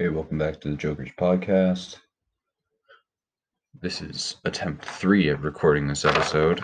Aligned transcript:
Hey, 0.00 0.10
welcome 0.10 0.38
back 0.38 0.60
to 0.60 0.70
the 0.70 0.76
Joker's 0.76 1.10
podcast. 1.18 1.96
This 3.82 4.00
is 4.00 4.36
attempt 4.44 4.84
three 4.84 5.26
of 5.26 5.42
recording 5.42 5.88
this 5.88 6.04
episode. 6.04 6.62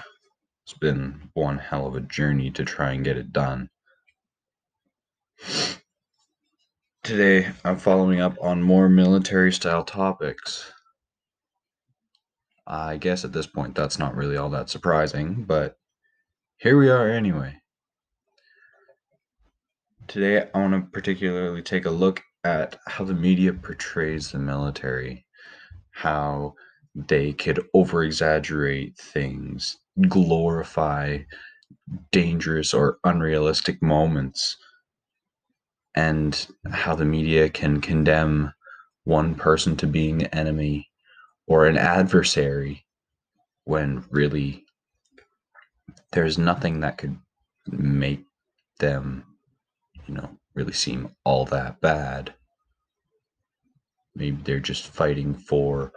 It's 0.64 0.78
been 0.78 1.32
one 1.34 1.58
hell 1.58 1.88
of 1.88 1.96
a 1.96 2.00
journey 2.00 2.52
to 2.52 2.64
try 2.64 2.92
and 2.92 3.04
get 3.04 3.16
it 3.16 3.32
done. 3.32 3.70
Today, 7.02 7.50
I'm 7.64 7.76
following 7.76 8.20
up 8.20 8.36
on 8.40 8.62
more 8.62 8.88
military 8.88 9.52
style 9.52 9.82
topics. 9.82 10.72
I 12.68 12.98
guess 12.98 13.24
at 13.24 13.32
this 13.32 13.48
point, 13.48 13.74
that's 13.74 13.98
not 13.98 14.14
really 14.14 14.36
all 14.36 14.50
that 14.50 14.70
surprising, 14.70 15.42
but 15.42 15.76
here 16.58 16.78
we 16.78 16.88
are 16.88 17.08
anyway. 17.08 17.60
Today, 20.06 20.48
I 20.54 20.58
want 20.60 20.74
to 20.74 20.88
particularly 20.92 21.62
take 21.62 21.84
a 21.84 21.90
look 21.90 22.22
at 22.44 22.76
how 22.86 23.04
the 23.04 23.14
media 23.14 23.52
portrays 23.52 24.30
the 24.30 24.38
military, 24.38 25.26
how 25.90 26.54
they 26.94 27.32
could 27.32 27.66
over 27.74 28.04
exaggerate 28.04 28.96
things, 28.96 29.78
glorify 30.08 31.18
dangerous 32.12 32.72
or 32.72 32.98
unrealistic 33.04 33.82
moments, 33.82 34.56
and 35.96 36.48
how 36.70 36.94
the 36.94 37.04
media 37.04 37.48
can 37.48 37.80
condemn 37.80 38.52
one 39.04 39.34
person 39.34 39.76
to 39.76 39.86
being 39.86 40.22
an 40.22 40.28
enemy 40.28 40.90
or 41.46 41.66
an 41.66 41.76
adversary 41.76 42.84
when 43.64 44.04
really 44.10 44.64
there's 46.12 46.38
nothing 46.38 46.80
that 46.80 46.98
could 46.98 47.16
make 47.66 48.24
them, 48.78 49.24
you 50.06 50.14
know, 50.14 50.30
really 50.54 50.72
seem 50.72 51.14
all 51.24 51.44
that 51.46 51.80
bad. 51.80 52.34
Maybe 54.14 54.40
they're 54.42 54.60
just 54.60 54.86
fighting 54.86 55.34
for 55.34 55.92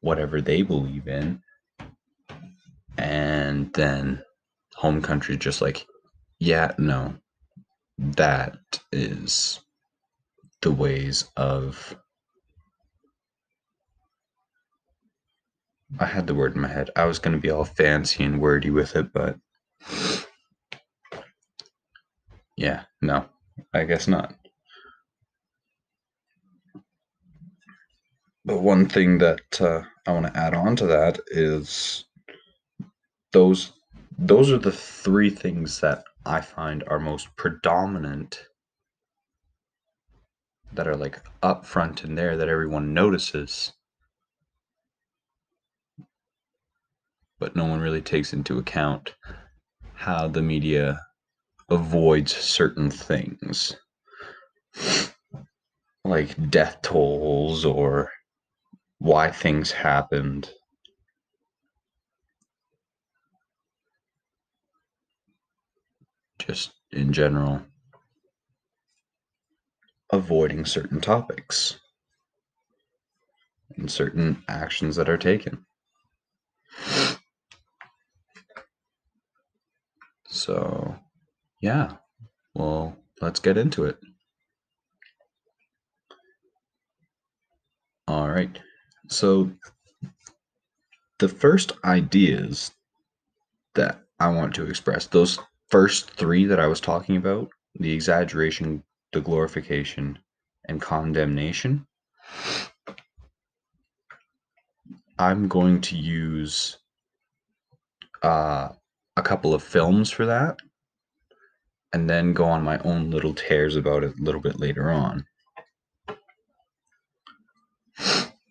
whatever 0.00 0.40
they 0.40 0.62
believe 0.62 1.06
in. 1.06 1.42
And 2.98 3.72
then 3.74 4.22
home 4.74 5.02
country 5.02 5.36
just 5.36 5.60
like, 5.60 5.86
yeah, 6.38 6.72
no, 6.78 7.14
that 7.98 8.58
is 8.90 9.60
the 10.60 10.72
ways 10.72 11.24
of. 11.36 11.96
I 16.00 16.06
had 16.06 16.26
the 16.26 16.34
word 16.34 16.54
in 16.54 16.62
my 16.62 16.68
head. 16.68 16.88
I 16.96 17.04
was 17.04 17.18
going 17.18 17.36
to 17.36 17.40
be 17.40 17.50
all 17.50 17.66
fancy 17.66 18.24
and 18.24 18.40
wordy 18.40 18.70
with 18.70 18.96
it, 18.96 19.12
but 19.12 19.36
yeah, 22.56 22.84
no, 23.02 23.26
I 23.74 23.84
guess 23.84 24.08
not. 24.08 24.34
But 28.44 28.62
one 28.62 28.88
thing 28.88 29.18
that 29.18 29.60
uh, 29.60 29.82
I 30.06 30.12
want 30.12 30.26
to 30.26 30.36
add 30.36 30.54
on 30.54 30.74
to 30.76 30.86
that 30.88 31.20
is 31.28 32.04
those 33.32 33.72
those 34.18 34.50
are 34.50 34.58
the 34.58 34.72
three 34.72 35.30
things 35.30 35.80
that 35.80 36.04
I 36.26 36.40
find 36.40 36.84
are 36.86 36.98
most 36.98 37.34
predominant 37.36 38.46
that 40.72 40.88
are 40.88 40.96
like 40.96 41.20
up 41.42 41.64
front 41.66 42.04
in 42.04 42.14
there 42.14 42.36
that 42.36 42.48
everyone 42.48 42.94
notices. 42.94 43.72
But 47.38 47.56
no 47.56 47.64
one 47.64 47.80
really 47.80 48.02
takes 48.02 48.32
into 48.32 48.58
account 48.58 49.14
how 49.94 50.28
the 50.28 50.42
media 50.42 51.00
avoids 51.70 52.34
certain 52.34 52.90
things 52.90 53.76
like 56.04 56.50
death 56.50 56.82
tolls 56.82 57.64
or 57.64 58.10
why 58.98 59.30
things 59.30 59.70
happened. 59.70 60.50
Just 66.38 66.72
in 66.90 67.12
general, 67.12 67.62
avoiding 70.12 70.64
certain 70.64 71.00
topics 71.00 71.78
and 73.76 73.90
certain 73.90 74.42
actions 74.48 74.96
that 74.96 75.08
are 75.08 75.18
taken. 75.18 75.64
So, 80.26 80.96
yeah, 81.62 81.92
well, 82.54 82.94
let's 83.22 83.40
get 83.40 83.56
into 83.56 83.86
it. 83.86 83.98
All 88.06 88.28
right. 88.28 88.60
So, 89.08 89.50
the 91.18 91.28
first 91.28 91.72
ideas 91.84 92.72
that 93.74 94.00
I 94.20 94.28
want 94.28 94.54
to 94.56 94.66
express, 94.66 95.06
those 95.06 95.38
first 95.70 96.10
three 96.10 96.44
that 96.44 96.60
I 96.60 96.66
was 96.66 96.80
talking 96.80 97.16
about 97.16 97.48
the 97.78 97.92
exaggeration, 97.92 98.82
the 99.12 99.20
glorification, 99.22 100.18
and 100.68 100.80
condemnation 100.80 101.86
I'm 105.18 105.46
going 105.48 105.80
to 105.82 105.96
use 105.96 106.78
uh, 108.22 108.70
a 109.16 109.22
couple 109.22 109.54
of 109.54 109.62
films 109.62 110.10
for 110.10 110.26
that 110.26 110.58
and 111.92 112.08
then 112.08 112.32
go 112.32 112.44
on 112.44 112.62
my 112.62 112.78
own 112.78 113.10
little 113.10 113.34
tears 113.34 113.76
about 113.76 114.04
it 114.04 114.18
a 114.18 114.22
little 114.22 114.40
bit 114.40 114.58
later 114.58 114.90
on. 114.90 115.26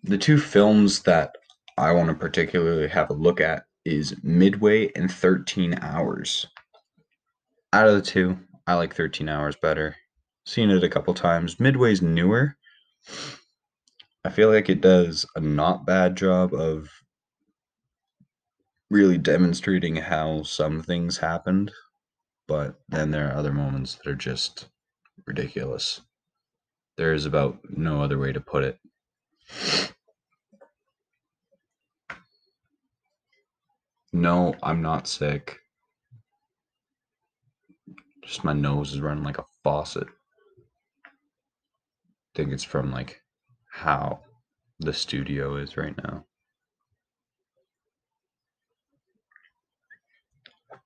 The 0.03 0.17
two 0.17 0.39
films 0.39 1.01
that 1.03 1.35
I 1.77 1.91
want 1.91 2.09
to 2.09 2.15
particularly 2.15 2.87
have 2.87 3.09
a 3.09 3.13
look 3.13 3.41
at 3.41 3.65
is 3.85 4.15
Midway 4.23 4.91
and 4.95 5.11
13 5.11 5.79
Hours. 5.81 6.47
Out 7.73 7.87
of 7.87 7.95
the 7.95 8.01
two, 8.01 8.37
I 8.67 8.75
like 8.75 8.95
13 8.95 9.29
Hours 9.29 9.55
better. 9.55 9.95
Seen 10.45 10.69
it 10.69 10.83
a 10.83 10.89
couple 10.89 11.13
times. 11.13 11.59
Midway's 11.59 12.01
newer. 12.01 12.55
I 14.23 14.29
feel 14.29 14.51
like 14.51 14.69
it 14.69 14.81
does 14.81 15.25
a 15.35 15.39
not 15.39 15.85
bad 15.85 16.15
job 16.15 16.53
of 16.53 16.89
really 18.89 19.17
demonstrating 19.17 19.95
how 19.95 20.43
some 20.43 20.83
things 20.83 21.17
happened, 21.17 21.71
but 22.51 22.75
then 22.89 23.11
there 23.11 23.29
are 23.29 23.37
other 23.37 23.53
moments 23.53 23.95
that 23.95 24.07
are 24.07 24.13
just 24.13 24.67
ridiculous. 25.25 26.01
There 26.97 27.13
is 27.13 27.25
about 27.25 27.59
no 27.69 28.03
other 28.03 28.19
way 28.19 28.33
to 28.33 28.41
put 28.41 28.65
it. 28.65 28.77
No, 34.11 34.53
I'm 34.61 34.81
not 34.81 35.07
sick. 35.07 35.59
Just 38.21 38.43
my 38.43 38.51
nose 38.51 38.91
is 38.91 38.99
running 38.99 39.23
like 39.23 39.37
a 39.37 39.45
faucet. 39.63 40.09
I 41.05 41.09
think 42.35 42.51
it's 42.51 42.65
from 42.65 42.91
like 42.91 43.21
how 43.71 44.19
the 44.81 44.91
studio 44.91 45.55
is 45.55 45.77
right 45.77 45.95
now. 46.03 46.25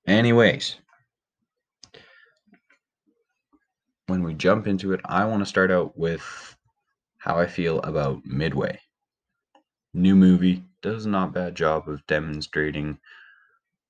Anyways, 0.06 0.76
when 4.06 4.22
we 4.22 4.34
jump 4.34 4.66
into 4.66 4.92
it, 4.92 5.00
I 5.04 5.24
want 5.24 5.40
to 5.42 5.46
start 5.46 5.70
out 5.70 5.96
with 5.98 6.56
how 7.18 7.38
I 7.38 7.46
feel 7.46 7.80
about 7.80 8.24
Midway. 8.24 8.80
New 9.94 10.14
movie 10.14 10.64
does 10.80 11.06
not 11.06 11.34
bad 11.34 11.56
job 11.56 11.88
of 11.88 12.06
demonstrating 12.06 13.00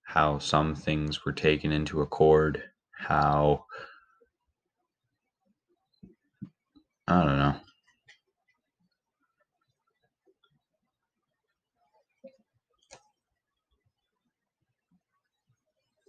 how 0.04 0.38
some 0.38 0.74
things 0.74 1.24
were 1.24 1.32
taken 1.32 1.72
into 1.72 2.00
accord, 2.00 2.62
how 2.92 3.66
I 7.08 7.24
don't 7.24 7.38
know. 7.38 7.56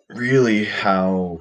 Really, 0.09 0.65
how 0.65 1.39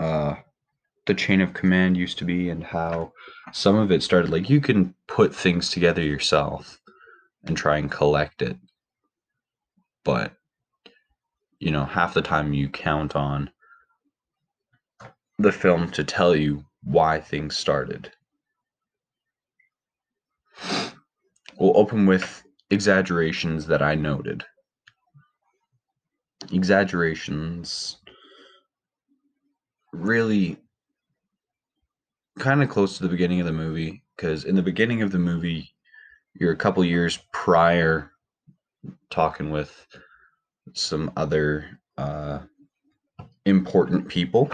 uh, 0.00 0.34
the 1.06 1.14
chain 1.14 1.40
of 1.40 1.54
command 1.54 1.96
used 1.96 2.18
to 2.18 2.24
be 2.24 2.48
and 2.48 2.64
how 2.64 3.12
some 3.52 3.76
of 3.76 3.90
it 3.92 4.02
started. 4.02 4.30
Like 4.30 4.48
you 4.50 4.60
can 4.60 4.94
put 5.06 5.34
things 5.34 5.70
together 5.70 6.02
yourself 6.02 6.80
and 7.44 7.56
try 7.56 7.78
and 7.78 7.90
collect 7.90 8.42
it 8.42 8.56
but 10.04 10.32
you 11.58 11.70
know 11.70 11.84
half 11.84 12.14
the 12.14 12.22
time 12.22 12.52
you 12.52 12.68
count 12.68 13.16
on 13.16 13.50
the 15.38 15.50
film 15.52 15.90
to 15.90 16.04
tell 16.04 16.36
you 16.36 16.64
why 16.84 17.18
things 17.18 17.56
started. 17.56 18.12
We'll 21.58 21.76
open 21.76 22.06
with 22.06 22.44
exaggerations 22.70 23.66
that 23.66 23.82
i 23.82 23.94
noted. 23.94 24.44
Exaggerations 26.52 27.96
really 29.94 30.58
kind 32.38 32.62
of 32.62 32.68
close 32.68 32.96
to 32.96 33.02
the 33.02 33.08
beginning 33.08 33.40
of 33.40 33.46
the 33.46 33.52
movie 33.52 34.02
because 34.16 34.44
in 34.44 34.56
the 34.56 34.62
beginning 34.62 35.02
of 35.02 35.12
the 35.12 35.18
movie 35.18 35.74
you're 36.34 36.52
a 36.52 36.56
couple 36.56 36.84
years 36.84 37.20
prior 37.32 38.10
talking 39.10 39.50
with 39.50 39.86
some 40.72 41.12
other 41.16 41.78
uh, 41.96 42.40
important 43.46 44.08
people 44.08 44.50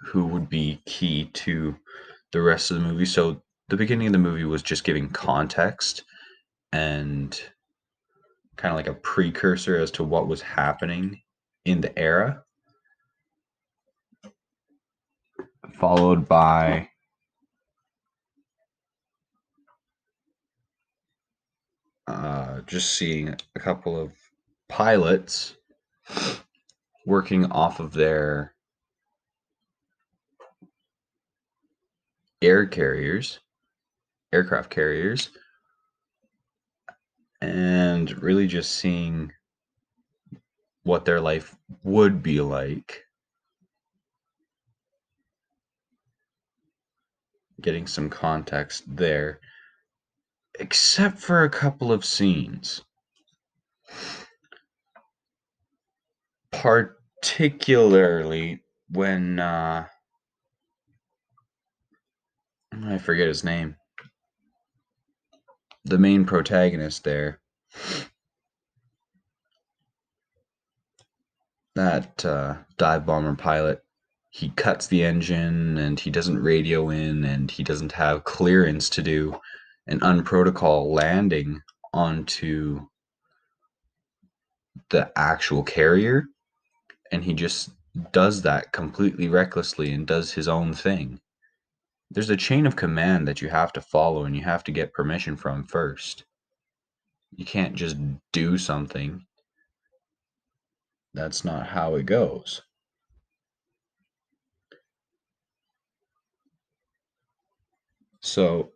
who 0.00 0.26
would 0.26 0.48
be 0.48 0.80
key 0.86 1.30
to 1.32 1.76
the 2.32 2.42
rest 2.42 2.70
of 2.70 2.76
the 2.76 2.82
movie. 2.82 3.06
So 3.06 3.42
the 3.68 3.76
beginning 3.76 4.08
of 4.08 4.12
the 4.12 4.18
movie 4.18 4.44
was 4.44 4.62
just 4.62 4.84
giving 4.84 5.08
context 5.08 6.02
and 6.72 7.40
kind 8.56 8.72
of 8.72 8.76
like 8.76 8.88
a 8.88 8.94
precursor 9.00 9.76
as 9.76 9.90
to 9.92 10.04
what 10.04 10.28
was 10.28 10.42
happening 10.42 11.20
in 11.64 11.80
the 11.80 11.96
era. 11.98 12.43
Followed 15.72 16.28
by 16.28 16.88
uh, 22.06 22.60
just 22.62 22.92
seeing 22.92 23.34
a 23.54 23.60
couple 23.60 23.98
of 23.98 24.12
pilots 24.68 25.56
working 27.06 27.50
off 27.50 27.80
of 27.80 27.92
their 27.92 28.54
air 32.42 32.66
carriers, 32.66 33.40
aircraft 34.32 34.70
carriers, 34.70 35.30
and 37.40 38.22
really 38.22 38.46
just 38.46 38.72
seeing 38.72 39.32
what 40.82 41.04
their 41.04 41.20
life 41.20 41.56
would 41.82 42.22
be 42.22 42.40
like. 42.40 43.03
Getting 47.60 47.86
some 47.86 48.10
context 48.10 48.82
there, 48.86 49.40
except 50.58 51.18
for 51.18 51.44
a 51.44 51.50
couple 51.50 51.92
of 51.92 52.04
scenes. 52.04 52.82
Particularly 56.50 58.62
when 58.88 59.38
uh, 59.38 59.86
I 62.82 62.98
forget 62.98 63.28
his 63.28 63.44
name. 63.44 63.76
The 65.84 65.98
main 65.98 66.24
protagonist 66.24 67.04
there. 67.04 67.40
That 71.74 72.24
uh, 72.24 72.56
dive 72.78 73.04
bomber 73.04 73.34
pilot, 73.34 73.83
he 74.34 74.50
cuts 74.50 74.88
the 74.88 75.04
engine 75.04 75.78
and 75.78 76.00
he 76.00 76.10
doesn't 76.10 76.42
radio 76.42 76.90
in 76.90 77.24
and 77.24 77.50
he 77.50 77.62
doesn't 77.62 77.92
have 77.92 78.24
clearance 78.24 78.90
to 78.90 79.02
do 79.02 79.38
an 79.86 80.00
unprotocol 80.00 80.90
landing 80.92 81.62
onto 81.92 82.86
the 84.90 85.12
actual 85.16 85.62
carrier. 85.62 86.24
And 87.12 87.22
he 87.22 87.32
just 87.32 87.70
does 88.10 88.42
that 88.42 88.72
completely 88.72 89.28
recklessly 89.28 89.92
and 89.92 90.04
does 90.04 90.32
his 90.32 90.48
own 90.48 90.74
thing 90.74 91.20
there's 92.10 92.30
a 92.30 92.36
chain 92.36 92.66
of 92.66 92.76
command 92.76 93.26
that 93.26 93.42
you 93.42 93.48
have 93.48 93.72
to 93.72 93.80
follow 93.80 94.24
and 94.24 94.36
you 94.36 94.42
have 94.42 94.62
to 94.64 94.72
get 94.72 94.92
permission 94.92 95.36
from 95.36 95.64
first. 95.64 96.24
You 97.34 97.44
can't 97.44 97.74
just 97.74 97.96
do 98.32 98.56
something. 98.56 99.26
That's 101.12 101.44
not 101.44 101.66
how 101.66 101.96
it 101.96 102.06
goes. 102.06 102.62
So, 108.34 108.72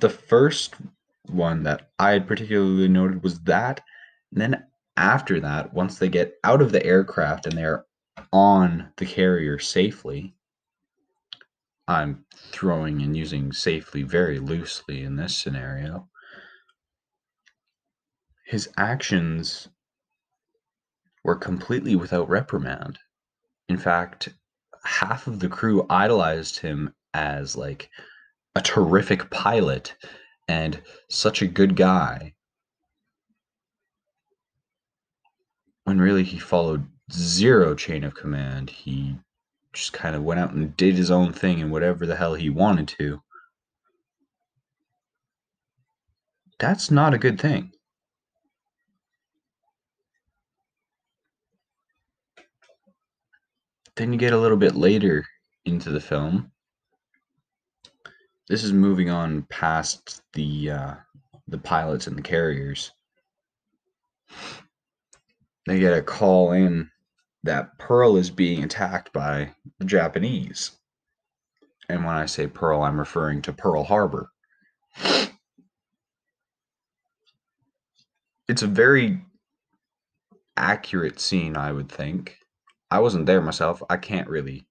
the 0.00 0.10
first 0.10 0.74
one 1.30 1.62
that 1.62 1.92
I 1.98 2.10
had 2.10 2.28
particularly 2.28 2.88
noted 2.88 3.22
was 3.22 3.40
that. 3.44 3.80
And 4.32 4.38
then 4.38 4.66
after 4.98 5.40
that, 5.40 5.72
once 5.72 5.98
they 5.98 6.10
get 6.10 6.34
out 6.44 6.60
of 6.60 6.72
the 6.72 6.84
aircraft 6.84 7.46
and 7.46 7.56
they're 7.56 7.86
on 8.34 8.92
the 8.98 9.06
carrier 9.06 9.58
safely, 9.58 10.34
I'm 11.86 12.26
throwing 12.36 13.00
and 13.00 13.16
using 13.16 13.50
safely 13.50 14.02
very 14.02 14.38
loosely 14.40 15.02
in 15.04 15.16
this 15.16 15.34
scenario. 15.34 16.10
His 18.44 18.68
actions 18.76 19.68
were 21.24 21.36
completely 21.36 21.96
without 21.96 22.28
reprimand. 22.28 22.98
In 23.70 23.78
fact, 23.78 24.28
half 24.84 25.26
of 25.26 25.40
the 25.40 25.48
crew 25.48 25.86
idolized 25.88 26.58
him 26.58 26.92
as 27.14 27.56
like 27.56 27.88
a 28.58 28.62
terrific 28.62 29.30
pilot 29.30 29.94
and 30.48 30.82
such 31.08 31.42
a 31.42 31.46
good 31.46 31.76
guy. 31.76 32.34
When 35.84 36.00
really 36.00 36.24
he 36.24 36.40
followed 36.40 36.86
zero 37.12 37.76
chain 37.76 38.02
of 38.02 38.16
command. 38.16 38.70
He 38.70 39.16
just 39.72 39.92
kind 39.92 40.16
of 40.16 40.24
went 40.24 40.40
out 40.40 40.52
and 40.52 40.76
did 40.76 40.96
his 40.96 41.10
own 41.10 41.32
thing 41.32 41.60
and 41.60 41.70
whatever 41.70 42.04
the 42.04 42.16
hell 42.16 42.34
he 42.34 42.50
wanted 42.50 42.88
to. 42.98 43.22
That's 46.58 46.90
not 46.90 47.14
a 47.14 47.18
good 47.18 47.40
thing. 47.40 47.70
Then 53.94 54.12
you 54.12 54.18
get 54.18 54.32
a 54.32 54.38
little 54.38 54.56
bit 54.56 54.74
later 54.74 55.26
into 55.64 55.90
the 55.90 56.00
film. 56.00 56.50
This 58.48 58.64
is 58.64 58.72
moving 58.72 59.10
on 59.10 59.42
past 59.50 60.22
the 60.32 60.70
uh, 60.70 60.94
the 61.48 61.58
pilots 61.58 62.06
and 62.06 62.16
the 62.16 62.22
carriers. 62.22 62.92
They 65.66 65.78
get 65.78 65.96
a 65.96 66.02
call 66.02 66.52
in 66.52 66.90
that 67.42 67.78
Pearl 67.78 68.16
is 68.16 68.30
being 68.30 68.64
attacked 68.64 69.12
by 69.12 69.54
the 69.78 69.84
Japanese. 69.84 70.72
And 71.90 72.04
when 72.04 72.14
I 72.14 72.26
say 72.26 72.46
Pearl, 72.46 72.82
I'm 72.82 72.98
referring 72.98 73.42
to 73.42 73.52
Pearl 73.52 73.84
Harbor. 73.84 74.30
It's 78.48 78.62
a 78.62 78.66
very 78.66 79.20
accurate 80.56 81.20
scene, 81.20 81.56
I 81.56 81.72
would 81.72 81.90
think. 81.90 82.38
I 82.90 83.00
wasn't 83.00 83.26
there 83.26 83.42
myself. 83.42 83.82
I 83.90 83.98
can't 83.98 84.28
really 84.28 84.66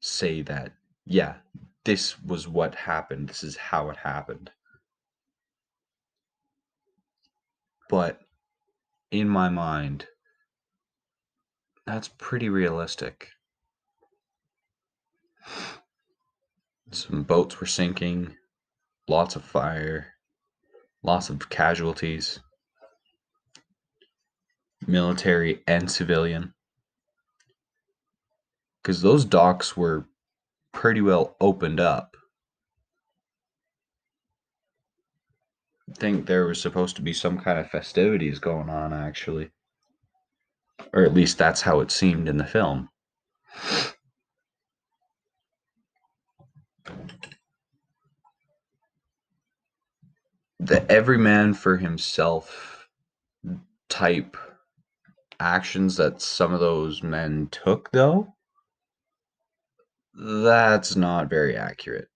say 0.00 0.42
that, 0.42 0.72
yeah, 1.06 1.34
this 1.90 2.22
was 2.22 2.46
what 2.46 2.76
happened. 2.76 3.28
This 3.28 3.42
is 3.42 3.56
how 3.56 3.90
it 3.90 3.96
happened. 3.96 4.52
But 7.88 8.20
in 9.10 9.28
my 9.28 9.48
mind, 9.48 10.06
that's 11.88 12.06
pretty 12.06 12.48
realistic. 12.48 13.30
Some 16.92 17.24
boats 17.24 17.58
were 17.58 17.66
sinking, 17.66 18.36
lots 19.08 19.34
of 19.34 19.42
fire, 19.42 20.12
lots 21.02 21.28
of 21.28 21.50
casualties, 21.50 22.38
military 24.86 25.64
and 25.66 25.90
civilian. 25.90 26.54
Because 28.80 29.02
those 29.02 29.24
docks 29.24 29.76
were 29.76 30.06
pretty 30.72 31.00
well 31.00 31.36
opened 31.40 31.80
up. 31.80 32.16
I 35.88 35.94
think 35.94 36.26
there 36.26 36.46
was 36.46 36.60
supposed 36.60 36.96
to 36.96 37.02
be 37.02 37.12
some 37.12 37.38
kind 37.38 37.58
of 37.58 37.70
festivities 37.70 38.38
going 38.38 38.70
on, 38.70 38.92
actually. 38.92 39.50
Or 40.92 41.02
at 41.02 41.14
least 41.14 41.38
that's 41.38 41.60
how 41.60 41.80
it 41.80 41.90
seemed 41.90 42.28
in 42.28 42.36
the 42.36 42.44
film. 42.44 42.88
The 50.60 50.90
every 50.90 51.18
man 51.18 51.54
for 51.54 51.76
himself 51.76 52.88
type 53.88 54.36
actions 55.40 55.96
that 55.96 56.20
some 56.22 56.52
of 56.52 56.60
those 56.60 57.02
men 57.02 57.48
took, 57.50 57.90
though, 57.90 58.34
that's 60.20 60.96
not 60.96 61.30
very 61.30 61.56
accurate. 61.56 62.08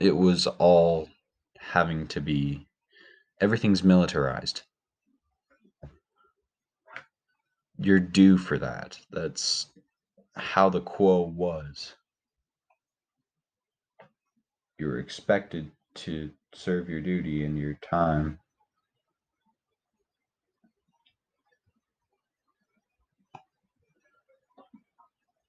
It 0.00 0.16
was 0.16 0.48
all 0.48 1.08
having 1.56 2.08
to 2.08 2.20
be 2.20 2.66
everything's 3.40 3.84
militarized. 3.84 4.62
You're 7.78 8.00
due 8.00 8.38
for 8.38 8.58
that. 8.58 8.98
That's 9.10 9.66
how 10.34 10.68
the 10.68 10.80
quo 10.80 11.22
was. 11.22 11.94
You 14.78 14.86
were 14.88 14.98
expected 14.98 15.70
to 15.94 16.30
serve 16.54 16.88
your 16.88 17.00
duty 17.00 17.44
in 17.44 17.56
your 17.56 17.74
time. 17.74 18.40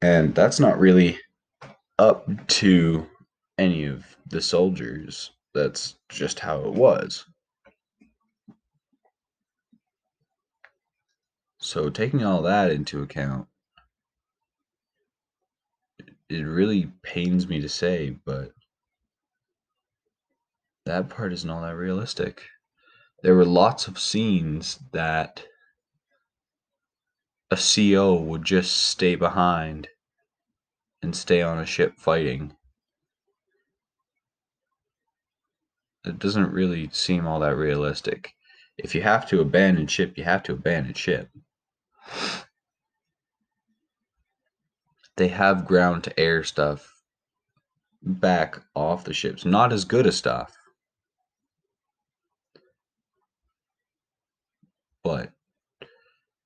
And 0.02 0.34
that's 0.34 0.60
not 0.60 0.80
really 0.80 1.20
up 2.00 2.28
to 2.48 3.06
any 3.58 3.86
of 3.86 4.18
the 4.28 4.42
soldiers. 4.42 5.32
That's 5.54 5.96
just 6.10 6.40
how 6.40 6.62
it 6.62 6.74
was. 6.74 7.26
So, 11.60 11.90
taking 11.90 12.24
all 12.24 12.42
that 12.42 12.72
into 12.72 13.04
account, 13.04 13.48
it 16.28 16.42
really 16.42 16.92
pains 17.04 17.48
me 17.48 17.62
to 17.62 17.70
say, 17.70 18.18
but 18.26 18.54
that 20.86 21.10
part 21.10 21.34
isn't 21.34 21.50
all 21.50 21.62
that 21.62 21.76
realistic. 21.76 22.42
There 23.22 23.36
were 23.36 23.46
lots 23.46 23.88
of 23.88 24.00
scenes 24.00 24.80
that 24.92 25.46
a 27.52 27.58
CO 27.58 28.16
would 28.16 28.44
just 28.44 28.76
stay 28.76 29.16
behind 29.16 29.90
and 31.02 31.16
stay 31.16 31.42
on 31.42 31.60
a 31.60 31.66
ship 31.66 31.98
fighting. 31.98 32.56
It 36.06 36.20
doesn't 36.20 36.52
really 36.52 36.90
seem 36.92 37.28
all 37.28 37.40
that 37.42 37.56
realistic. 37.56 38.34
If 38.78 38.96
you 38.96 39.02
have 39.02 39.28
to 39.30 39.42
abandon 39.42 39.88
ship, 39.88 40.18
you 40.18 40.24
have 40.24 40.44
to 40.44 40.54
abandon 40.54 40.94
ship. 40.94 41.30
They 45.18 45.28
have 45.28 45.68
ground 45.68 46.04
to 46.06 46.20
air 46.20 46.44
stuff 46.44 47.04
back 48.02 48.60
off 48.76 49.04
the 49.04 49.14
ships. 49.14 49.46
Not 49.46 49.72
as 49.72 49.86
good 49.86 50.08
as 50.08 50.18
stuff. 50.18 50.58
But 55.04 55.32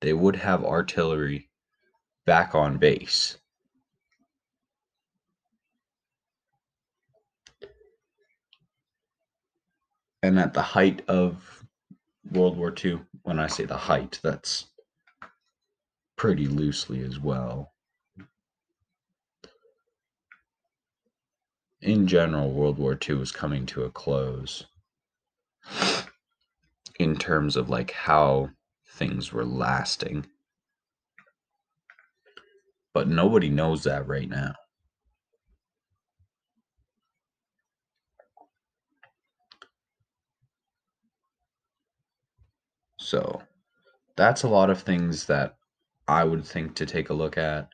they 0.02 0.14
would 0.14 0.36
have 0.36 0.64
artillery 0.64 1.50
back 2.26 2.56
on 2.56 2.78
base. 2.78 3.38
And 10.26 10.40
at 10.40 10.54
the 10.56 10.62
height 10.64 11.04
of 11.08 11.64
World 12.32 12.58
War 12.58 12.74
II, 12.84 13.02
when 13.22 13.38
I 13.38 13.46
say 13.46 13.66
the 13.66 13.78
height, 13.78 14.20
that's 14.24 14.66
pretty 16.16 16.48
loosely 16.48 17.04
as 17.04 17.20
well. 17.20 17.74
In 21.80 22.08
general, 22.08 22.52
World 22.52 22.80
War 22.80 22.98
II 23.08 23.18
was 23.18 23.32
coming 23.32 23.68
to 23.68 23.84
a 23.84 23.92
close 23.92 24.66
in 27.00 27.18
terms 27.18 27.56
of 27.56 27.70
like 27.70 27.92
how 27.92 28.50
things 28.88 29.32
were 29.32 29.46
lasting. 29.46 30.26
But 32.96 33.08
nobody 33.08 33.50
knows 33.50 33.84
that 33.84 34.08
right 34.08 34.28
now. 34.28 34.56
So 43.06 43.42
that's 44.16 44.44
a 44.44 44.48
lot 44.48 44.70
of 44.70 44.82
things 44.82 45.26
that 45.26 45.58
I 46.08 46.24
would 46.24 46.46
think 46.46 46.76
to 46.76 46.86
take 46.86 47.10
a 47.10 47.14
look 47.14 47.38
at. 47.38 47.70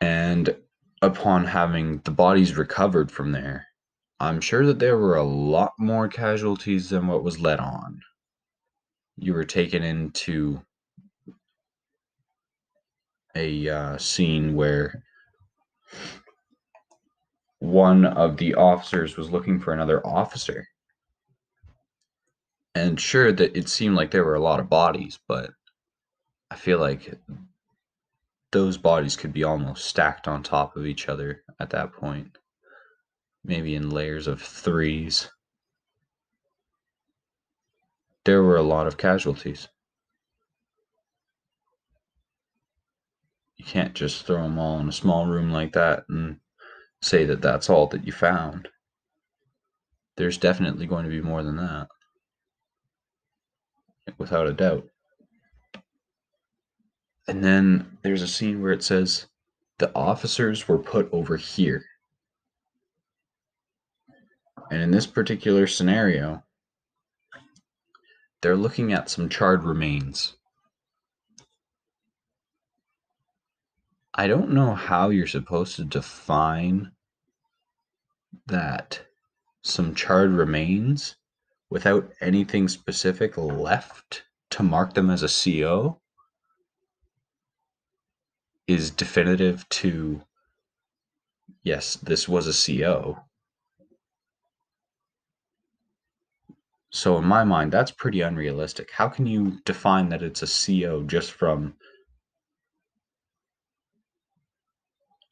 And 0.00 0.56
upon 1.02 1.46
having 1.46 1.98
the 2.04 2.10
bodies 2.10 2.56
recovered 2.56 3.10
from 3.10 3.32
there, 3.32 3.66
I'm 4.20 4.40
sure 4.40 4.66
that 4.66 4.78
there 4.78 4.98
were 4.98 5.16
a 5.16 5.22
lot 5.22 5.72
more 5.78 6.08
casualties 6.08 6.90
than 6.90 7.06
what 7.06 7.24
was 7.24 7.40
let 7.40 7.60
on 7.60 8.00
you 9.16 9.32
were 9.32 9.44
taken 9.44 9.82
into 9.82 10.60
a 13.36 13.68
uh, 13.68 13.98
scene 13.98 14.54
where 14.54 15.02
one 17.60 18.04
of 18.04 18.36
the 18.36 18.54
officers 18.54 19.16
was 19.16 19.30
looking 19.30 19.58
for 19.58 19.72
another 19.72 20.04
officer. 20.06 20.66
And 22.74 23.00
sure 23.00 23.32
that 23.32 23.56
it 23.56 23.68
seemed 23.68 23.94
like 23.94 24.10
there 24.10 24.24
were 24.24 24.34
a 24.34 24.40
lot 24.40 24.60
of 24.60 24.68
bodies, 24.68 25.18
but 25.28 25.50
I 26.50 26.56
feel 26.56 26.78
like 26.78 27.14
those 28.50 28.76
bodies 28.76 29.16
could 29.16 29.32
be 29.32 29.44
almost 29.44 29.84
stacked 29.84 30.28
on 30.28 30.42
top 30.42 30.76
of 30.76 30.86
each 30.86 31.08
other 31.08 31.44
at 31.60 31.70
that 31.70 31.92
point. 31.92 32.38
Maybe 33.44 33.74
in 33.74 33.90
layers 33.90 34.26
of 34.26 34.40
threes 34.40 35.30
there 38.24 38.42
were 38.42 38.56
a 38.56 38.62
lot 38.62 38.86
of 38.86 38.96
casualties. 38.96 39.68
You 43.56 43.64
can't 43.64 43.94
just 43.94 44.26
throw 44.26 44.42
them 44.42 44.58
all 44.58 44.80
in 44.80 44.88
a 44.88 44.92
small 44.92 45.26
room 45.26 45.50
like 45.50 45.72
that 45.74 46.04
and 46.08 46.40
say 47.00 47.24
that 47.26 47.42
that's 47.42 47.70
all 47.70 47.86
that 47.88 48.06
you 48.06 48.12
found. 48.12 48.68
There's 50.16 50.38
definitely 50.38 50.86
going 50.86 51.04
to 51.04 51.10
be 51.10 51.20
more 51.20 51.42
than 51.42 51.56
that. 51.56 51.88
Without 54.18 54.46
a 54.46 54.52
doubt. 54.52 54.88
And 57.26 57.42
then 57.42 57.98
there's 58.02 58.22
a 58.22 58.28
scene 58.28 58.62
where 58.62 58.72
it 58.72 58.82
says 58.82 59.26
the 59.78 59.90
officers 59.94 60.68
were 60.68 60.78
put 60.78 61.08
over 61.12 61.36
here. 61.36 61.84
And 64.70 64.82
in 64.82 64.90
this 64.90 65.06
particular 65.06 65.66
scenario, 65.66 66.42
they're 68.40 68.56
looking 68.56 68.92
at 68.92 69.08
some 69.08 69.28
charred 69.28 69.64
remains. 69.64 70.36
I 74.14 74.26
don't 74.26 74.52
know 74.52 74.74
how 74.74 75.08
you're 75.08 75.26
supposed 75.26 75.76
to 75.76 75.84
define 75.84 76.92
that 78.46 79.00
some 79.62 79.94
charred 79.94 80.32
remains 80.32 81.16
without 81.74 82.08
anything 82.20 82.68
specific 82.68 83.36
left 83.36 84.22
to 84.48 84.62
mark 84.62 84.94
them 84.94 85.10
as 85.10 85.24
a 85.24 85.28
CO 85.28 86.00
is 88.68 88.92
definitive 88.92 89.68
to 89.68 90.22
yes, 91.64 91.96
this 91.96 92.28
was 92.28 92.46
a 92.46 92.54
CO. 92.54 93.18
So 96.90 97.18
in 97.18 97.24
my 97.24 97.42
mind, 97.42 97.72
that's 97.72 97.90
pretty 97.90 98.20
unrealistic. 98.20 98.92
How 98.92 99.08
can 99.08 99.26
you 99.26 99.58
define 99.64 100.10
that 100.10 100.22
it's 100.22 100.44
a 100.44 100.46
CO 100.86 101.02
just 101.02 101.32
from 101.32 101.74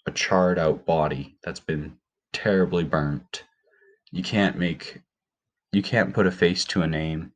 a 0.06 0.10
charred 0.10 0.58
out 0.58 0.84
body 0.84 1.38
that's 1.44 1.60
been 1.60 1.98
terribly 2.32 2.82
burnt? 2.82 3.44
You 4.10 4.24
can't 4.24 4.58
make 4.58 5.02
you 5.72 5.82
can't 5.82 6.14
put 6.14 6.26
a 6.26 6.30
face 6.30 6.64
to 6.66 6.82
a 6.82 6.86
name. 6.86 7.32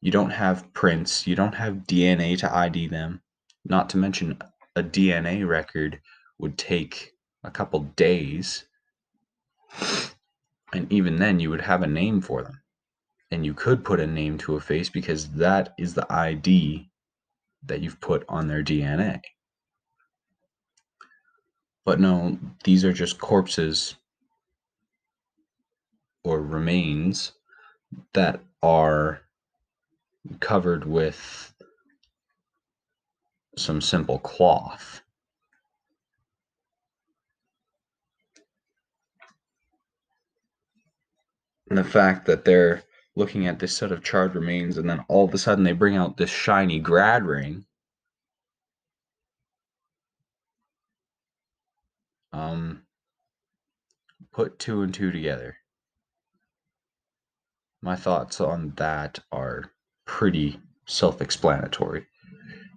You 0.00 0.10
don't 0.10 0.30
have 0.30 0.72
prints, 0.74 1.26
you 1.26 1.34
don't 1.34 1.54
have 1.54 1.86
DNA 1.86 2.38
to 2.38 2.54
ID 2.54 2.88
them. 2.88 3.22
Not 3.64 3.88
to 3.90 3.96
mention 3.96 4.38
a 4.76 4.82
DNA 4.82 5.46
record 5.46 6.00
would 6.38 6.58
take 6.58 7.12
a 7.44 7.50
couple 7.50 7.80
days. 7.80 8.64
And 10.72 10.92
even 10.92 11.16
then 11.16 11.40
you 11.40 11.50
would 11.50 11.60
have 11.60 11.82
a 11.82 11.86
name 11.86 12.20
for 12.20 12.42
them 12.42 12.62
and 13.32 13.46
you 13.46 13.54
could 13.54 13.82
put 13.82 13.98
a 13.98 14.06
name 14.06 14.36
to 14.36 14.56
a 14.56 14.60
face 14.60 14.90
because 14.90 15.30
that 15.30 15.72
is 15.78 15.94
the 15.94 16.06
ID 16.12 16.90
that 17.64 17.80
you've 17.80 18.00
put 18.00 18.24
on 18.28 18.46
their 18.46 18.62
DNA. 18.62 19.22
But 21.86 21.98
no, 21.98 22.38
these 22.62 22.84
are 22.84 22.92
just 22.92 23.18
corpses 23.18 23.96
or 26.24 26.40
remains 26.40 27.32
that 28.12 28.40
are 28.62 29.22
covered 30.40 30.84
with 30.84 31.52
some 33.56 33.80
simple 33.80 34.18
cloth. 34.18 35.02
And 41.68 41.78
the 41.78 41.84
fact 41.84 42.26
that 42.26 42.44
they're 42.44 42.82
looking 43.16 43.46
at 43.46 43.58
this 43.58 43.76
set 43.76 43.92
of 43.92 44.04
charred 44.04 44.34
remains, 44.34 44.78
and 44.78 44.88
then 44.88 45.04
all 45.08 45.24
of 45.24 45.34
a 45.34 45.38
sudden 45.38 45.64
they 45.64 45.72
bring 45.72 45.96
out 45.96 46.16
this 46.16 46.30
shiny 46.30 46.78
grad 46.78 47.24
ring. 47.24 47.64
Um, 52.32 52.82
put 54.32 54.58
two 54.58 54.82
and 54.82 54.92
two 54.92 55.10
together. 55.10 55.56
My 57.82 57.96
thoughts 57.96 58.40
on 58.40 58.72
that 58.76 59.18
are 59.32 59.72
pretty 60.06 60.60
self 60.86 61.20
explanatory. 61.20 62.06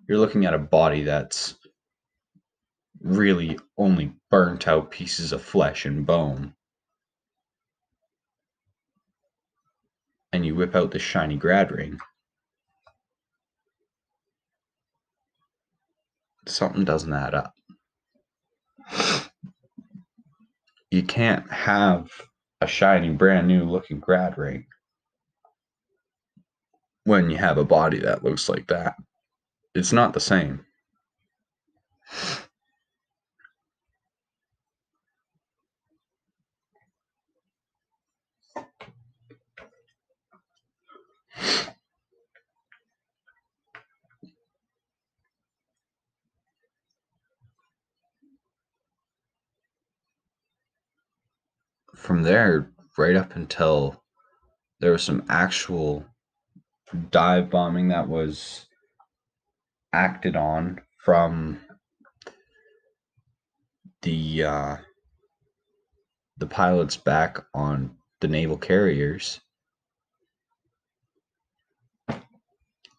You're 0.08 0.18
looking 0.18 0.46
at 0.46 0.54
a 0.54 0.60
body 0.60 1.04
that's 1.04 1.56
really 3.02 3.60
only 3.78 4.14
burnt 4.32 4.68
out 4.68 4.92
pieces 4.92 5.32
of 5.32 5.42
flesh 5.42 5.86
and 5.86 6.06
bone. 6.06 6.56
and 10.36 10.46
you 10.46 10.54
whip 10.54 10.76
out 10.76 10.92
the 10.92 11.00
shiny 11.00 11.38
grad 11.38 11.72
ring. 11.72 11.98
something 16.48 16.84
doesn't 16.86 17.14
add 17.14 17.34
up. 17.34 17.56
You 20.92 21.02
can't 21.04 21.50
have 21.52 22.12
a 22.62 22.68
shiny, 22.68 23.10
brand 23.10 23.48
new 23.48 23.64
looking 23.64 24.00
grad 24.00 24.38
ring 24.38 24.68
when 27.06 27.30
you 27.30 27.38
have 27.38 27.58
a 27.58 27.64
body 27.64 28.00
that 28.00 28.24
looks 28.24 28.50
like 28.50 28.68
that. 28.68 28.96
It's 29.74 29.94
not 29.94 30.14
the 30.14 30.20
same. 30.20 30.66
From 51.96 52.24
there, 52.24 52.70
right 52.98 53.16
up 53.16 53.36
until 53.36 54.04
there 54.80 54.92
was 54.92 55.04
some 55.04 55.24
actual 55.28 56.06
dive 56.96 57.50
bombing 57.50 57.90
that 57.90 58.08
was 58.08 58.66
acted 59.94 60.36
on 60.36 60.82
from 60.98 61.60
the 64.02 64.44
uh, 64.44 64.78
the 66.38 66.48
pilots 66.48 66.98
back 66.98 67.38
on 67.54 67.96
the 68.22 68.28
naval 68.28 68.58
carriers. 68.58 69.40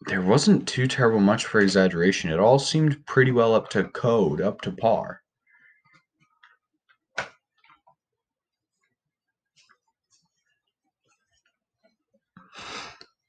There 0.07 0.21
wasn't 0.21 0.67
too 0.67 0.87
terrible 0.87 1.19
much 1.19 1.45
for 1.45 1.59
exaggeration. 1.59 2.31
It 2.31 2.39
all 2.39 2.59
seemed 2.59 3.05
pretty 3.05 3.31
well 3.31 3.53
up 3.53 3.69
to 3.71 3.83
code, 3.83 4.39
up 4.39 4.61
to 4.61 4.71
par. 4.71 5.21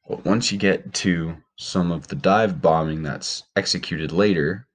But 0.08 0.24
once 0.24 0.50
you 0.50 0.58
get 0.58 0.94
to 0.94 1.36
some 1.56 1.92
of 1.92 2.08
the 2.08 2.16
dive 2.16 2.62
bombing 2.62 3.02
that's 3.02 3.42
executed 3.54 4.10
later, 4.10 4.66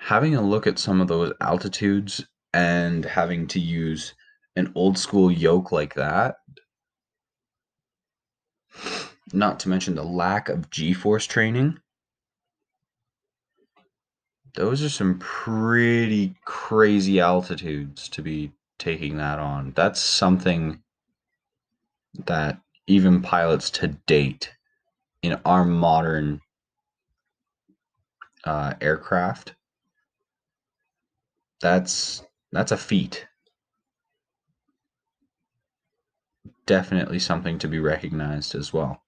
having 0.00 0.34
a 0.34 0.42
look 0.42 0.66
at 0.66 0.80
some 0.80 1.00
of 1.00 1.06
those 1.06 1.32
altitudes 1.40 2.26
and 2.52 3.04
having 3.04 3.46
to 3.48 3.60
use 3.60 4.14
an 4.56 4.72
old 4.74 4.98
school 4.98 5.30
yoke 5.30 5.70
like 5.70 5.94
that, 5.94 6.38
not 9.32 9.60
to 9.60 9.68
mention 9.68 9.94
the 9.94 10.02
lack 10.02 10.48
of 10.48 10.68
G 10.68 10.92
force 10.92 11.24
training, 11.24 11.78
those 14.54 14.82
are 14.82 14.88
some 14.88 15.20
pretty 15.20 16.34
crazy 16.44 17.20
altitudes 17.20 18.08
to 18.08 18.22
be 18.22 18.52
taking 18.78 19.18
that 19.18 19.38
on. 19.38 19.72
That's 19.76 20.00
something 20.00 20.82
that 22.26 22.60
even 22.86 23.22
pilots 23.22 23.70
to 23.70 23.88
date 23.88 24.52
in 25.22 25.38
our 25.44 25.64
modern 25.64 26.40
uh, 28.44 28.74
aircraft 28.80 29.54
that's 31.60 32.22
that's 32.52 32.72
a 32.72 32.76
feat. 32.76 33.26
Definitely 36.66 37.18
something 37.18 37.58
to 37.58 37.68
be 37.68 37.78
recognized 37.78 38.54
as 38.54 38.72
well. 38.72 39.02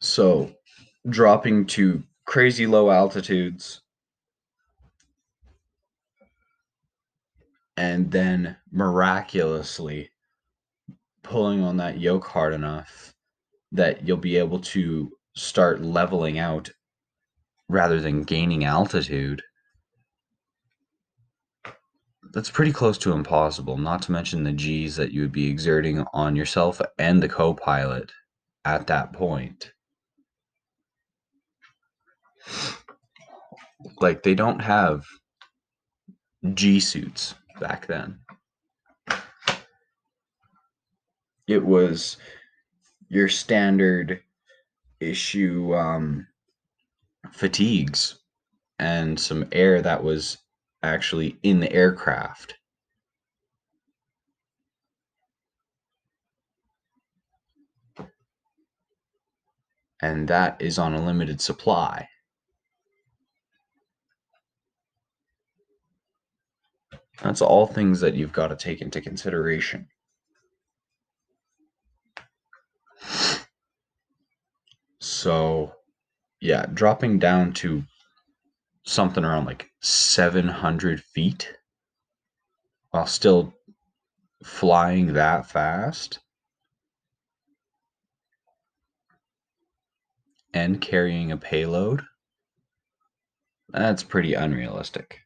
So 0.00 0.52
dropping 1.08 1.66
to 1.66 2.02
crazy 2.26 2.66
low 2.66 2.90
altitudes 2.90 3.82
and 7.76 8.10
then 8.10 8.56
miraculously 8.70 10.10
pulling 11.22 11.62
on 11.62 11.76
that 11.78 11.98
yoke 11.98 12.26
hard 12.26 12.52
enough 12.52 13.14
that 13.72 14.06
you'll 14.06 14.16
be 14.16 14.36
able 14.36 14.60
to 14.60 15.10
start 15.34 15.82
leveling 15.82 16.38
out 16.38 16.70
rather 17.68 18.00
than 18.00 18.22
gaining 18.22 18.64
altitude. 18.64 19.42
That's 22.32 22.50
pretty 22.50 22.72
close 22.72 22.98
to 22.98 23.12
impossible, 23.12 23.78
not 23.78 24.02
to 24.02 24.12
mention 24.12 24.44
the 24.44 24.52
G's 24.52 24.96
that 24.96 25.12
you 25.12 25.22
would 25.22 25.32
be 25.32 25.48
exerting 25.48 26.04
on 26.12 26.36
yourself 26.36 26.80
and 26.98 27.22
the 27.22 27.28
co 27.28 27.54
pilot 27.54 28.12
at 28.64 28.86
that 28.88 29.12
point. 29.12 29.72
Like, 34.00 34.22
they 34.22 34.34
don't 34.34 34.60
have 34.60 35.04
G 36.54 36.80
suits 36.80 37.34
back 37.60 37.86
then. 37.86 38.18
It 41.46 41.64
was 41.64 42.16
your 43.08 43.28
standard 43.28 44.22
issue 45.00 45.74
um, 45.74 46.26
fatigues 47.32 48.18
and 48.78 49.18
some 49.20 49.46
air 49.52 49.82
that 49.82 50.02
was 50.02 50.38
actually 50.82 51.38
in 51.42 51.60
the 51.60 51.72
aircraft. 51.72 52.54
And 60.02 60.28
that 60.28 60.60
is 60.60 60.78
on 60.78 60.94
a 60.94 61.04
limited 61.04 61.40
supply. 61.40 62.08
That's 67.22 67.40
all 67.40 67.66
things 67.66 68.00
that 68.00 68.14
you've 68.14 68.32
got 68.32 68.48
to 68.48 68.56
take 68.56 68.80
into 68.80 69.00
consideration. 69.00 69.88
So, 74.98 75.72
yeah, 76.40 76.66
dropping 76.66 77.18
down 77.18 77.52
to 77.54 77.84
something 78.84 79.24
around 79.24 79.46
like 79.46 79.70
700 79.80 81.02
feet 81.02 81.52
while 82.90 83.06
still 83.06 83.54
flying 84.42 85.14
that 85.14 85.46
fast 85.46 86.20
and 90.52 90.80
carrying 90.80 91.32
a 91.32 91.36
payload, 91.36 92.02
that's 93.68 94.02
pretty 94.02 94.34
unrealistic. 94.34 95.20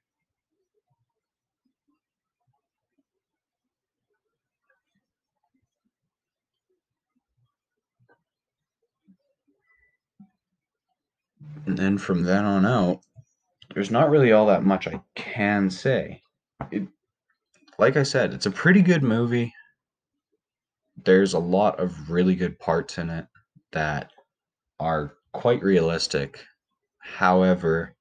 And 11.68 11.76
then 11.76 11.98
from 11.98 12.22
then 12.22 12.46
on 12.46 12.64
out, 12.64 13.00
there's 13.74 13.90
not 13.90 14.09
really 14.09 14.33
all 14.33 14.46
that 14.46 14.64
much 14.64 14.88
I 14.88 15.02
can 15.14 15.68
say. 15.68 16.22
It, 16.70 16.88
like 17.78 17.94
I 17.94 18.04
said, 18.04 18.33
it's 18.33 18.46
a 18.46 18.50
pretty 18.50 18.81
good 18.81 19.02
movie. 19.02 19.52
There's 21.04 21.35
a 21.35 21.38
lot 21.38 21.78
of 21.78 22.11
really 22.11 22.35
good 22.35 22.59
parts 22.59 22.96
in 22.96 23.11
it 23.11 23.26
that 23.72 24.12
are 24.81 25.18
quite 25.33 25.62
realistic. 25.62 26.42
However, 27.00 27.94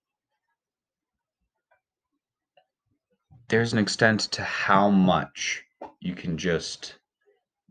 there's 3.50 3.74
an 3.74 3.80
extent 3.80 4.22
to 4.32 4.44
how 4.44 4.90
much 4.90 5.62
you 6.00 6.16
can 6.16 6.38
just 6.38 6.96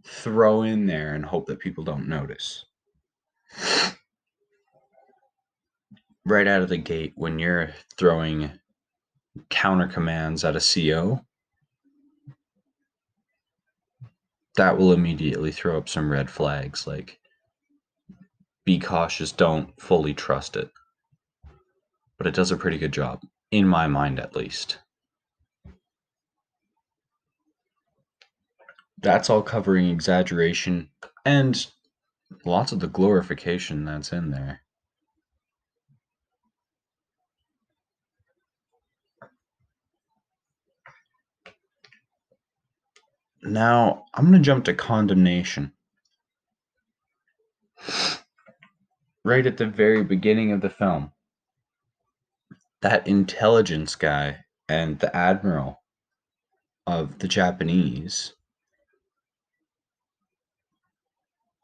throw 0.04 0.60
in 0.60 0.84
there 0.84 1.14
and 1.14 1.24
hope 1.24 1.46
that 1.46 1.58
people 1.58 1.84
don't 1.84 2.06
notice 2.06 2.66
right 6.26 6.48
out 6.48 6.60
of 6.60 6.68
the 6.68 6.76
gate 6.76 7.12
when 7.14 7.38
you're 7.38 7.70
throwing 7.96 8.50
counter 9.48 9.86
commands 9.86 10.44
at 10.44 10.56
a 10.56 10.60
CO, 10.60 11.24
that 14.56 14.76
will 14.76 14.92
immediately 14.92 15.52
throw 15.52 15.78
up 15.78 15.88
some 15.88 16.10
red 16.10 16.28
flags 16.28 16.86
like 16.86 17.20
be 18.64 18.80
cautious, 18.80 19.30
don't 19.30 19.80
fully 19.80 20.12
trust 20.12 20.56
it. 20.56 20.70
But 22.18 22.26
it 22.26 22.34
does 22.34 22.50
a 22.50 22.56
pretty 22.56 22.78
good 22.78 22.92
job, 22.92 23.22
in 23.52 23.68
my 23.68 23.86
mind 23.86 24.18
at 24.18 24.34
least. 24.34 24.78
That's 29.00 29.30
all 29.30 29.42
covering 29.42 29.88
exaggeration 29.88 30.88
and 31.24 31.64
lots 32.44 32.72
of 32.72 32.80
the 32.80 32.88
glorification 32.88 33.84
that's 33.84 34.12
in 34.12 34.32
there. 34.32 34.62
Now, 43.46 44.06
I'm 44.12 44.26
going 44.26 44.38
to 44.42 44.44
jump 44.44 44.64
to 44.66 44.74
condemnation. 44.74 45.72
right 49.26 49.44
at 49.44 49.56
the 49.56 49.66
very 49.66 50.04
beginning 50.04 50.52
of 50.52 50.60
the 50.60 50.70
film, 50.70 51.10
that 52.80 53.08
intelligence 53.08 53.96
guy 53.96 54.44
and 54.68 55.00
the 55.00 55.14
admiral 55.14 55.82
of 56.86 57.18
the 57.18 57.26
Japanese, 57.26 58.34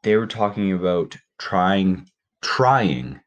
they 0.03 0.17
were 0.17 0.27
talking 0.27 0.73
about 0.73 1.15
trying 1.39 2.09
trying 2.41 3.21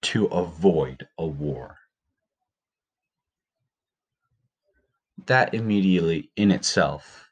to 0.00 0.24
avoid 0.26 1.06
a 1.18 1.26
war. 1.26 1.81
That 5.26 5.54
immediately 5.54 6.30
in 6.36 6.50
itself 6.50 7.30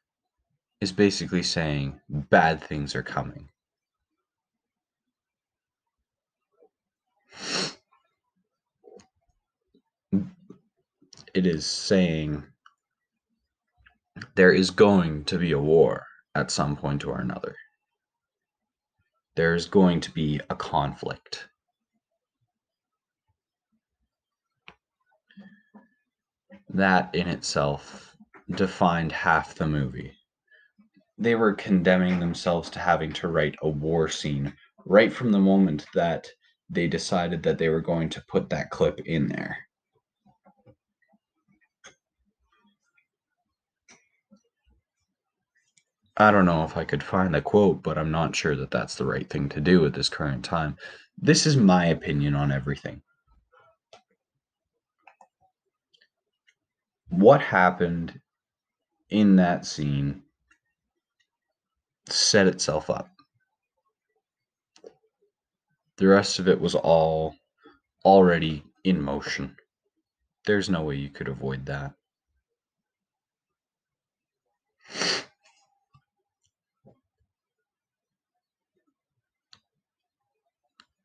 is 0.81 0.93
basically 0.93 1.43
saying 1.43 2.01
bad 2.09 2.63
things 2.63 2.95
are 2.95 3.03
coming. 3.03 3.51
It 11.35 11.47
is 11.47 11.67
saying 11.67 12.45
there 14.35 14.53
is 14.53 14.71
going 14.71 15.25
to 15.27 15.39
be 15.39 15.53
a 15.53 15.59
war 15.59 16.07
at 16.35 16.51
some 16.51 16.77
point 16.77 17.05
or 17.05 17.21
another. 17.21 17.57
There's 19.37 19.67
going 19.67 20.01
to 20.01 20.11
be 20.11 20.41
a 20.51 20.57
conflict. 20.57 21.50
That 26.73 27.13
in 27.15 27.27
itself 27.27 28.17
defined 28.49 29.11
half 29.11 29.57
the 29.57 29.67
movie. 29.67 30.13
They 31.19 31.35
were 31.35 31.53
condemning 31.53 32.21
themselves 32.21 32.71
to 32.71 32.79
having 32.79 33.13
to 33.15 33.29
write 33.29 33.57
a 33.61 33.69
war 33.69 34.09
scene 34.09 34.55
right 34.87 35.13
from 35.13 35.33
the 35.33 35.41
moment 35.41 35.87
that 35.95 36.29
they 36.69 36.87
decided 36.87 37.43
that 37.43 37.59
they 37.59 37.69
were 37.69 37.81
going 37.81 38.09
to 38.11 38.25
put 38.29 38.51
that 38.51 38.71
clip 38.71 39.01
in 39.01 39.27
there. 39.27 39.59
I 46.17 46.31
don't 46.31 46.45
know 46.45 46.63
if 46.65 46.77
I 46.77 46.85
could 46.85 47.03
find 47.03 47.35
the 47.35 47.43
quote, 47.43 47.83
but 47.83 47.99
I'm 47.99 48.13
not 48.13 48.37
sure 48.37 48.55
that 48.55 48.71
that's 48.71 48.95
the 48.95 49.07
right 49.07 49.29
thing 49.29 49.49
to 49.49 49.61
do 49.61 49.85
at 49.87 49.95
this 49.95 50.09
current 50.09 50.45
time. 50.45 50.77
This 51.19 51.47
is 51.47 51.57
my 51.57 51.87
opinion 51.87 52.37
on 52.37 52.53
everything. 52.53 53.03
What 57.11 57.41
happened 57.41 58.21
in 59.11 59.37
that 59.37 59.67
scene 59.67 60.23
set 62.09 62.47
itself 62.47 62.89
up. 62.89 63.09
The 65.97 66.07
rest 66.07 66.39
of 66.39 66.49
it 66.49 66.61
was 66.61 66.75
all 66.75 67.35
already 68.05 68.65
in 68.85 69.01
motion. 69.03 69.57
There's 70.47 70.71
no 70.71 70.83
way 70.83 70.97
you 70.97 71.11
could 71.11 71.29
avoid 71.29 71.67
that. 71.67 71.93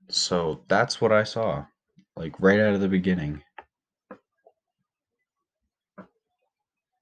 So 0.09 0.63
that's 0.67 1.01
what 1.01 1.11
I 1.11 1.23
saw, 1.23 1.65
like 2.15 2.39
right 2.39 2.59
out 2.59 2.73
of 2.73 2.81
the 2.81 2.87
beginning. 2.87 3.43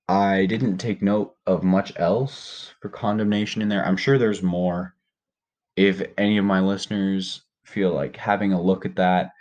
I 0.07 0.45
didn't 0.45 0.77
take 0.77 1.01
note 1.01 1.35
of 1.45 1.63
much 1.63 1.93
else 1.95 2.73
for 2.81 2.89
condemnation 2.89 3.61
in 3.61 3.69
there. 3.69 3.85
I'm 3.85 3.97
sure 3.97 4.17
there's 4.17 4.43
more. 4.43 4.95
If 5.75 6.01
any 6.17 6.37
of 6.37 6.45
my 6.45 6.59
listeners 6.59 7.43
feel 7.63 7.93
like 7.93 8.17
having 8.17 8.53
a 8.53 8.61
look 8.61 8.85
at 8.85 8.97
that 8.97 9.31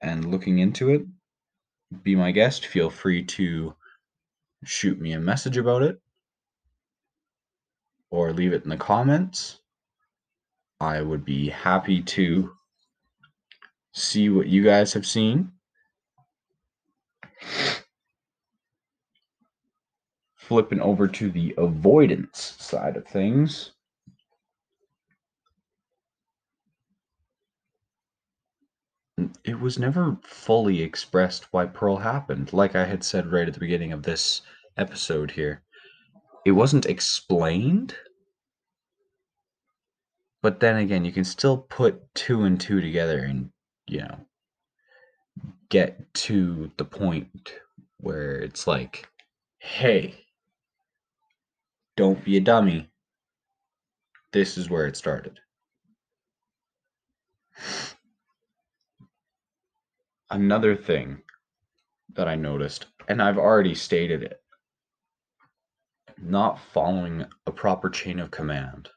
and 0.00 0.30
looking 0.30 0.60
into 0.60 0.90
it, 0.90 1.02
be 2.02 2.14
my 2.14 2.30
guest. 2.30 2.66
Feel 2.66 2.90
free 2.90 3.24
to 3.24 3.74
shoot 4.64 5.00
me 5.00 5.12
a 5.12 5.20
message 5.20 5.56
about 5.56 5.82
it 5.82 6.00
or 8.10 8.32
leave 8.32 8.52
it 8.52 8.64
in 8.64 8.70
the 8.70 8.76
comments. 8.76 9.60
I 10.80 11.02
would 11.02 11.24
be 11.24 11.48
happy 11.48 12.02
to 12.02 12.52
see 13.92 14.28
what 14.28 14.46
you 14.46 14.62
guys 14.62 14.92
have 14.92 15.06
seen. 15.06 15.52
Flipping 20.48 20.80
over 20.80 21.06
to 21.06 21.30
the 21.30 21.54
avoidance 21.58 22.56
side 22.58 22.96
of 22.96 23.06
things. 23.06 23.72
It 29.44 29.60
was 29.60 29.78
never 29.78 30.16
fully 30.22 30.80
expressed 30.80 31.52
why 31.52 31.66
Pearl 31.66 31.98
happened, 31.98 32.54
like 32.54 32.74
I 32.74 32.86
had 32.86 33.04
said 33.04 33.30
right 33.30 33.46
at 33.46 33.52
the 33.52 33.60
beginning 33.60 33.92
of 33.92 34.04
this 34.04 34.40
episode 34.78 35.32
here. 35.32 35.62
It 36.46 36.52
wasn't 36.52 36.86
explained, 36.86 37.94
but 40.40 40.60
then 40.60 40.76
again, 40.76 41.04
you 41.04 41.12
can 41.12 41.24
still 41.24 41.58
put 41.58 42.14
two 42.14 42.44
and 42.44 42.58
two 42.58 42.80
together 42.80 43.18
and 43.18 43.50
you 43.86 44.00
know, 44.00 44.20
get 45.68 46.14
to 46.14 46.70
the 46.78 46.86
point 46.86 47.52
where 47.98 48.36
it's 48.36 48.66
like, 48.66 49.10
hey, 49.58 50.24
don't 51.98 52.24
be 52.24 52.36
a 52.36 52.40
dummy. 52.40 52.88
This 54.32 54.56
is 54.56 54.70
where 54.70 54.86
it 54.86 54.96
started. 54.96 55.40
Another 60.30 60.76
thing 60.76 61.22
that 62.14 62.28
I 62.28 62.36
noticed, 62.36 62.86
and 63.08 63.20
I've 63.20 63.36
already 63.36 63.74
stated 63.74 64.22
it, 64.22 64.40
not 66.16 66.60
following 66.72 67.26
a 67.46 67.50
proper 67.50 67.90
chain 67.90 68.20
of 68.20 68.30
command. 68.30 68.88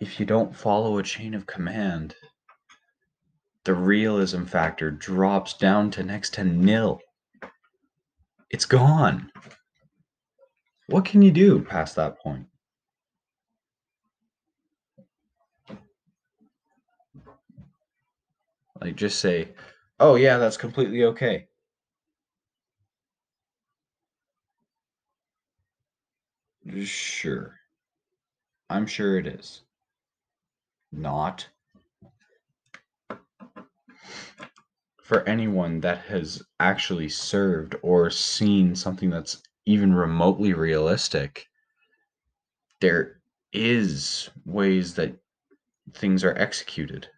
if 0.00 0.20
you 0.20 0.26
don't 0.26 0.56
follow 0.56 0.98
a 0.98 1.02
chain 1.02 1.34
of 1.34 1.46
command, 1.46 2.14
the 3.64 3.74
realism 3.74 4.44
factor 4.44 4.92
drops 4.92 5.54
down 5.54 5.90
to 5.90 6.04
next 6.04 6.34
to 6.34 6.44
nil. 6.44 7.00
It's 8.50 8.64
gone. 8.64 9.30
What 10.88 11.04
can 11.04 11.20
you 11.22 11.30
do 11.30 11.60
past 11.60 11.96
that 11.96 12.18
point? 12.18 12.46
Like, 18.80 18.96
just 18.96 19.20
say, 19.20 19.48
oh, 20.00 20.14
yeah, 20.14 20.38
that's 20.38 20.56
completely 20.56 21.04
okay. 21.04 21.48
Sure. 26.84 27.54
I'm 28.70 28.86
sure 28.86 29.18
it 29.18 29.26
is 29.26 29.62
not 30.92 31.46
for 35.08 35.26
anyone 35.26 35.80
that 35.80 36.00
has 36.00 36.42
actually 36.60 37.08
served 37.08 37.74
or 37.80 38.10
seen 38.10 38.76
something 38.76 39.08
that's 39.08 39.42
even 39.64 39.94
remotely 39.94 40.52
realistic 40.52 41.46
there 42.82 43.18
is 43.54 44.28
ways 44.44 44.92
that 44.92 45.16
things 45.94 46.22
are 46.22 46.36
executed 46.36 47.08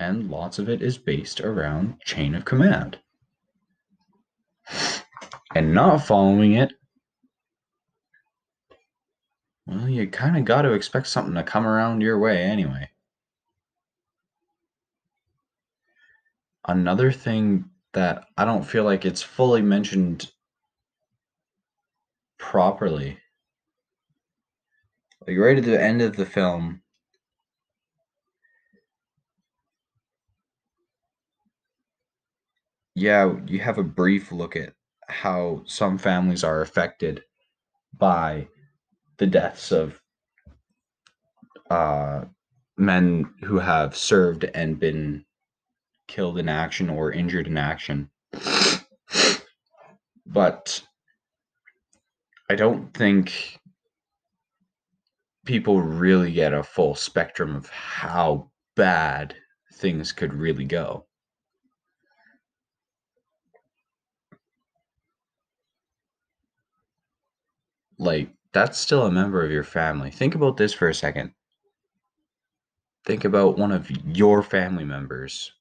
and 0.00 0.28
lots 0.28 0.58
of 0.58 0.68
it 0.68 0.82
is 0.82 0.98
based 0.98 1.40
around 1.40 1.94
chain 2.00 2.34
of 2.34 2.44
command 2.44 2.98
and 5.54 5.72
not 5.72 5.98
following 5.98 6.54
it 6.54 6.72
well, 9.66 9.88
you 9.88 10.08
kind 10.08 10.36
of 10.36 10.44
got 10.44 10.62
to 10.62 10.72
expect 10.72 11.06
something 11.06 11.34
to 11.34 11.44
come 11.44 11.64
around 11.64 12.00
your 12.00 12.18
way 12.18 12.42
anyway. 12.42 12.89
Another 16.70 17.10
thing 17.10 17.64
that 17.94 18.28
I 18.38 18.44
don't 18.44 18.62
feel 18.62 18.84
like 18.84 19.04
it's 19.04 19.22
fully 19.22 19.60
mentioned 19.60 20.30
properly. 22.38 23.18
Like 25.26 25.36
right 25.36 25.58
at 25.58 25.64
the 25.64 25.82
end 25.82 26.00
of 26.00 26.14
the 26.14 26.24
film, 26.24 26.82
yeah, 32.94 33.34
you 33.48 33.58
have 33.58 33.78
a 33.78 33.82
brief 33.82 34.30
look 34.30 34.54
at 34.54 34.72
how 35.08 35.64
some 35.66 35.98
families 35.98 36.44
are 36.44 36.60
affected 36.60 37.24
by 37.98 38.46
the 39.16 39.26
deaths 39.26 39.72
of 39.72 40.00
uh, 41.68 42.26
men 42.76 43.34
who 43.42 43.58
have 43.58 43.96
served 43.96 44.44
and 44.54 44.78
been 44.78 45.24
killed 46.10 46.38
in 46.38 46.48
action 46.48 46.90
or 46.90 47.12
injured 47.12 47.46
in 47.46 47.56
action. 47.56 48.10
But 50.26 50.82
I 52.50 52.56
don't 52.56 52.92
think 52.92 53.60
people 55.46 55.80
really 55.80 56.32
get 56.32 56.52
a 56.52 56.64
full 56.64 56.96
spectrum 56.96 57.54
of 57.54 57.68
how 57.70 58.50
bad 58.74 59.36
things 59.74 60.10
could 60.10 60.34
really 60.34 60.64
go. 60.64 61.06
Like, 67.98 68.30
that's 68.52 68.78
still 68.78 69.06
a 69.06 69.12
member 69.12 69.44
of 69.44 69.52
your 69.52 69.62
family. 69.62 70.10
Think 70.10 70.34
about 70.34 70.56
this 70.56 70.72
for 70.72 70.88
a 70.88 70.94
second. 70.94 71.34
Think 73.04 73.24
about 73.24 73.58
one 73.58 73.70
of 73.70 73.88
your 74.06 74.42
family 74.42 74.84
members 74.84 75.52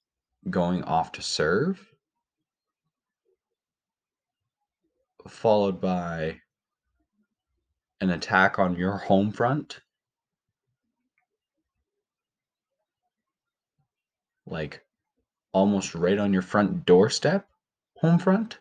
going 0.49 0.83
off 0.83 1.11
to 1.13 1.21
serve, 1.21 1.93
followed 5.27 5.81
by 5.81 6.41
an 8.01 8.09
attack 8.09 8.59
on 8.59 8.75
your 8.75 8.97
home 8.97 9.31
front. 9.31 9.81
Like 14.45 14.83
almost 15.51 15.95
right 15.95 16.17
on 16.17 16.33
your 16.33 16.41
front 16.41 16.85
doorstep, 16.85 17.47
home 17.95 18.19
front. 18.19 18.59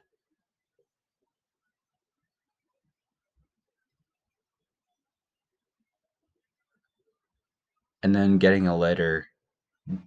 and 8.02 8.14
then 8.14 8.38
getting 8.38 8.66
a 8.66 8.76
letter 8.76 9.28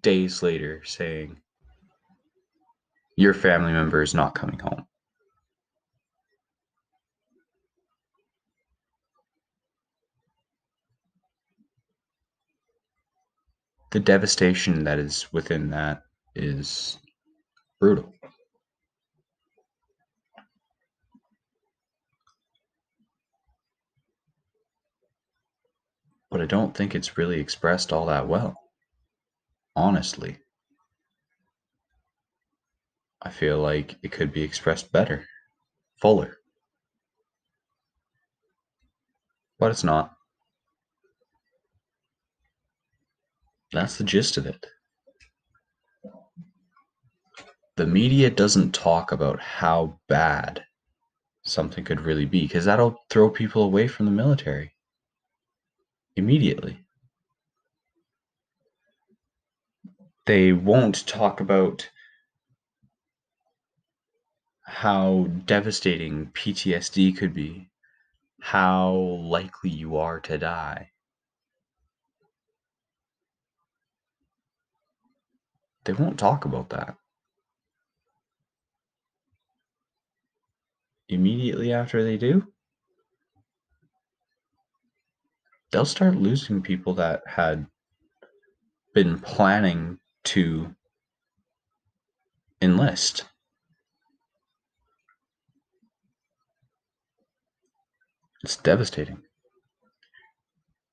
days 0.02 0.42
later 0.42 0.82
saying 0.86 1.41
your 3.16 3.34
family 3.34 3.74
member 3.74 4.02
is 4.02 4.14
not 4.14 4.36
coming 4.36 4.60
home. 4.60 4.86
The 13.92 14.00
devastation 14.00 14.86
that 14.86 15.00
is 15.00 15.28
within 15.34 15.70
that 15.72 16.04
is 16.36 16.98
brutal. 17.80 18.14
but 26.32 26.42
I 26.42 26.46
don't 26.46 26.74
think 26.74 26.96
it's 26.96 27.18
really 27.18 27.40
expressed 27.40 27.92
all 27.92 28.06
that 28.06 28.28
well. 28.28 28.56
Honestly. 29.76 30.38
I 33.22 33.30
feel 33.30 33.60
like 33.60 33.98
it 34.02 34.12
could 34.12 34.34
be 34.34 34.42
expressed 34.42 34.92
better, 34.92 35.26
fuller. 36.02 36.38
But 39.60 39.72
it's 39.72 39.84
not. 39.84 40.16
That's 43.72 43.98
the 43.98 44.04
gist 44.04 44.38
of 44.38 44.48
it. 44.48 44.66
The 47.78 47.86
media 47.86 48.30
doesn't 48.30 48.74
talk 48.74 49.12
about 49.12 49.40
how 49.40 50.00
bad 50.08 50.64
something 51.44 51.84
could 51.84 52.02
really 52.02 52.26
be 52.26 52.42
because 52.42 52.66
that'll 52.66 52.98
throw 53.10 53.30
people 53.30 53.64
away 53.64 53.88
from 53.88 54.06
the 54.06 54.12
military 54.12 54.74
immediately. 56.16 56.84
They 60.26 60.52
won't 60.54 61.08
talk 61.08 61.40
about 61.40 61.90
how 64.72 65.28
devastating 65.46 66.28
PTSD 66.28 67.16
could 67.16 67.34
be, 67.34 67.70
how 68.40 68.94
likely 68.94 69.70
you 69.70 69.98
are 69.98 70.20
to 70.22 70.38
die. 70.38 70.92
They 75.84 75.94
won't 75.94 76.18
talk 76.18 76.46
about 76.46 76.70
that. 76.70 76.96
Immediately 81.10 81.74
after 81.74 82.02
they 82.02 82.18
do, 82.18 82.48
they'll 85.72 85.86
start 85.86 86.16
losing 86.16 86.62
people 86.62 86.94
that 86.94 87.24
had 87.28 87.68
been 88.94 89.20
planning 89.20 90.00
to 90.24 90.74
enlist. 92.62 93.26
It's 98.44 98.58
devastating, 98.58 99.22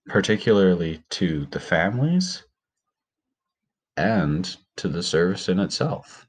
particularly 0.07 1.03
to 1.11 1.47
the 1.47 1.61
families 1.61 2.45
and 3.97 4.57
to 4.77 4.89
the 4.89 5.03
service 5.03 5.49
in 5.49 5.59
itself. 5.59 6.27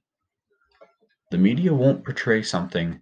The 1.31 1.37
media 1.37 1.73
won't 1.73 2.05
portray 2.05 2.41
something 2.41 3.01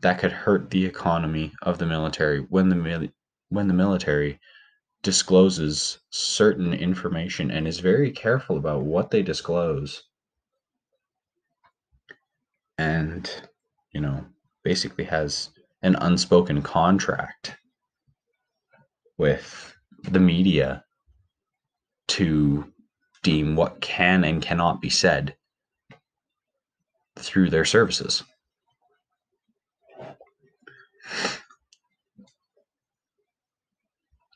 that 0.00 0.18
could 0.18 0.32
hurt 0.32 0.70
the 0.70 0.84
economy 0.84 1.52
of 1.62 1.78
the 1.78 1.86
military 1.86 2.40
when 2.40 2.68
the 2.68 3.12
when 3.48 3.68
the 3.68 3.74
military 3.74 4.38
discloses 5.02 5.98
certain 6.10 6.74
information 6.74 7.50
and 7.50 7.66
is 7.66 7.80
very 7.80 8.10
careful 8.10 8.56
about 8.56 8.82
what 8.82 9.10
they 9.10 9.22
disclose. 9.22 10.02
And, 12.78 13.30
you 13.92 14.00
know, 14.00 14.26
basically 14.64 15.04
has 15.04 15.50
an 15.84 15.96
unspoken 16.00 16.62
contract 16.62 17.56
with 19.18 19.76
the 20.02 20.18
media 20.18 20.82
to 22.08 22.72
deem 23.22 23.54
what 23.54 23.82
can 23.82 24.24
and 24.24 24.40
cannot 24.42 24.80
be 24.80 24.88
said 24.88 25.36
through 27.16 27.50
their 27.50 27.66
services. 27.66 28.24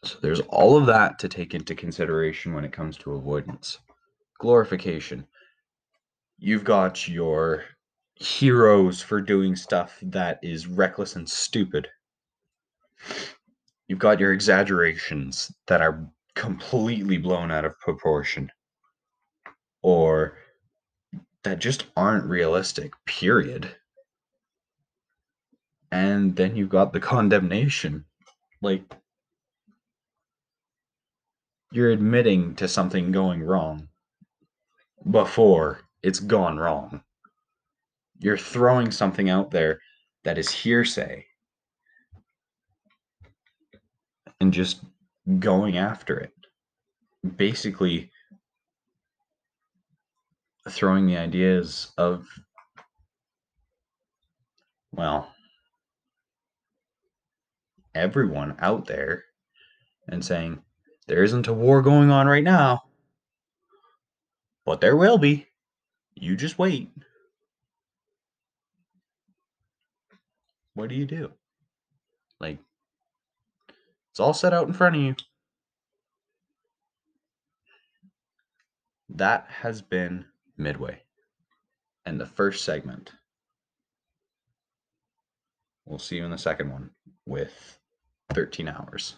So 0.04 0.18
there's 0.20 0.40
all 0.40 0.76
of 0.76 0.84
that 0.86 1.18
to 1.20 1.28
take 1.28 1.54
into 1.54 1.74
consideration 1.74 2.52
when 2.52 2.64
it 2.64 2.72
comes 2.72 2.98
to 2.98 3.14
avoidance. 3.14 3.78
Glorification. 4.38 5.26
You've 6.38 6.64
got 6.64 7.08
your 7.08 7.64
heroes 8.18 9.00
for 9.00 9.20
doing 9.20 9.54
stuff 9.54 9.98
that 10.02 10.38
is 10.42 10.66
reckless 10.66 11.16
and 11.16 11.28
stupid. 11.28 11.88
You've 13.86 13.98
got 13.98 14.20
your 14.20 14.32
exaggerations 14.32 15.52
that 15.66 15.80
are 15.80 16.06
completely 16.34 17.16
blown 17.16 17.50
out 17.50 17.64
of 17.64 17.78
proportion 17.78 18.50
or 19.82 20.36
that 21.44 21.60
just 21.60 21.86
aren't 21.96 22.24
realistic, 22.24 22.92
period. 23.06 23.74
And 25.90 26.36
then 26.36 26.56
you've 26.56 26.68
got 26.68 26.92
the 26.92 27.00
condemnation. 27.00 28.04
Like, 28.60 28.82
you're 31.72 31.90
admitting 31.90 32.56
to 32.56 32.68
something 32.68 33.12
going 33.12 33.42
wrong 33.42 33.88
before 35.08 35.80
it's 36.02 36.20
gone 36.20 36.58
wrong. 36.58 37.02
You're 38.18 38.38
throwing 38.38 38.90
something 38.90 39.30
out 39.30 39.50
there 39.50 39.80
that 40.24 40.38
is 40.38 40.50
hearsay 40.50 41.24
and 44.40 44.52
just 44.52 44.82
going 45.38 45.78
after 45.78 46.18
it. 46.18 46.32
Basically, 47.36 48.10
throwing 50.68 51.06
the 51.06 51.16
ideas 51.16 51.92
of, 51.96 52.26
well, 54.92 55.32
everyone 57.94 58.56
out 58.60 58.86
there 58.86 59.24
and 60.08 60.24
saying, 60.24 60.62
there 61.06 61.24
isn't 61.24 61.48
a 61.48 61.52
war 61.52 61.82
going 61.82 62.10
on 62.10 62.26
right 62.26 62.44
now. 62.44 62.82
But 64.64 64.80
there 64.80 64.96
will 64.96 65.18
be. 65.18 65.46
You 66.14 66.36
just 66.36 66.58
wait. 66.58 66.90
What 70.78 70.90
do 70.90 70.94
you 70.94 71.06
do? 71.06 71.32
Like, 72.38 72.60
it's 74.12 74.20
all 74.20 74.32
set 74.32 74.52
out 74.52 74.68
in 74.68 74.72
front 74.72 74.94
of 74.94 75.02
you. 75.02 75.16
That 79.08 79.48
has 79.48 79.82
been 79.82 80.26
Midway 80.56 81.02
and 82.06 82.20
the 82.20 82.26
first 82.26 82.64
segment. 82.64 83.10
We'll 85.84 85.98
see 85.98 86.18
you 86.18 86.24
in 86.24 86.30
the 86.30 86.38
second 86.38 86.70
one 86.70 86.90
with 87.26 87.80
13 88.32 88.68
hours. 88.68 89.16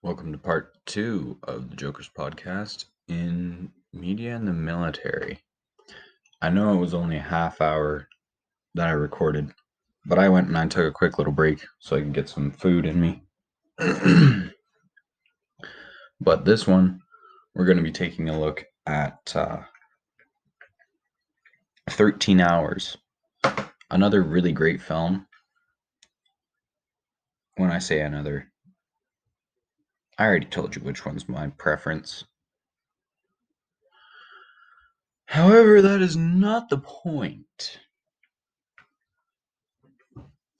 Welcome 0.00 0.30
to 0.30 0.38
part 0.38 0.76
two 0.86 1.38
of 1.42 1.70
the 1.70 1.76
Joker's 1.76 2.08
podcast 2.16 2.84
in 3.08 3.72
media 3.92 4.36
and 4.36 4.46
the 4.46 4.52
military. 4.52 5.40
I 6.44 6.50
know 6.50 6.74
it 6.74 6.76
was 6.76 6.92
only 6.92 7.16
a 7.16 7.22
half 7.22 7.62
hour 7.62 8.06
that 8.74 8.86
I 8.86 8.90
recorded, 8.90 9.54
but 10.04 10.18
I 10.18 10.28
went 10.28 10.48
and 10.48 10.58
I 10.58 10.66
took 10.66 10.84
a 10.84 10.92
quick 10.92 11.16
little 11.16 11.32
break 11.32 11.64
so 11.78 11.96
I 11.96 12.00
could 12.00 12.12
get 12.12 12.28
some 12.28 12.50
food 12.50 12.84
in 12.84 13.00
me. 13.00 13.22
but 16.20 16.44
this 16.44 16.66
one, 16.66 17.00
we're 17.54 17.64
going 17.64 17.78
to 17.78 17.82
be 17.82 17.90
taking 17.90 18.28
a 18.28 18.38
look 18.38 18.62
at 18.86 19.32
uh, 19.34 19.62
13 21.88 22.42
Hours. 22.42 22.98
Another 23.90 24.20
really 24.22 24.52
great 24.52 24.82
film. 24.82 25.26
When 27.56 27.70
I 27.70 27.78
say 27.78 28.02
another, 28.02 28.52
I 30.18 30.26
already 30.26 30.44
told 30.44 30.76
you 30.76 30.82
which 30.82 31.06
one's 31.06 31.26
my 31.26 31.46
preference. 31.56 32.24
However, 35.26 35.82
that 35.82 36.00
is 36.00 36.16
not 36.16 36.68
the 36.68 36.78
point. 36.78 37.80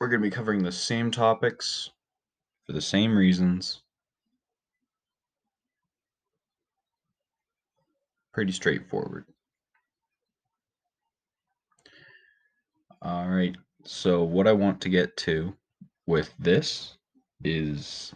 We're 0.01 0.09
going 0.09 0.21
to 0.21 0.29
be 0.29 0.35
covering 0.35 0.63
the 0.63 0.73
same 0.73 1.11
topics 1.11 1.91
for 2.67 2.73
the 2.73 2.81
same 2.81 3.17
reasons. 3.17 3.83
Pretty 8.33 8.53
straightforward. 8.53 9.27
All 13.01 13.29
right, 13.29 13.57
so 13.85 14.25
what 14.25 14.49
I 14.49 14.53
want 14.53 14.81
to 14.81 14.89
get 14.89 15.17
to 15.19 15.55
with 16.07 16.35
this 16.39 16.97
is 17.45 18.15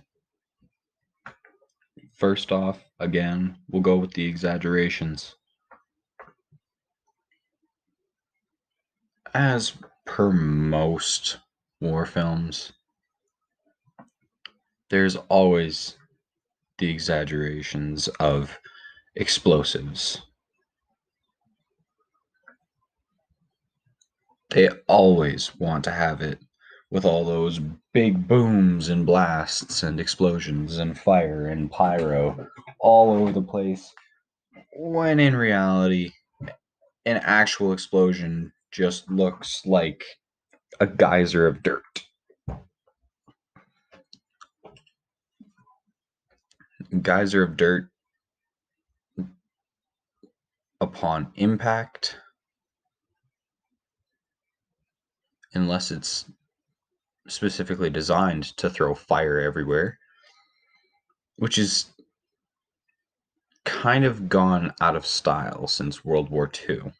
first 2.14 2.50
off, 2.50 2.82
again, 2.98 3.56
we'll 3.68 3.82
go 3.82 3.96
with 3.96 4.12
the 4.12 4.24
exaggerations. 4.24 5.36
As 9.34 9.74
per 10.06 10.30
most 10.30 11.38
war 11.80 12.06
films, 12.06 12.72
there's 14.90 15.16
always 15.16 15.96
the 16.78 16.88
exaggerations 16.90 18.08
of 18.20 18.58
explosives. 19.14 20.22
They 24.50 24.70
always 24.86 25.54
want 25.56 25.84
to 25.84 25.90
have 25.90 26.22
it 26.22 26.40
with 26.90 27.04
all 27.04 27.24
those 27.24 27.60
big 27.92 28.26
booms 28.26 28.88
and 28.88 29.04
blasts 29.04 29.82
and 29.82 30.00
explosions 30.00 30.78
and 30.78 30.98
fire 30.98 31.48
and 31.48 31.70
pyro 31.70 32.48
all 32.80 33.10
over 33.10 33.32
the 33.32 33.42
place 33.42 33.92
when 34.74 35.20
in 35.20 35.36
reality 35.36 36.12
an 37.04 37.18
actual 37.18 37.72
explosion 37.72 38.52
just 38.70 39.10
looks 39.10 39.64
like 39.66 40.04
a 40.80 40.86
geyser 40.86 41.46
of 41.46 41.62
dirt 41.62 41.82
geyser 47.02 47.42
of 47.42 47.56
dirt 47.56 47.90
upon 50.80 51.32
impact 51.34 52.16
unless 55.54 55.90
it's 55.90 56.26
specifically 57.26 57.90
designed 57.90 58.44
to 58.56 58.70
throw 58.70 58.94
fire 58.94 59.38
everywhere, 59.40 59.98
which 61.36 61.58
is 61.58 61.86
kind 63.64 64.04
of 64.04 64.28
gone 64.28 64.72
out 64.80 64.96
of 64.96 65.04
style 65.04 65.66
since 65.66 66.04
World 66.04 66.30
War 66.30 66.50
II. 66.68 66.92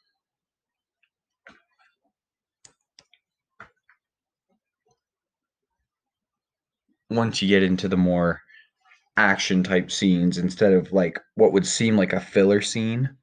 Once 7.11 7.43
you 7.43 7.49
get 7.49 7.63
into 7.63 7.89
the 7.89 7.97
more 7.97 8.41
action 9.17 9.63
type 9.63 9.91
scenes 9.91 10.39
instead 10.39 10.73
of 10.73 10.93
like 10.93 11.19
what 11.35 11.53
would 11.53 11.67
seem 11.67 11.97
like 11.97 12.13
a 12.13 12.21
filler 12.21 12.61
scene 12.61 13.17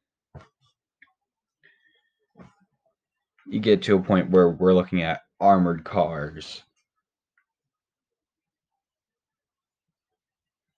you 3.48 3.60
get 3.60 3.82
to 3.84 3.96
a 3.96 4.02
point 4.02 4.30
where 4.30 4.50
we're 4.50 4.74
looking 4.74 5.02
at 5.02 5.22
armored 5.40 5.84
cars. 5.84 6.64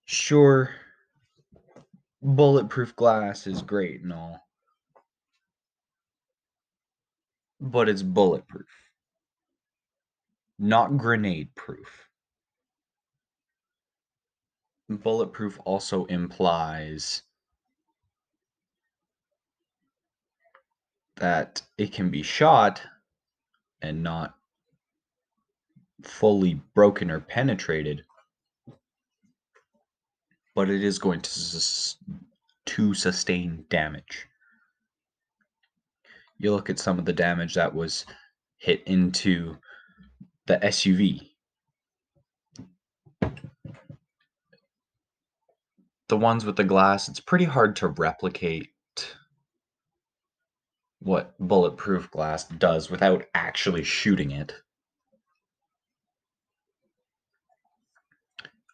Sure, 0.05 0.73
bulletproof 2.21 2.95
glass 2.95 3.47
is 3.47 3.61
great 3.61 4.01
and 4.01 4.13
all, 4.13 4.39
but 7.59 7.89
it's 7.89 8.03
bulletproof, 8.03 8.67
not 10.59 10.97
grenade 10.97 11.53
proof. 11.55 12.06
Bulletproof 14.89 15.60
also 15.65 16.06
implies 16.06 17.23
that 21.17 21.62
it 21.78 21.91
can 21.91 22.10
be 22.10 22.23
shot 22.23 22.82
and 23.82 24.02
not 24.02 24.36
fully 26.04 26.62
broken 26.73 27.12
or 27.12 27.19
penetrated, 27.19 28.06
but 30.56 30.69
it 30.69 30.84
is 30.84 31.00
going 31.00 31.21
to 31.21 31.30
sus- 31.30 31.97
to 32.65 32.93
sustain 32.93 33.65
damage. 33.69 34.28
You 36.38 36.54
look 36.54 36.69
at 36.69 36.80
some 36.80 37.00
of 37.00 37.06
the 37.06 37.13
damage 37.13 37.56
that 37.56 37.73
was 37.73 38.06
hit 38.58 38.84
into 38.86 39.58
the 40.45 40.58
SUV. 40.58 41.32
The 46.09 46.17
ones 46.17 46.45
with 46.45 46.55
the 46.55 46.63
glass, 46.63 47.09
it's 47.09 47.19
pretty 47.19 47.45
hard 47.45 47.75
to 47.77 47.87
replicate 47.89 48.69
what 50.99 51.37
bulletproof 51.39 52.09
glass 52.11 52.45
does 52.45 52.89
without 52.89 53.25
actually 53.35 53.83
shooting 53.83 54.31
it. 54.31 54.53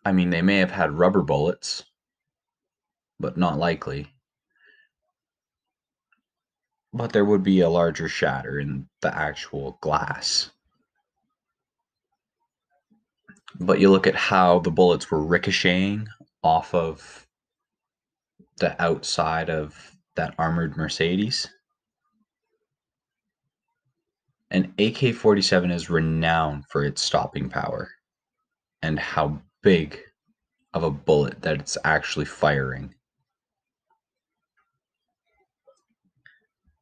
I 0.05 0.11
mean, 0.11 0.29
they 0.29 0.41
may 0.41 0.57
have 0.57 0.71
had 0.71 0.97
rubber 0.97 1.21
bullets, 1.21 1.83
but 3.19 3.37
not 3.37 3.57
likely. 3.57 4.07
But 6.93 7.13
there 7.13 7.25
would 7.25 7.41
be 7.41 7.61
a 7.61 7.69
larger 7.69 8.07
shatter 8.07 8.59
in 8.59 8.87
the 9.01 9.15
actual 9.15 9.79
glass. 9.81 10.51
But 13.59 13.79
you 13.79 13.89
look 13.89 14.05
at 14.05 14.15
how 14.15 14.59
the 14.59 14.71
bullets 14.71 15.09
were 15.09 15.23
ricocheting 15.23 16.07
off 16.43 16.73
of 16.73 17.22
the 18.57 18.81
outside 18.81 19.49
of 19.49 19.95
that 20.15 20.35
armored 20.37 20.77
Mercedes. 20.77 21.49
An 24.51 24.73
AK 24.77 25.15
47 25.15 25.71
is 25.71 25.89
renowned 25.89 26.65
for 26.67 26.83
its 26.83 27.01
stopping 27.01 27.49
power 27.49 27.89
and 28.83 28.99
how 28.99 29.41
big 29.63 29.99
of 30.73 30.83
a 30.83 30.91
bullet 30.91 31.41
that 31.41 31.59
it's 31.59 31.77
actually 31.83 32.25
firing. 32.25 32.93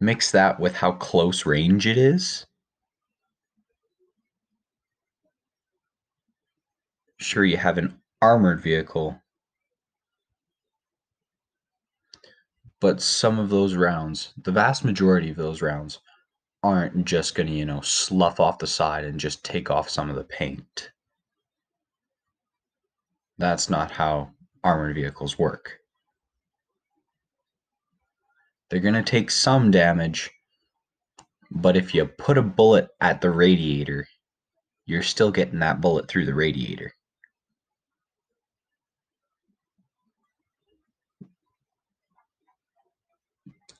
Mix 0.01 0.31
that 0.31 0.59
with 0.59 0.75
how 0.75 0.93
close 0.93 1.45
range 1.45 1.85
it 1.85 1.97
is. 1.97 2.45
Sure, 7.17 7.45
you 7.45 7.55
have 7.57 7.77
an 7.77 8.01
armored 8.19 8.61
vehicle, 8.61 9.20
but 12.81 13.01
some 13.01 13.39
of 13.39 13.49
those 13.49 13.75
rounds, 13.75 14.33
the 14.43 14.51
vast 14.51 14.83
majority 14.83 15.29
of 15.29 15.37
those 15.37 15.61
rounds, 15.61 15.99
aren't 16.63 17.05
just 17.05 17.35
going 17.35 17.47
to, 17.47 17.53
you 17.53 17.65
know, 17.65 17.81
slough 17.81 18.39
off 18.39 18.59
the 18.59 18.67
side 18.67 19.05
and 19.05 19.19
just 19.19 19.45
take 19.45 19.71
off 19.71 19.89
some 19.89 20.09
of 20.09 20.15
the 20.15 20.23
paint. 20.23 20.91
That's 23.37 23.69
not 23.69 23.91
how 23.91 24.31
armored 24.63 24.95
vehicles 24.95 25.39
work. 25.39 25.77
They're 28.69 28.79
going 28.79 28.95
to 28.95 29.03
take 29.03 29.31
some 29.31 29.69
damage, 29.69 30.31
but 31.51 31.77
if 31.77 31.93
you 31.93 32.05
put 32.05 32.37
a 32.37 32.41
bullet 32.41 32.89
at 32.99 33.21
the 33.21 33.29
radiator, 33.29 34.07
you're 34.85 35.03
still 35.03 35.31
getting 35.31 35.59
that 35.59 35.81
bullet 35.81 36.07
through 36.07 36.25
the 36.25 36.33
radiator. 36.33 36.93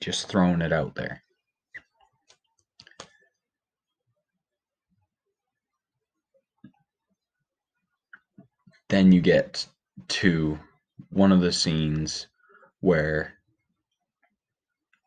Just 0.02 0.28
throwing 0.28 0.62
it 0.62 0.74
out 0.74 0.95
there. 0.95 1.24
then 8.91 9.14
you 9.14 9.22
get 9.22 9.66
to 10.10 10.60
one 11.10 11.32
of 11.32 11.39
the 11.39 11.54
scenes 11.54 12.28
where 12.82 13.36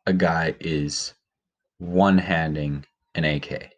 a 0.07 0.13
guy 0.13 0.55
is 0.59 1.13
one 1.77 2.17
handing 2.17 2.83
an 3.13 3.23
AK. 3.23 3.73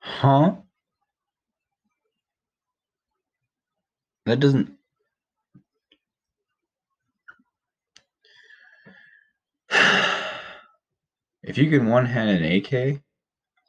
Huh? 0.00 0.56
That 4.26 4.40
doesn't. 4.40 4.77
if 11.42 11.58
you 11.58 11.70
can 11.70 11.86
one 11.86 12.06
hand 12.06 12.30
an 12.30 12.44
AK, 12.44 13.00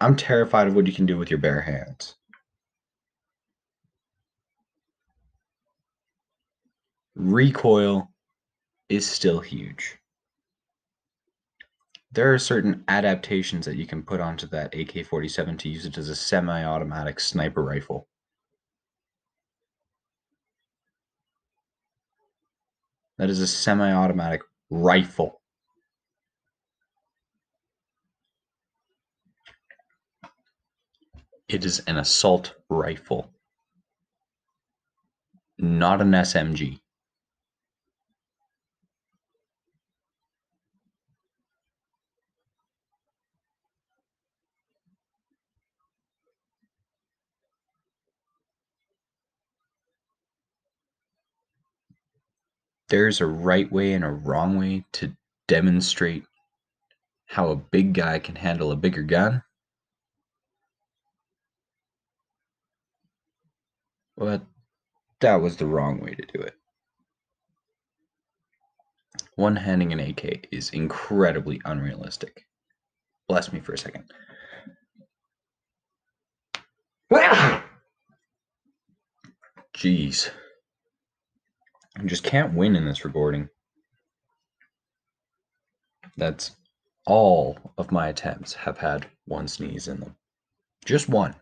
I'm 0.01 0.15
terrified 0.15 0.67
of 0.67 0.76
what 0.76 0.88
you 0.88 0.93
can 0.93 1.05
do 1.05 1.17
with 1.17 1.30
your 1.30 1.39
bare 1.39 1.61
hands. 1.61 2.15
Recoil 7.15 8.09
is 8.88 9.05
still 9.09 9.41
huge. 9.41 9.97
There 12.11 12.34
are 12.34 12.39
certain 12.39 12.84
adaptations 12.88 13.65
that 13.65 13.76
you 13.76 13.86
can 13.86 14.01
put 14.01 14.20
onto 14.20 14.47
that 14.47 14.74
AK 14.74 15.05
47 15.05 15.57
to 15.57 15.70
use 15.70 15.86
it 15.86 15.97
as 15.97 16.09
a 16.09 16.15
semi 16.15 16.63
automatic 16.63 17.20
sniper 17.20 17.63
rifle. 17.63 18.07
That 23.17 23.30
is 23.30 23.41
a 23.41 23.47
semi 23.47 23.91
automatic 23.91 24.41
rifle. 24.70 25.39
It 31.50 31.66
is 31.66 31.80
an 31.82 31.97
assault 31.97 32.56
rifle, 32.70 33.34
not 35.60 36.02
an 36.02 36.14
SMG. 36.14 36.80
There's 52.89 53.22
a 53.22 53.26
right 53.26 53.72
way 53.72 53.93
and 53.93 54.04
a 54.04 54.10
wrong 54.12 54.58
way 54.58 54.86
to 54.93 55.16
demonstrate 55.47 56.26
how 57.28 57.50
a 57.50 57.56
big 57.56 57.93
guy 57.93 58.20
can 58.20 58.36
handle 58.36 58.72
a 58.72 58.76
bigger 58.76 59.04
gun. 59.04 59.43
But 64.20 64.43
that 65.22 65.36
was 65.36 65.55
the 65.55 65.65
wrong 65.65 66.01
way 66.01 66.13
to 66.13 66.22
do 66.22 66.41
it. 66.41 66.53
One 69.36 69.55
handing 69.55 69.93
an 69.93 70.01
AK 70.01 70.49
is 70.51 70.72
incredibly 70.72 71.61
unrealistic. 71.63 72.45
Bless 73.30 73.53
me 73.53 73.61
for 73.61 73.72
a 73.72 73.78
second. 73.78 74.11
Jeez. 79.74 80.30
I 81.97 82.03
just 82.03 82.26
can't 82.26 82.53
win 82.53 82.76
in 82.76 82.84
this 82.86 83.05
recording. 83.05 83.47
That's 86.17 86.51
all 87.05 87.57
of 87.78 87.93
my 87.93 88.09
attempts 88.09 88.53
have 88.53 88.80
had 88.80 89.07
one 89.26 89.47
sneeze 89.47 89.88
in 89.88 90.01
them. 90.01 90.17
Just 90.84 91.07
one. 91.07 91.36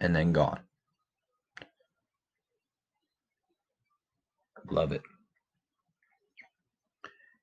And 0.00 0.14
then 0.14 0.32
gone. 0.32 0.60
Love 4.70 4.92
it. 4.92 5.02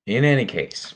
In 0.06 0.24
any 0.26 0.46
case, 0.46 0.96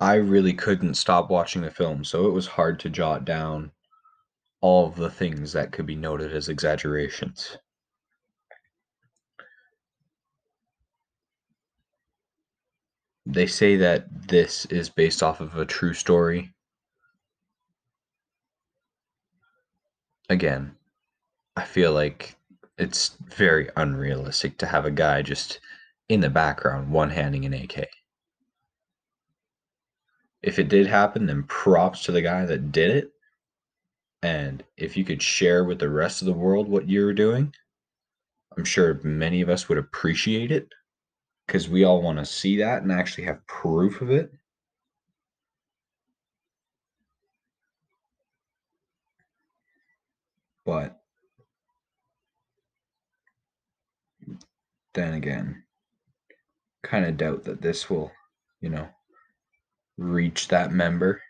I 0.00 0.14
really 0.14 0.52
couldn't 0.52 0.94
stop 0.94 1.30
watching 1.30 1.62
the 1.62 1.70
film, 1.70 2.04
so 2.04 2.26
it 2.26 2.32
was 2.32 2.46
hard 2.46 2.80
to 2.80 2.90
jot 2.90 3.24
down 3.24 3.72
all 4.60 4.86
of 4.88 4.96
the 4.96 5.10
things 5.10 5.52
that 5.52 5.72
could 5.72 5.86
be 5.86 5.96
noted 5.96 6.34
as 6.34 6.48
exaggerations. 6.48 7.58
They 13.32 13.46
say 13.46 13.76
that 13.76 14.28
this 14.28 14.66
is 14.66 14.88
based 14.88 15.22
off 15.22 15.40
of 15.40 15.56
a 15.56 15.64
true 15.64 15.94
story. 15.94 16.52
Again, 20.28 20.76
I 21.56 21.64
feel 21.64 21.92
like 21.92 22.36
it's 22.78 23.16
very 23.28 23.68
unrealistic 23.76 24.58
to 24.58 24.66
have 24.66 24.84
a 24.84 24.90
guy 24.90 25.22
just 25.22 25.60
in 26.08 26.20
the 26.20 26.30
background 26.30 26.90
one 26.90 27.10
handing 27.10 27.44
an 27.44 27.54
AK 27.54 27.88
if 30.42 30.58
it 30.58 30.68
did 30.68 30.86
happen, 30.86 31.26
then 31.26 31.44
props 31.44 32.02
to 32.04 32.12
the 32.12 32.22
guy 32.22 32.44
that 32.44 32.72
did 32.72 32.90
it. 32.90 33.12
And 34.22 34.64
if 34.76 34.96
you 34.96 35.04
could 35.04 35.22
share 35.22 35.64
with 35.64 35.78
the 35.78 35.88
rest 35.88 36.20
of 36.20 36.26
the 36.26 36.32
world 36.32 36.68
what 36.68 36.88
you 36.88 37.04
were 37.04 37.12
doing, 37.12 37.54
I'm 38.56 38.64
sure 38.64 39.00
many 39.02 39.40
of 39.40 39.48
us 39.48 39.68
would 39.68 39.78
appreciate 39.78 40.52
it 40.52 40.68
because 41.46 41.68
we 41.68 41.84
all 41.84 42.00
want 42.02 42.18
to 42.18 42.24
see 42.24 42.56
that 42.58 42.82
and 42.82 42.92
actually 42.92 43.24
have 43.24 43.46
proof 43.46 44.00
of 44.00 44.10
it. 44.10 44.32
But 50.64 51.00
then 54.94 55.14
again, 55.14 55.64
kind 56.82 57.04
of 57.04 57.16
doubt 57.16 57.44
that 57.44 57.60
this 57.60 57.90
will, 57.90 58.12
you 58.60 58.68
know, 58.68 58.88
reach 59.96 60.48
that 60.48 60.72
member. 60.72 61.20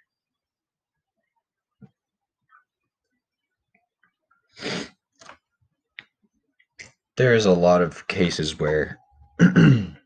There's 7.17 7.47
a 7.47 7.53
lot 7.53 7.83
of 7.83 8.07
cases 8.09 8.59
where 8.59 8.99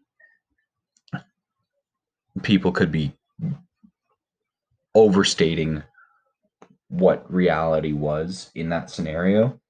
people 2.43 2.73
could 2.73 2.93
be 2.93 3.13
overstating 4.95 5.83
what 6.89 7.31
reality 7.33 7.93
was 7.93 8.51
in 8.55 8.69
that 8.71 8.91
scenario. 8.91 9.61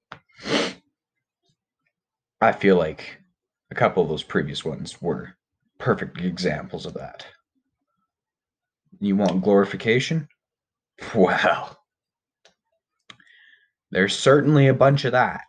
I 2.41 2.53
feel 2.53 2.77
like 2.77 3.21
a 3.71 3.75
couple 3.75 4.03
of 4.03 4.09
those 4.09 4.23
previous 4.23 4.65
ones 4.65 5.01
were 5.01 5.35
perfect 5.79 6.21
examples 6.21 6.87
of 6.87 6.95
that. 6.95 7.27
You 9.01 9.17
want 9.17 9.43
glorification? 9.43 10.29
Well, 11.15 11.79
there's 13.91 14.19
certainly 14.19 14.69
a 14.69 14.75
bunch 14.75 15.05
of 15.05 15.13
that. 15.13 15.43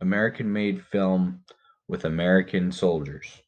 American 0.00 0.50
made 0.50 0.82
film 0.82 1.44
with 1.86 2.06
American 2.06 2.72
soldiers. 2.72 3.41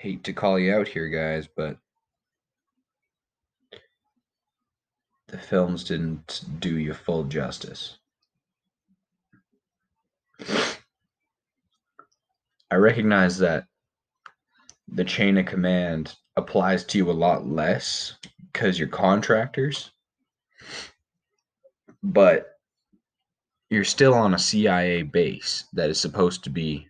Hate 0.00 0.24
to 0.24 0.32
call 0.32 0.58
you 0.58 0.74
out 0.74 0.88
here, 0.88 1.10
guys, 1.10 1.46
but 1.54 1.76
the 5.28 5.36
films 5.36 5.84
didn't 5.84 6.42
do 6.58 6.78
you 6.78 6.94
full 6.94 7.24
justice. 7.24 7.98
I 12.70 12.76
recognize 12.76 13.36
that 13.40 13.66
the 14.88 15.04
chain 15.04 15.36
of 15.36 15.44
command 15.44 16.16
applies 16.34 16.82
to 16.84 16.96
you 16.96 17.10
a 17.10 17.12
lot 17.12 17.46
less 17.46 18.14
because 18.54 18.78
you're 18.78 18.88
contractors, 18.88 19.90
but 22.02 22.58
you're 23.68 23.84
still 23.84 24.14
on 24.14 24.32
a 24.32 24.38
CIA 24.38 25.02
base 25.02 25.64
that 25.74 25.90
is 25.90 26.00
supposed 26.00 26.42
to 26.44 26.50
be 26.50 26.88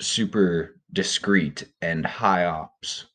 super 0.00 0.78
discreet 0.92 1.64
and 1.80 2.04
high 2.04 2.44
ops. 2.44 3.06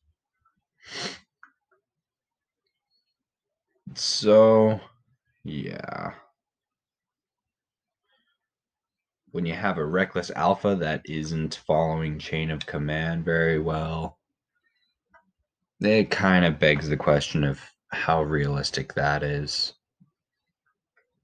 So, 3.96 4.80
yeah 5.44 6.14
when 9.32 9.46
you 9.46 9.54
have 9.54 9.78
a 9.78 9.86
reckless 9.86 10.32
alpha 10.32 10.76
that 10.76 11.02
isn't 11.06 11.62
following 11.68 12.18
chain 12.18 12.50
of 12.50 12.66
command 12.66 13.26
very 13.26 13.60
well, 13.60 14.18
it 15.80 16.10
kind 16.10 16.46
of 16.46 16.60
begs 16.60 16.90
the 16.90 16.98
question 16.98 17.44
of 17.44 17.62
how 17.90 18.24
realistic 18.24 18.94
that 18.94 19.24
is. 19.24 19.74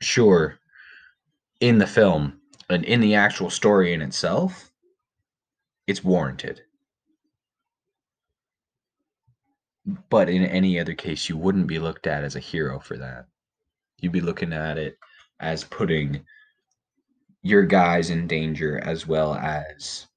Sure, 0.02 0.60
in 1.60 1.78
the 1.78 1.88
film 1.88 2.40
and 2.70 2.84
in 2.86 3.00
the 3.00 3.16
actual 3.16 3.50
story 3.50 3.94
in 3.94 4.02
itself, 4.02 4.72
it's 5.88 6.04
warranted. 6.04 6.62
But 10.10 10.30
in 10.30 10.44
any 10.44 10.80
other 10.80 10.94
case, 10.94 11.28
you 11.28 11.36
wouldn't 11.36 11.68
be 11.68 11.80
looked 11.80 12.08
at 12.08 12.24
as 12.24 12.36
a 12.36 12.40
hero 12.40 12.80
for 12.80 12.98
that. 12.98 13.28
You'd 14.00 14.14
be 14.14 14.22
looking 14.22 14.54
at 14.54 14.78
it 14.78 14.98
as 15.40 15.64
putting 15.64 16.26
your 17.42 17.64
guys 17.64 18.10
in 18.10 18.28
danger 18.28 18.80
as 18.80 19.06
well 19.06 19.36
as 19.36 20.08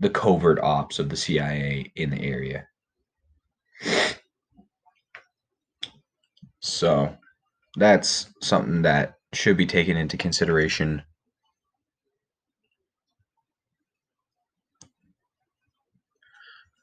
the 0.00 0.10
covert 0.10 0.58
ops 0.60 0.98
of 0.98 1.08
the 1.08 1.16
CIA 1.16 1.92
in 1.94 2.10
the 2.10 2.22
area. 2.22 2.66
So 6.60 7.16
that's 7.76 8.26
something 8.42 8.82
that 8.82 9.14
should 9.32 9.56
be 9.56 9.66
taken 9.66 9.96
into 9.96 10.16
consideration. 10.16 11.02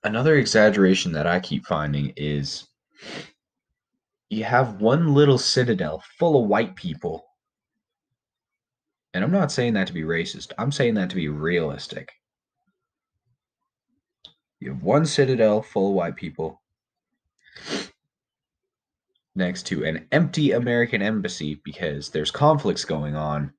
Another 0.04 0.36
exaggeration 0.36 1.12
that 1.14 1.28
I 1.28 1.40
keep 1.40 1.66
finding 1.66 2.14
is 2.16 2.68
you 4.30 4.44
have 4.44 4.82
one 4.82 5.14
little 5.14 5.38
citadel 5.38 6.04
full 6.18 6.42
of 6.42 6.50
white 6.50 6.76
people. 6.76 7.26
And 9.14 9.24
I'm 9.24 9.32
not 9.32 9.52
saying 9.52 9.74
that 9.74 9.88
to 9.88 9.94
be 9.94 10.04
racist, 10.04 10.52
I'm 10.58 10.72
saying 10.72 10.94
that 10.96 11.10
to 11.10 11.16
be 11.16 11.30
realistic. 11.30 12.12
You 14.60 14.72
have 14.72 14.84
one 14.84 15.06
citadel 15.06 15.62
full 15.62 15.90
of 15.90 15.96
white 15.96 16.16
people 16.16 16.62
next 19.36 19.68
to 19.68 19.86
an 19.86 20.08
empty 20.12 20.52
American 20.52 21.02
embassy 21.02 21.62
because 21.64 22.10
there's 22.10 22.32
conflicts 22.32 22.86
going 22.86 23.16
on. 23.16 23.54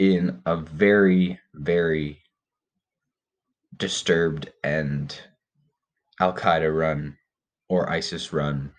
In 0.00 0.40
a 0.46 0.56
very, 0.56 1.38
very 1.52 2.22
disturbed 3.76 4.50
and 4.64 5.14
Al 6.18 6.32
Qaeda 6.32 6.74
run 6.74 7.18
or 7.68 7.90
ISIS 7.90 8.32
run 8.32 8.72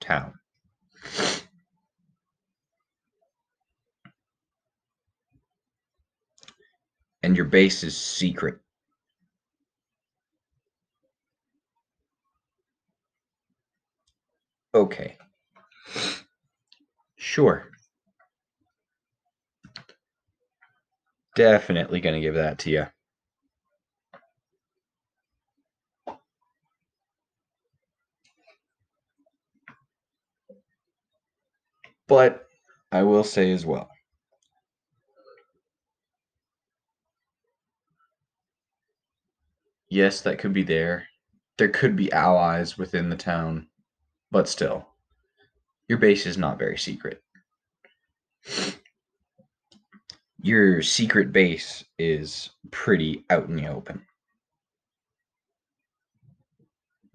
town. 0.00 0.34
And 7.24 7.36
your 7.36 7.46
base 7.46 7.82
is 7.82 7.96
secret. 7.96 8.60
Okay. 14.72 15.18
Sure. 17.16 17.73
Definitely 21.34 22.00
going 22.00 22.14
to 22.14 22.20
give 22.20 22.34
that 22.34 22.58
to 22.60 22.70
you. 22.70 22.86
But 32.06 32.46
I 32.92 33.02
will 33.02 33.24
say 33.24 33.50
as 33.50 33.66
well 33.66 33.90
yes, 39.94 40.20
that 40.22 40.38
could 40.38 40.52
be 40.52 40.64
there. 40.64 41.06
There 41.56 41.68
could 41.68 41.94
be 41.94 42.12
allies 42.12 42.76
within 42.76 43.08
the 43.08 43.16
town 43.16 43.68
but 44.30 44.48
still, 44.48 44.88
your 45.86 45.98
base 45.98 46.26
is 46.26 46.36
not 46.36 46.58
very 46.58 46.76
secret. 46.76 47.22
Your 50.44 50.82
secret 50.82 51.32
base 51.32 51.84
is 51.98 52.50
pretty 52.70 53.24
out 53.30 53.48
in 53.48 53.56
the 53.56 53.66
open. 53.66 54.04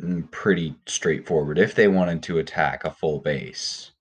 Mm, 0.01 0.31
pretty 0.31 0.73
straightforward. 0.87 1.59
If 1.59 1.75
they 1.75 1.87
wanted 1.87 2.23
to 2.23 2.39
attack 2.39 2.85
a 2.85 2.91
full 2.91 3.19
base, 3.19 3.91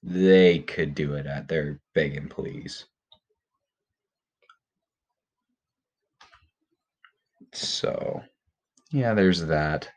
they 0.00 0.60
could 0.60 0.94
do 0.94 1.14
it 1.14 1.26
at 1.26 1.48
their 1.48 1.80
beg 1.92 2.16
and 2.16 2.30
please. 2.30 2.84
So, 7.52 8.22
yeah, 8.92 9.12
there's 9.14 9.44
that. 9.46 9.88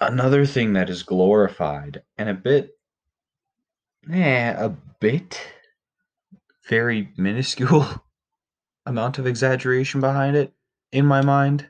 Another 0.00 0.44
thing 0.44 0.72
that 0.72 0.90
is 0.90 1.04
glorified 1.04 2.02
and 2.18 2.28
a 2.28 2.34
bit 2.34 2.72
eh, 4.08 4.50
a 4.50 4.68
bit. 5.00 5.40
Very 6.68 7.12
minuscule 7.16 7.86
amount 8.86 9.18
of 9.18 9.26
exaggeration 9.26 10.00
behind 10.00 10.36
it 10.36 10.52
in 10.92 11.04
my 11.04 11.20
mind. 11.22 11.68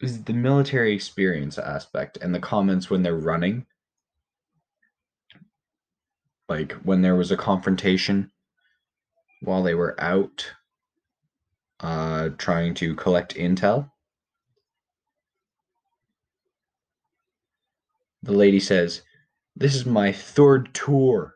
Is 0.00 0.24
the 0.24 0.32
military 0.32 0.92
experience 0.92 1.56
aspect 1.56 2.18
and 2.20 2.34
the 2.34 2.40
comments 2.40 2.90
when 2.90 3.02
they're 3.02 3.16
running? 3.16 3.66
Like 6.48 6.72
when 6.82 7.02
there 7.02 7.16
was 7.16 7.30
a 7.30 7.36
confrontation 7.36 8.30
while 9.40 9.62
they 9.62 9.74
were 9.74 9.98
out 10.00 10.52
uh, 11.80 12.30
trying 12.36 12.74
to 12.74 12.94
collect 12.94 13.34
intel? 13.34 13.90
The 18.22 18.32
lady 18.32 18.60
says, 18.60 19.02
This 19.58 19.74
is 19.74 19.86
my 19.86 20.12
third 20.12 20.74
tour. 20.74 21.34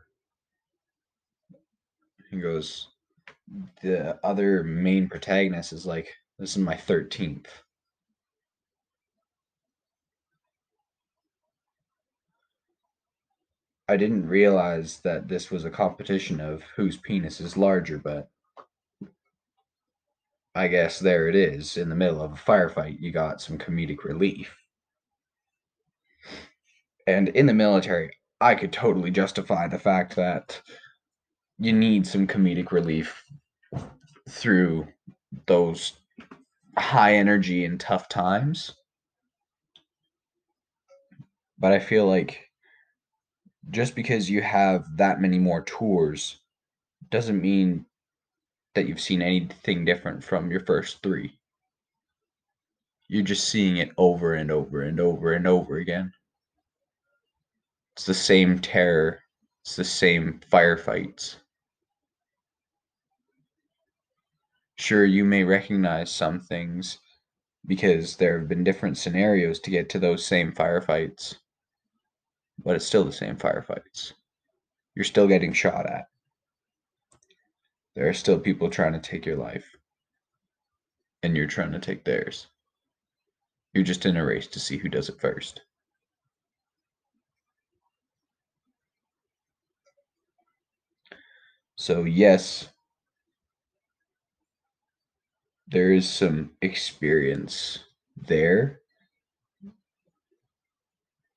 He 2.31 2.39
goes, 2.39 2.89
The 3.83 4.19
other 4.23 4.63
main 4.63 5.09
protagonist 5.09 5.73
is 5.73 5.87
like, 5.87 6.15
This 6.39 6.51
is 6.51 6.59
my 6.59 6.75
13th. 6.75 7.47
I 13.89 13.97
didn't 13.97 14.29
realize 14.29 15.01
that 15.01 15.27
this 15.27 15.51
was 15.51 15.65
a 15.65 15.71
competition 15.71 16.41
of 16.41 16.63
whose 16.77 16.99
penis 16.99 17.41
is 17.41 17.57
larger, 17.57 17.99
but 17.99 18.31
I 20.55 20.69
guess 20.69 20.99
there 20.99 21.27
it 21.27 21.35
is. 21.35 21.79
In 21.79 21.89
the 21.89 21.97
middle 21.97 22.21
of 22.21 22.33
a 22.33 22.37
firefight, 22.37 23.01
you 23.01 23.13
got 23.13 23.41
some 23.41 23.57
comedic 23.57 24.05
relief. 24.05 24.60
And 27.11 27.29
in 27.31 27.47
the 27.47 27.55
military, 27.55 28.13
I 28.41 28.55
could 28.55 28.73
totally 28.73 29.11
justify 29.11 29.67
the 29.67 29.81
fact 29.81 30.15
that 30.15 30.63
you 31.59 31.73
need 31.73 32.07
some 32.07 32.29
comedic 32.29 32.71
relief 32.71 33.25
through 34.29 34.87
those 35.47 35.95
high 36.79 37.15
energy 37.15 37.65
and 37.65 37.81
tough 37.81 38.09
times. 38.09 38.75
But 41.59 41.73
I 41.73 41.81
feel 41.81 42.07
like 42.07 42.49
just 43.71 43.97
because 43.97 44.31
you 44.31 44.41
have 44.41 44.97
that 44.97 45.21
many 45.21 45.41
more 45.41 45.63
tours 45.63 46.39
doesn't 47.11 47.43
mean 47.43 47.87
that 48.77 48.87
you've 48.87 49.01
seen 49.01 49.21
anything 49.21 49.85
different 49.85 50.23
from 50.23 50.49
your 50.49 50.61
first 50.61 51.03
three. 51.03 51.37
You're 53.09 53.25
just 53.25 53.49
seeing 53.49 53.79
it 53.79 53.91
over 53.99 54.35
and 54.35 54.53
over 54.53 54.83
and 54.83 55.01
over 55.01 55.33
and 55.33 55.49
over 55.49 55.79
again. 55.79 56.13
It's 57.97 58.07
the 58.07 58.15
same 58.15 58.59
terror. 58.59 59.21
It's 59.63 59.77
the 59.77 59.85
same 59.85 60.41
firefights. 60.51 61.37
Sure, 64.77 65.05
you 65.05 65.25
may 65.25 65.45
recognize 65.45 66.11
some 66.11 66.41
things 66.41 66.99
because 67.67 68.17
there 68.17 68.39
have 68.39 68.49
been 68.49 68.65
different 68.65 68.97
scenarios 68.97 69.61
to 69.61 69.71
get 69.71 69.91
to 69.91 69.99
those 69.99 70.25
same 70.25 70.53
firefights, 70.53 71.37
but 72.59 72.77
it's 72.77 72.87
still 72.87 73.05
the 73.05 73.13
same 73.13 73.37
firefights. 73.37 74.15
You're 74.95 75.05
still 75.05 75.29
getting 75.29 75.53
shot 75.53 75.87
at. 75.87 76.09
There 77.95 78.09
are 78.09 78.15
still 78.15 78.39
people 78.39 78.71
trying 78.71 78.95
to 78.95 78.99
take 78.99 79.27
your 79.27 79.37
life, 79.37 79.77
and 81.23 81.37
you're 81.37 81.47
trying 81.47 81.73
to 81.73 81.79
take 81.79 82.05
theirs. 82.05 82.47
You're 83.75 83.85
just 83.85 84.07
in 84.07 84.17
a 84.17 84.25
race 84.25 84.47
to 84.49 84.61
see 84.61 84.79
who 84.79 84.89
does 84.89 85.09
it 85.09 85.21
first. 85.21 85.61
So, 91.81 92.05
yes, 92.05 92.69
there 95.67 95.95
is 95.95 96.07
some 96.07 96.51
experience 96.61 97.79
there. 98.19 98.83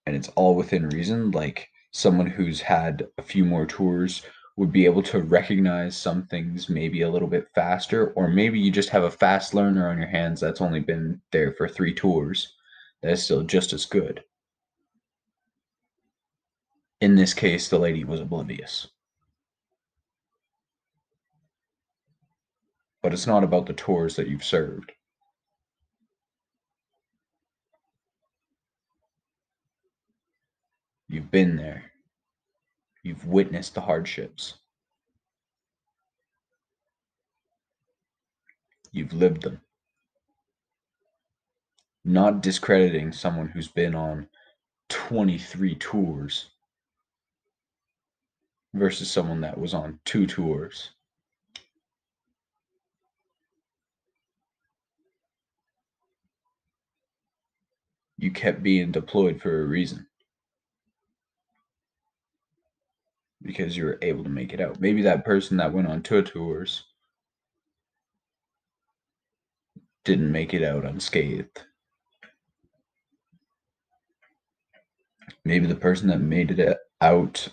And 0.06 0.18
it's 0.18 0.28
all 0.36 0.56
within 0.56 0.90
reason. 0.90 1.32
Like 1.32 1.70
someone 1.92 2.28
who's 2.28 2.60
had 2.60 3.08
a 3.18 3.22
few 3.22 3.46
more 3.46 3.66
tours 3.66 4.24
would 4.58 4.74
be 4.74 4.84
able 4.84 5.02
to 5.04 5.22
recognize 5.22 5.96
some 5.96 6.24
things 6.26 6.68
maybe 6.68 7.04
a 7.04 7.10
little 7.10 7.30
bit 7.30 7.48
faster, 7.56 8.08
or 8.08 8.28
maybe 8.28 8.60
you 8.60 8.70
just 8.70 8.90
have 8.90 9.04
a 9.04 9.12
fast 9.12 9.54
learner 9.54 9.88
on 9.88 9.98
your 9.98 10.08
hands 10.08 10.42
that's 10.42 10.60
only 10.60 10.82
been 10.82 11.22
there 11.32 11.54
for 11.54 11.70
three 11.70 11.94
tours 11.94 12.54
that 13.02 13.14
is 13.14 13.24
still 13.24 13.44
just 13.44 13.72
as 13.72 13.86
good. 13.86 14.26
In 17.00 17.16
this 17.16 17.34
case, 17.34 17.70
the 17.70 17.80
lady 17.80 18.04
was 18.04 18.20
oblivious. 18.20 18.90
But 23.04 23.12
it's 23.12 23.28
not 23.28 23.44
about 23.44 23.66
the 23.66 23.74
tours 23.74 24.16
that 24.16 24.30
you've 24.30 24.46
served. 24.46 24.94
You've 31.10 31.30
been 31.30 31.58
there. 31.58 31.92
You've 33.04 33.28
witnessed 33.28 33.76
the 33.76 33.82
hardships. 33.82 34.56
You've 38.94 39.14
lived 39.14 39.42
them. 39.42 39.60
Not 42.06 42.42
discrediting 42.42 43.12
someone 43.12 43.50
who's 43.50 43.68
been 43.68 43.96
on 43.96 44.28
23 44.88 45.76
tours 45.76 46.52
versus 48.74 49.12
someone 49.12 49.42
that 49.42 49.58
was 49.58 49.74
on 49.74 50.00
two 50.06 50.26
tours. 50.26 50.92
You 58.24 58.32
kept 58.32 58.64
being 58.64 58.94
deployed 58.94 59.42
for 59.42 59.62
a 59.62 59.66
reason. 59.66 60.08
Because 63.42 63.76
you 63.76 63.84
were 63.84 64.00
able 64.02 64.24
to 64.24 64.30
make 64.30 64.54
it 64.54 64.62
out. 64.62 64.80
Maybe 64.80 65.02
that 65.02 65.26
person 65.26 65.58
that 65.58 65.74
went 65.74 65.90
on 65.90 66.02
two 66.02 66.22
tours 66.22 66.86
didn't 70.06 70.32
make 70.32 70.54
it 70.54 70.64
out 70.64 70.86
unscathed. 70.86 71.64
Maybe 75.44 75.68
the 75.68 75.76
person 75.76 76.08
that 76.08 76.22
made 76.22 76.58
it 76.58 76.78
out 77.02 77.50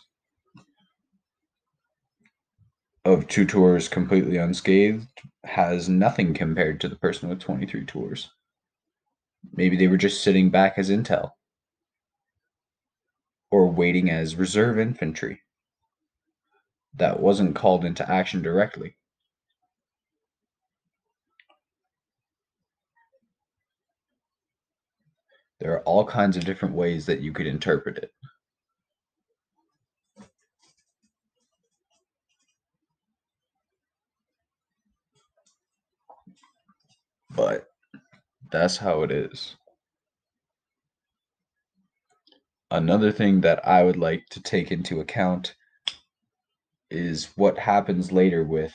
of 3.05 3.27
two 3.27 3.45
tours 3.45 3.89
completely 3.89 4.37
unscathed 4.37 5.09
has 5.43 5.89
nothing 5.89 6.33
compared 6.33 6.81
to 6.83 6.89
the 6.89 6.95
person 6.95 7.29
with 7.29 7.41
23 7.41 7.85
tours. 7.87 8.31
Maybe 9.53 9.77
they 9.77 9.89
were 9.89 9.97
just 9.97 10.23
sitting 10.23 10.51
back 10.51 10.75
as 10.79 10.91
intel 10.91 11.33
or 13.51 13.71
waiting 13.71 14.11
as 14.11 14.37
reserve 14.37 14.79
infantry 14.79 15.41
that 16.95 17.21
wasn't 17.21 17.57
called 17.57 17.85
into 17.85 18.11
action 18.11 18.43
directly. 18.43 18.97
There 25.59 25.73
are 25.75 25.83
all 25.83 26.07
kinds 26.07 26.37
of 26.37 26.45
different 26.45 26.75
ways 26.75 27.07
that 27.07 27.21
you 27.21 27.33
could 27.33 27.47
interpret 27.47 27.99
it. 27.99 28.13
But 37.31 37.70
that's 38.51 38.77
how 38.77 39.03
it 39.03 39.11
is. 39.11 39.57
Another 42.71 43.11
thing 43.11 43.41
that 43.41 43.67
I 43.67 43.83
would 43.83 43.97
like 43.97 44.27
to 44.31 44.43
take 44.43 44.71
into 44.71 45.01
account 45.01 45.55
is 46.91 47.31
what 47.37 47.59
happens 47.59 48.13
later 48.13 48.45
with 48.45 48.73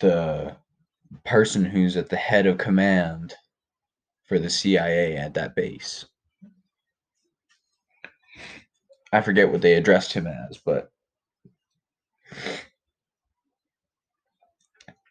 the 0.00 0.56
person 1.24 1.64
who's 1.64 1.96
at 1.96 2.08
the 2.08 2.16
head 2.16 2.46
of 2.46 2.58
command 2.58 3.34
for 4.24 4.38
the 4.38 4.50
CIA 4.50 5.16
at 5.16 5.34
that 5.34 5.54
base. 5.54 6.04
I 9.12 9.20
forget 9.20 9.50
what 9.50 9.62
they 9.62 9.74
addressed 9.74 10.12
him 10.12 10.26
as, 10.26 10.58
but 10.58 10.90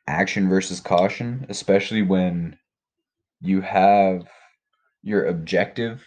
action 0.07 0.49
versus 0.49 0.79
caution, 0.79 1.45
especially 1.49 2.01
when 2.01 2.57
you 3.41 3.61
have 3.61 4.27
your 5.03 5.25
objective 5.25 6.03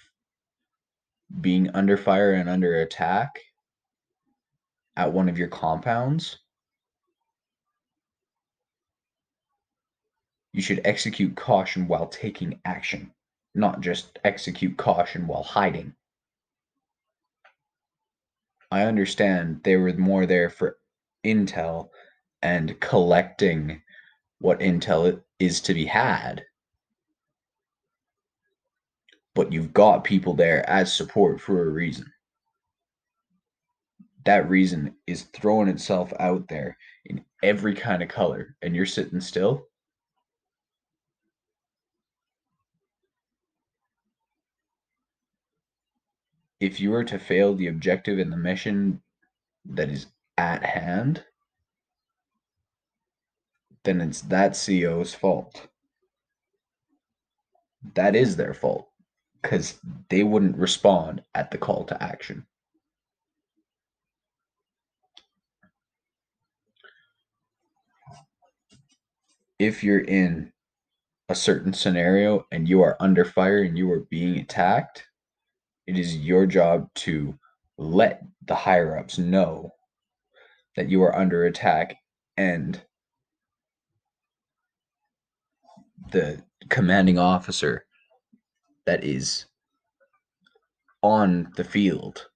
being 1.41 1.71
under 1.75 1.97
fire 1.97 2.33
and 2.33 2.49
under 2.49 2.81
attack 2.81 3.39
at 4.97 5.13
one 5.13 5.29
of 5.29 5.39
your 5.39 5.49
compounds. 5.49 6.39
You 10.53 10.63
should 10.63 10.81
execute 10.85 11.37
caution 11.37 11.87
while 11.87 12.09
taking 12.09 12.61
action, 12.65 13.13
not 13.55 13.81
just 13.81 14.19
execute 14.25 14.77
caution 14.77 15.27
while 15.27 15.43
hiding. 15.43 15.95
I 18.71 18.83
understand 18.83 19.61
they 19.63 19.77
were 19.77 19.93
more 19.93 20.27
there 20.27 20.51
for 20.51 20.79
intel 21.25 21.91
and 22.43 22.79
collecting 22.81 23.83
what 24.41 24.61
intel 24.61 25.23
is 25.39 25.61
to 25.63 25.75
be 25.75 25.87
had. 25.87 26.45
But 29.35 29.53
you've 29.53 29.73
got 29.73 30.05
people 30.05 30.35
there 30.35 30.69
as 30.69 30.93
support 30.93 31.41
for 31.41 31.63
a 31.63 31.71
reason. 31.71 32.13
That 34.25 34.49
reason 34.49 34.97
is 35.07 35.23
throwing 35.23 35.69
itself 35.69 36.13
out 36.19 36.49
there 36.49 36.77
in 37.07 37.25
every 37.43 37.75
kind 37.75 38.03
of 38.03 38.09
color, 38.09 38.57
and 38.63 38.75
you're 38.75 38.87
sitting 38.87 39.21
still. 39.21 39.67
If 46.61 46.81
you 46.81 46.91
were 46.91 47.05
to 47.05 47.19
fail 47.19 47.55
the 47.55 47.69
objective 47.69 48.19
and 48.19 48.33
the 48.33 48.37
mission 48.37 49.01
that 49.65 49.89
is 49.89 50.07
at 50.37 50.65
hand, 50.65 51.25
then 53.89 54.03
it's 54.03 54.21
that 54.21 54.53
CEO's 54.53 55.15
fault. 55.15 55.67
That 57.95 58.15
is 58.15 58.37
their 58.37 58.53
fault 58.53 58.91
because 59.41 59.81
they 60.11 60.23
wouldn't 60.23 60.59
respond 60.59 61.23
at 61.35 61.51
the 61.51 61.57
call 61.57 61.85
to 61.85 62.03
action. 62.03 62.47
If 69.59 69.83
you're 69.83 70.01
in 70.01 70.53
a 71.31 71.35
certain 71.35 71.73
scenario 71.73 72.47
and 72.53 72.69
you 72.69 72.83
are 72.83 72.97
under 73.01 73.25
fire 73.25 73.63
and 73.63 73.79
you 73.79 73.91
are 73.91 74.07
being 74.11 74.39
attacked, 74.39 75.05
it 75.87 75.99
is 75.99 76.19
your 76.19 76.45
job 76.45 76.93
to 76.97 77.39
let 77.79 78.23
the 78.45 78.55
higher 78.55 78.99
ups 78.99 79.17
know 79.17 79.73
that 80.77 80.91
you 80.91 81.03
are 81.03 81.17
under 81.17 81.47
attack 81.47 81.97
and 82.37 82.83
the 86.11 86.43
commanding 86.69 87.19
officer 87.19 87.85
that 88.87 89.05
is 89.05 89.47
on 91.03 91.51
the 91.57 91.65
field 91.65 92.29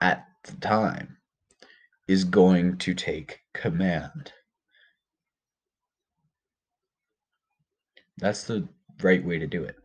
at 0.00 0.26
the 0.44 0.56
time 0.56 1.16
is 2.08 2.24
going 2.24 2.76
to 2.78 2.94
take 2.94 3.40
command. 3.54 4.32
That's 8.18 8.44
the 8.44 8.68
right 9.02 9.24
way 9.24 9.38
to 9.38 9.46
do 9.46 9.64
it. 9.64 9.76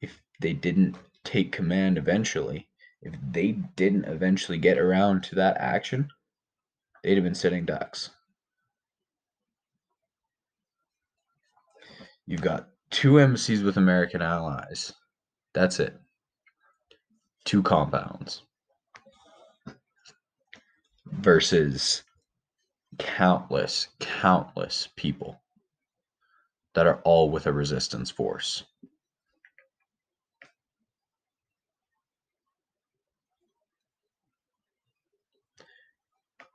If 0.00 0.20
they 0.40 0.52
didn't 0.52 0.96
take 1.24 1.52
command 1.52 1.96
eventually, 1.98 2.68
if 3.00 3.14
they 3.30 3.52
didn't 3.52 4.04
eventually 4.06 4.58
get 4.58 4.78
around 4.78 5.22
to 5.24 5.36
that 5.36 5.56
action, 5.58 6.08
they'd 7.02 7.14
have 7.14 7.24
been 7.24 7.34
sitting 7.34 7.64
ducks. 7.64 8.10
You've 12.28 12.42
got 12.42 12.68
two 12.90 13.18
embassies 13.18 13.62
with 13.62 13.78
American 13.78 14.20
allies. 14.20 14.92
That's 15.54 15.80
it. 15.80 15.98
Two 17.46 17.62
compounds. 17.62 18.42
Versus 21.06 22.02
countless, 22.98 23.88
countless 23.98 24.90
people 24.94 25.40
that 26.74 26.86
are 26.86 27.00
all 27.02 27.30
with 27.30 27.46
a 27.46 27.52
resistance 27.52 28.10
force. 28.10 28.62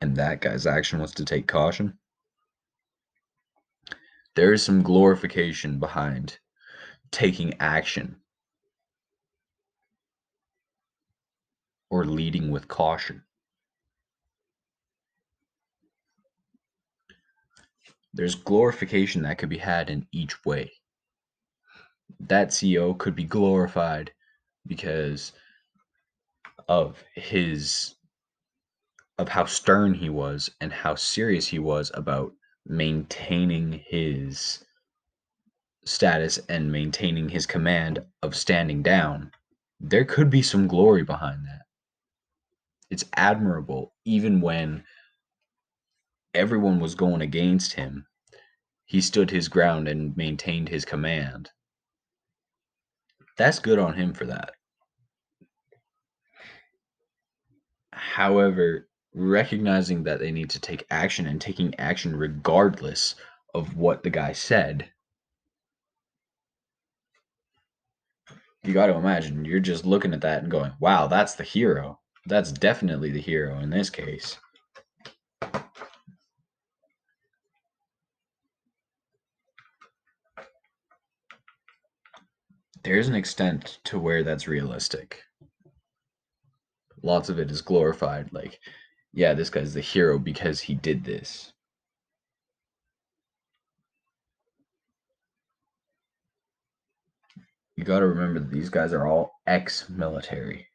And 0.01 0.15
that 0.17 0.39
guy's 0.39 0.67
action 0.67 0.99
was 0.99 1.13
to 1.13 1.26
take 1.26 1.47
caution 1.47 1.97
there 4.36 4.54
is 4.54 4.64
some 4.64 4.82
glorification 4.82 5.80
behind 5.80 6.40
taking 7.12 7.54
action 7.60 8.16
or 11.90 12.06
leading 12.06 12.50
with 12.50 12.68
caution. 12.68 13.22
There's 18.16 18.36
glorification 18.36 19.24
that 19.24 19.38
could 19.38 19.50
be 19.50 19.58
had 19.60 19.90
in 19.90 20.08
each 20.12 20.44
way. 20.46 20.72
That 22.20 22.50
CEO 22.50 22.98
could 22.98 23.16
be 23.16 23.26
glorified 23.26 24.12
because 24.66 25.34
of 26.68 27.04
his 27.16 27.96
of 29.20 29.30
how 29.30 29.46
stern 29.46 29.94
he 29.94 30.10
was 30.10 30.50
and 30.62 30.74
how 30.74 30.96
serious 30.96 31.48
he 31.48 31.60
was 31.60 31.92
about 31.94 32.34
maintaining 32.66 33.84
his 33.88 34.64
status 35.86 36.38
and 36.49 36.72
maintaining 36.72 37.30
his 37.30 37.45
command 37.45 38.05
of 38.22 38.36
standing 38.36 38.82
down, 38.82 39.32
there 39.80 40.05
could 40.05 40.30
be 40.30 40.41
some 40.41 40.68
glory 40.68 41.03
behind 41.03 41.45
that. 41.45 41.64
It's 42.89 43.05
admirable, 43.16 43.93
even 44.05 44.39
when 44.39 44.84
everyone 46.34 46.80
was 46.80 46.95
going 46.95 47.22
against 47.22 47.74
him, 47.74 48.05
he 48.86 49.01
stood 49.01 49.32
his 49.32 49.47
ground 49.47 49.88
and 49.88 50.16
maintained 50.16 50.70
his 50.70 50.86
command. 50.86 51.49
That's 53.38 53.59
good 53.59 53.80
on 53.80 53.95
him 53.95 54.14
for 54.14 54.26
that. 54.26 54.51
However, 57.91 58.88
recognizing 59.14 60.03
that 60.03 60.20
they 60.20 60.32
need 60.32 60.49
to 60.49 60.59
take 60.59 60.86
action 60.89 61.28
and 61.28 61.39
taking 61.39 61.74
action 61.80 62.16
regardless 62.16 63.16
of 63.53 63.76
what 63.78 64.03
the 64.03 64.09
guy 64.09 64.32
said 64.32 64.89
you 68.64 68.74
got 68.74 68.88
to 68.88 68.95
imagine 68.95 69.43
you're 69.45 69.59
just 69.59 69.86
looking 69.86 70.14
at 70.14 70.22
that 70.22 70.41
and 70.41 70.51
going, 70.51 70.72
wow, 70.80 71.07
that's 71.07 71.36
the 71.36 71.43
hero. 71.43 71.99
That's 72.26 72.51
definitely 72.51 73.11
the 73.11 73.22
hero 73.22 73.59
in 73.59 73.70
this 73.70 73.89
case. 73.89 74.38
There's 82.84 83.07
an 83.07 83.16
extent 83.16 83.80
to 83.86 83.99
where 83.99 84.24
that's 84.24 84.47
realistic. 84.47 85.22
Lots 87.01 87.30
of 87.30 87.39
it 87.39 87.51
is 87.51 87.61
glorified. 87.61 88.32
Like, 88.32 88.59
yeah, 89.14 89.34
this 89.34 89.49
guy's 89.49 89.74
the 89.74 89.82
hero 89.82 90.20
because 90.20 90.61
he 90.61 90.74
did 90.74 91.03
this. 91.03 91.53
you 97.76 97.84
got 97.84 97.99
to 97.99 98.07
remember 98.07 98.39
that 98.39 98.51
these 98.51 98.70
guys 98.70 98.93
are 98.93 99.07
all 99.07 99.39
ex 99.47 99.89
military. 99.89 100.68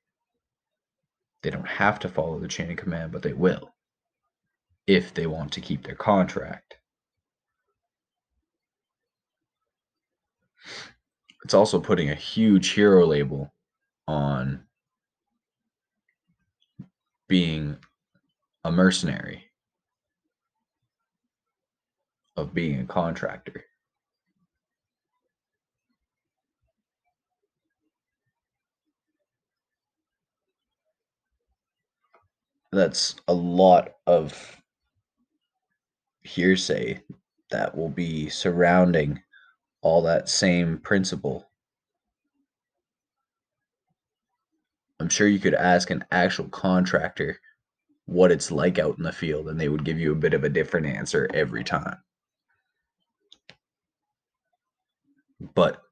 They 1.42 1.50
don't 1.50 1.68
have 1.68 1.98
to 2.00 2.08
follow 2.08 2.38
the 2.38 2.48
chain 2.48 2.70
of 2.70 2.76
command, 2.76 3.12
but 3.12 3.22
they 3.22 3.32
will 3.32 3.74
if 4.86 5.14
they 5.14 5.26
want 5.26 5.52
to 5.52 5.60
keep 5.60 5.84
their 5.84 5.94
contract. 5.94 6.78
It's 11.44 11.54
also 11.54 11.80
putting 11.80 12.10
a 12.10 12.14
huge 12.14 12.70
hero 12.70 13.06
label 13.06 13.52
on 14.06 14.64
being 17.28 17.76
a 18.68 18.70
mercenary, 18.70 19.50
of 22.36 22.52
being 22.52 22.80
a 22.80 22.84
contractor. 22.84 23.64
that's 32.70 33.16
a 33.28 33.32
lot 33.32 33.94
of 34.06 34.60
hearsay 36.20 37.00
that 37.50 37.74
will 37.74 37.88
be 37.88 38.28
surrounding 38.28 39.18
all 39.80 40.02
that 40.02 40.28
same 40.28 40.76
principle. 40.76 41.48
I'm 45.00 45.08
sure 45.08 45.26
you 45.26 45.38
could 45.38 45.54
ask 45.54 45.88
an 45.88 46.04
actual 46.10 46.48
contractor 46.48 47.40
what 48.08 48.32
it's 48.32 48.50
like 48.50 48.78
out 48.78 48.96
in 48.96 49.04
the 49.04 49.12
field, 49.12 49.48
and 49.48 49.60
they 49.60 49.68
would 49.68 49.84
give 49.84 49.98
you 49.98 50.12
a 50.12 50.16
bit 50.16 50.32
of 50.32 50.42
a 50.42 50.48
different 50.48 50.86
answer 50.86 51.28
every 51.34 51.62
time. 51.62 51.98
But 55.54 55.82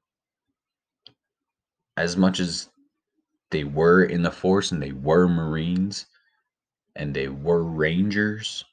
as 1.95 2.17
much 2.17 2.39
as 2.39 2.69
they 3.51 3.63
were 3.63 4.03
in 4.03 4.23
the 4.23 4.31
force 4.31 4.71
and 4.71 4.81
they 4.81 4.93
were 4.93 5.27
Marines, 5.27 6.07
and 6.95 7.13
they 7.13 7.27
were 7.27 7.63
Rangers. 7.63 8.65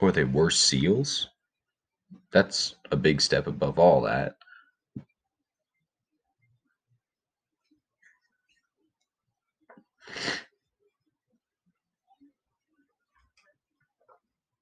Or 0.00 0.10
they 0.10 0.24
were 0.24 0.50
SEALs. 0.50 1.28
That's 2.32 2.74
a 2.90 2.96
big 2.96 3.20
step 3.20 3.46
above 3.46 3.78
all 3.78 4.02
that. 4.02 4.36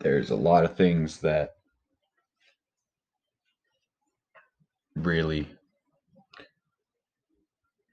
There's 0.01 0.31
a 0.31 0.37
lot 0.37 0.65
of 0.65 0.77
things 0.77 1.19
that 1.21 1.55
really 4.97 5.49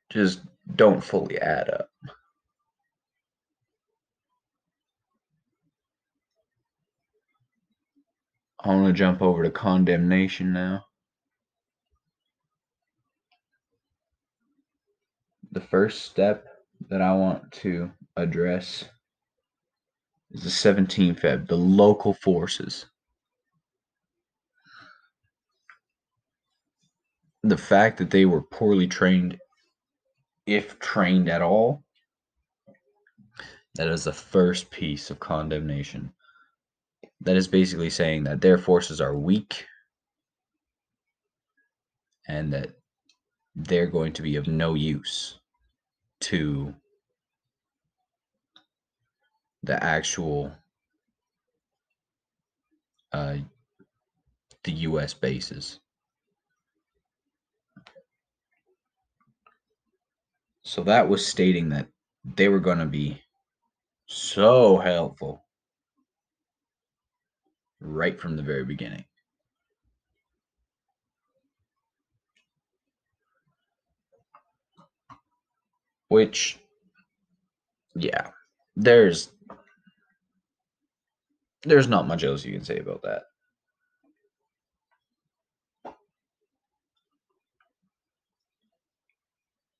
just 0.09 0.41
don't 0.75 1.03
fully 1.03 1.39
add 1.39 1.69
up. 1.69 1.88
I 8.61 8.69
want 8.69 8.87
to 8.87 8.93
jump 8.93 9.21
over 9.21 9.43
to 9.43 9.51
condemnation 9.51 10.51
now. 10.51 10.85
The 15.51 15.61
first 15.61 16.03
step 16.03 16.45
that 16.89 17.01
I 17.01 17.13
want 17.13 17.51
to 17.53 17.91
address 18.15 18.85
is 20.31 20.43
the 20.43 20.49
17th 20.49 21.21
Feb, 21.21 21.47
the 21.47 21.55
local 21.55 22.13
forces. 22.13 22.85
the 27.43 27.57
fact 27.57 27.97
that 27.97 28.11
they 28.11 28.25
were 28.25 28.41
poorly 28.41 28.87
trained, 28.87 29.37
if 30.45 30.79
trained 30.79 31.29
at 31.29 31.41
all, 31.41 31.83
that 33.75 33.87
is 33.87 34.03
the 34.03 34.13
first 34.13 34.69
piece 34.71 35.09
of 35.09 35.19
condemnation. 35.19 36.13
That 37.21 37.35
is 37.35 37.47
basically 37.47 37.89
saying 37.89 38.23
that 38.23 38.41
their 38.41 38.57
forces 38.57 39.01
are 39.01 39.17
weak 39.17 39.65
and 42.27 42.53
that 42.53 42.71
they're 43.55 43.87
going 43.87 44.13
to 44.13 44.21
be 44.21 44.35
of 44.37 44.47
no 44.47 44.73
use 44.73 45.39
to 46.21 46.73
the 49.63 49.83
actual 49.83 50.51
uh, 53.11 53.37
the 54.63 54.71
U.S. 54.71 55.13
bases. 55.13 55.79
So 60.63 60.83
that 60.83 61.09
was 61.09 61.25
stating 61.25 61.69
that 61.69 61.87
they 62.23 62.47
were 62.47 62.59
going 62.59 62.77
to 62.77 62.85
be 62.85 63.21
so 64.05 64.77
helpful 64.77 65.43
right 67.79 68.19
from 68.19 68.35
the 68.35 68.43
very 68.43 68.65
beginning. 68.65 69.05
Which, 76.07 76.57
yeah, 77.95 78.31
there's 78.75 79.31
there's 81.63 81.87
not 81.87 82.07
much 82.07 82.23
else 82.23 82.43
you 82.45 82.53
can 82.53 82.63
say 82.63 82.79
about 82.79 83.03
that. 83.03 83.23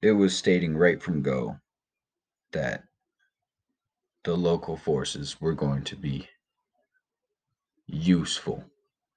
it 0.02 0.12
was 0.12 0.36
stating 0.36 0.78
right 0.78 1.02
from 1.02 1.22
go 1.22 1.60
that 2.52 2.84
the 4.24 4.36
local 4.36 4.78
forces 4.78 5.40
were 5.42 5.54
going 5.54 5.84
to 5.84 5.96
be 5.96 6.28
useful, 7.92 8.64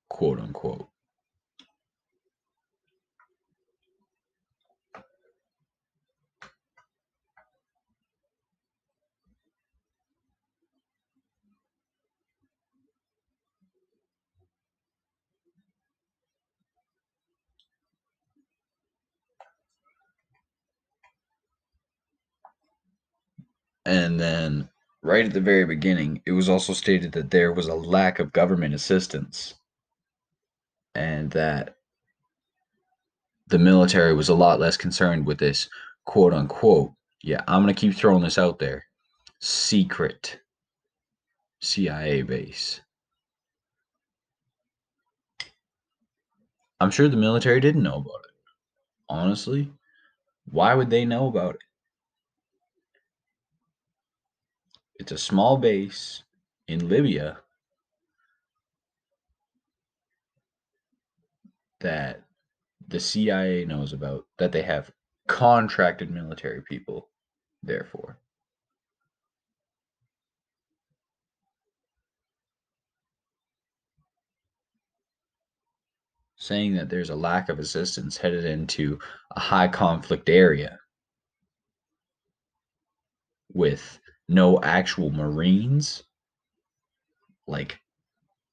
quote 0.09 0.41
unquote. 0.41 0.89
And 23.87 24.19
then, 24.19 24.71
right 25.03 25.27
at 25.27 25.33
the 25.33 25.41
very 25.41 25.65
beginning, 25.65 26.23
it 26.27 26.33
was 26.33 26.49
also 26.49 26.73
stated 26.73 27.13
that 27.13 27.31
there 27.31 27.53
was 27.53 27.67
a 27.67 27.75
lack 27.75 28.19
of 28.19 28.33
government 28.33 28.75
assistance 28.75 29.55
and 30.95 31.31
that 31.33 31.77
the 33.49 33.59
military 33.59 34.15
was 34.15 34.29
a 34.29 34.35
lot 34.35 34.61
less 34.61 34.77
concerned 34.77 35.27
with 35.27 35.39
this 35.39 35.69
quote 36.05 36.33
unquote. 36.33 36.93
Yeah, 37.23 37.43
I'm 37.47 37.63
going 37.63 37.75
to 37.75 37.81
keep 37.81 37.95
throwing 37.95 38.23
this 38.23 38.39
out 38.39 38.59
there 38.59 38.85
secret 39.41 40.39
CIA 41.61 42.23
base. 42.23 42.81
I'm 46.81 46.91
sure 46.91 47.09
the 47.09 47.17
military 47.17 47.61
didn't 47.61 47.83
know 47.83 47.97
about 47.97 48.25
it. 48.25 48.35
Honestly, 49.09 49.71
why 50.47 50.75
would 50.75 50.91
they 50.91 51.05
know 51.05 51.29
about 51.29 51.55
it? 51.55 51.61
It's 55.03 55.11
a 55.11 55.19
small 55.19 55.57
base 55.57 56.23
in 56.69 56.89
Libya 56.89 57.41
that 61.81 62.23
the 62.87 63.01
CIA 63.01 63.65
knows 63.65 63.93
about, 63.93 64.29
that 64.39 64.53
they 64.53 64.63
have 64.63 64.93
contracted 65.27 66.09
military 66.09 66.63
people 66.63 67.09
there 67.65 67.89
for. 67.91 68.17
saying 76.37 76.75
that 76.75 76.89
there's 76.89 77.11
a 77.11 77.17
lack 77.17 77.49
of 77.49 77.59
assistance 77.59 78.17
headed 78.17 78.45
into 78.45 79.01
a 79.35 79.41
high 79.41 79.69
conflict 79.69 80.29
area 80.29 80.79
with 83.53 84.01
no 84.29 84.61
actual 84.63 85.11
Marines, 85.11 86.03
like 87.47 87.79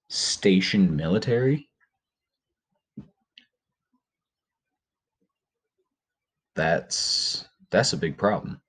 stationed 0.10 0.96
military. 0.96 1.70
That's 6.56 7.46
that's 7.72 7.94
a 7.94 7.98
big 7.98 8.18
problem. 8.18 8.62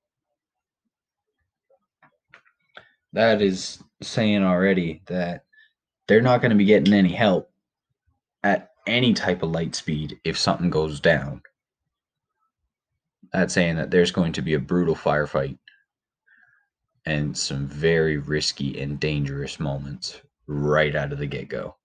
That 3.12 3.42
is 3.42 3.82
saying 4.02 4.44
already 4.44 5.02
that 5.06 5.44
they're 6.06 6.20
not 6.20 6.40
going 6.40 6.50
to 6.50 6.56
be 6.56 6.64
getting 6.64 6.92
any 6.92 7.12
help 7.12 7.50
at 8.44 8.70
any 8.86 9.14
type 9.14 9.42
of 9.42 9.50
light 9.50 9.74
speed 9.74 10.20
if 10.24 10.38
something 10.38 10.70
goes 10.70 11.00
down. 11.00 11.42
That's 13.32 13.54
saying 13.54 13.76
that 13.76 13.90
there's 13.90 14.12
going 14.12 14.32
to 14.34 14.42
be 14.42 14.54
a 14.54 14.60
brutal 14.60 14.94
firefight 14.94 15.58
and 17.04 17.36
some 17.36 17.66
very 17.66 18.16
risky 18.16 18.80
and 18.80 19.00
dangerous 19.00 19.60
moments 19.60 20.20
right 20.46 20.94
out 20.96 21.12
of 21.12 21.18
the 21.18 21.26
get 21.26 21.48
go. 21.48 21.76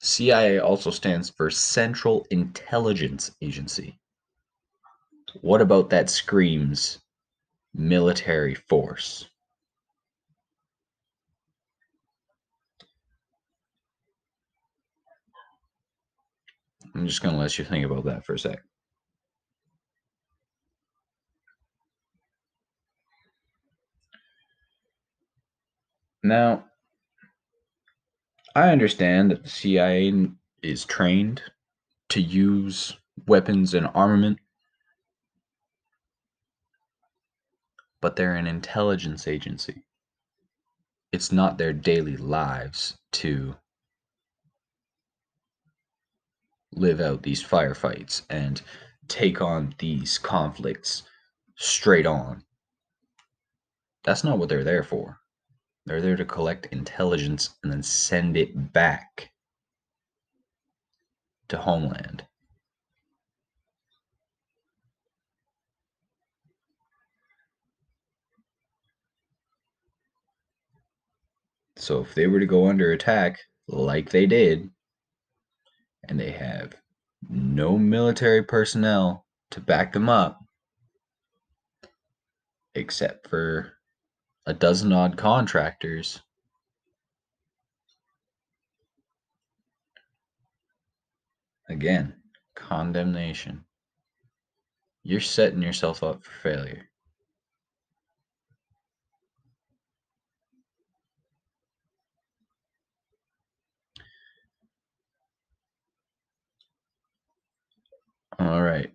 CIA 0.00 0.58
also 0.58 0.90
stands 0.90 1.30
for 1.30 1.50
Central 1.50 2.26
Intelligence 2.30 3.30
Agency. 3.40 3.98
What 5.40 5.60
about 5.60 5.90
that 5.90 6.08
screams 6.08 7.00
military 7.74 8.54
force? 8.54 9.28
I'm 16.94 17.06
just 17.06 17.22
going 17.22 17.34
to 17.34 17.40
let 17.40 17.58
you 17.58 17.64
think 17.64 17.84
about 17.84 18.04
that 18.04 18.24
for 18.24 18.34
a 18.34 18.38
sec. 18.38 18.62
Now, 26.22 26.64
I 28.54 28.70
understand 28.70 29.30
that 29.30 29.42
the 29.42 29.48
CIA 29.50 30.28
is 30.62 30.84
trained 30.84 31.42
to 32.10 32.20
use 32.20 32.96
weapons 33.26 33.74
and 33.74 33.88
armament 33.94 34.38
but 38.04 38.16
they're 38.16 38.34
an 38.34 38.46
intelligence 38.46 39.26
agency. 39.26 39.82
It's 41.10 41.32
not 41.32 41.56
their 41.56 41.72
daily 41.72 42.18
lives 42.18 42.98
to 43.12 43.56
live 46.76 47.00
out 47.00 47.22
these 47.22 47.42
firefights 47.42 48.22
and 48.30 48.62
take 49.08 49.40
on 49.40 49.74
these 49.78 50.18
conflicts 50.18 51.02
straight 51.56 52.06
on. 52.06 52.44
That's 54.04 54.24
not 54.24 54.38
what 54.38 54.48
they're 54.48 54.64
there 54.64 54.82
for. 54.82 55.18
They're 55.86 56.00
there 56.00 56.16
to 56.16 56.24
collect 56.24 56.66
intelligence 56.72 57.50
and 57.62 57.72
then 57.72 57.82
send 57.82 58.36
it 58.36 58.72
back 58.72 59.30
to 61.48 61.58
homeland. 61.58 62.26
So 71.76 72.00
if 72.00 72.14
they 72.14 72.26
were 72.26 72.40
to 72.40 72.46
go 72.46 72.68
under 72.68 72.92
attack, 72.92 73.40
like 73.68 74.10
they 74.10 74.26
did, 74.26 74.70
and 76.08 76.18
they 76.18 76.32
have 76.32 76.74
no 77.28 77.78
military 77.78 78.42
personnel 78.42 79.26
to 79.50 79.60
back 79.60 79.92
them 79.92 80.08
up, 80.08 80.40
except 82.74 83.28
for 83.28 83.74
a 84.46 84.52
dozen 84.54 84.92
odd 84.92 85.16
contractors. 85.16 86.20
Again, 91.68 92.14
condemnation. 92.54 93.64
You're 95.02 95.20
setting 95.20 95.62
yourself 95.62 96.02
up 96.02 96.24
for 96.24 96.30
failure. 96.40 96.90
All 108.38 108.62
right. 108.62 108.90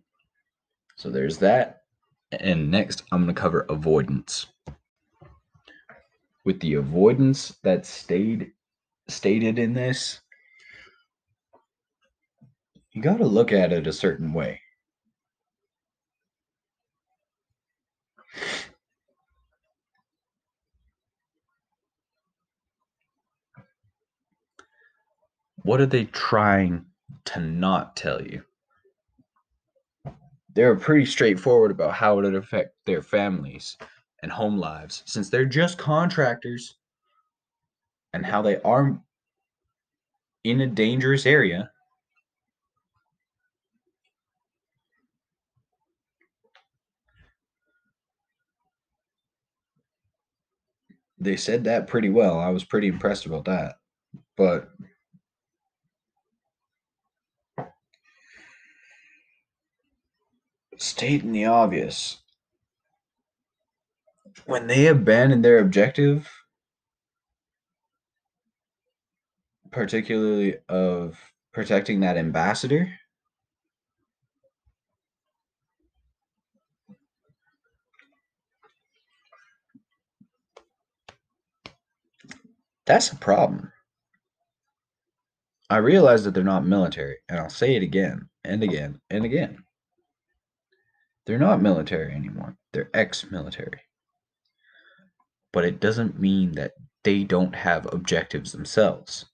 So 0.99 1.09
there's 1.09 1.37
that. 1.37 1.83
And 2.33 2.69
next, 2.69 3.03
I'm 3.13 3.23
going 3.23 3.33
to 3.33 3.41
cover 3.41 3.61
avoidance. 3.69 4.47
With 6.43 6.59
the 6.59 6.73
avoidance 6.73 7.55
that 7.63 7.85
stayed 7.85 8.51
stated 9.07 9.57
in 9.57 9.73
this, 9.73 10.19
you 12.91 13.01
got 13.01 13.19
to 13.19 13.25
look 13.25 13.53
at 13.53 13.71
it 13.71 13.87
a 13.87 13.93
certain 13.93 14.33
way. 14.33 14.59
What 25.63 25.79
are 25.79 25.85
they 25.85 26.03
trying 26.03 26.87
to 27.23 27.39
not 27.39 27.95
tell 27.95 28.21
you? 28.21 28.43
They're 30.53 30.75
pretty 30.75 31.05
straightforward 31.05 31.71
about 31.71 31.93
how 31.93 32.19
it 32.19 32.23
would 32.23 32.35
affect 32.35 32.75
their 32.85 33.01
families 33.01 33.77
and 34.23 34.31
home 34.31 34.57
lives 34.57 35.03
since 35.05 35.29
they're 35.29 35.45
just 35.45 35.77
contractors 35.77 36.75
and 38.13 38.25
how 38.25 38.41
they 38.41 38.59
are 38.61 38.99
in 40.43 40.61
a 40.61 40.67
dangerous 40.67 41.25
area. 41.25 41.71
They 51.19 51.35
said 51.35 51.65
that 51.65 51.87
pretty 51.87 52.09
well. 52.09 52.39
I 52.39 52.49
was 52.49 52.63
pretty 52.63 52.87
impressed 52.87 53.25
about 53.25 53.45
that. 53.45 53.75
But 54.37 54.69
stating 60.79 61.33
the 61.33 61.45
obvious. 61.45 62.17
When 64.45 64.67
they 64.67 64.87
abandon 64.87 65.41
their 65.41 65.59
objective, 65.59 66.29
particularly 69.71 70.57
of 70.67 71.19
protecting 71.53 71.99
that 71.99 72.17
ambassador, 72.17 72.89
that's 82.85 83.11
a 83.11 83.15
problem. 83.17 83.71
I 85.69 85.77
realize 85.77 86.23
that 86.23 86.33
they're 86.33 86.43
not 86.43 86.65
military, 86.65 87.17
and 87.27 87.39
I'll 87.39 87.49
say 87.49 87.75
it 87.75 87.83
again 87.83 88.29
and 88.43 88.63
again 88.63 89.01
and 89.11 89.23
again. 89.25 89.63
They're 91.29 91.37
not 91.37 91.61
military 91.61 92.11
anymore. 92.15 92.57
They're 92.73 92.89
ex-military. 92.91 93.81
But 95.53 95.63
it 95.63 95.79
doesn't 95.79 96.19
mean 96.19 96.53
that 96.53 96.71
they 97.03 97.23
don't 97.23 97.53
have 97.53 97.87
objectives 97.93 98.51
themselves. 98.51 99.25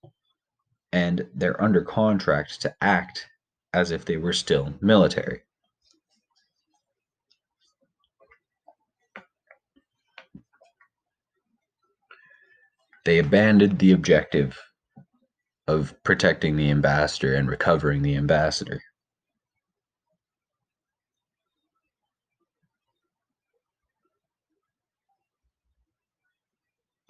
and 0.95 1.27
they're 1.35 1.61
under 1.61 1.81
contract 1.81 2.61
to 2.61 2.73
act 2.81 3.27
as 3.73 3.91
if 3.91 4.05
they 4.05 4.15
were 4.15 4.31
still 4.31 4.73
military. 4.79 5.41
They 13.03 13.19
abandoned 13.19 13.79
the 13.79 13.91
objective 13.91 14.57
of 15.67 16.01
protecting 16.03 16.55
the 16.55 16.71
ambassador 16.71 17.35
and 17.35 17.49
recovering 17.49 18.01
the 18.01 18.15
ambassador. 18.15 18.81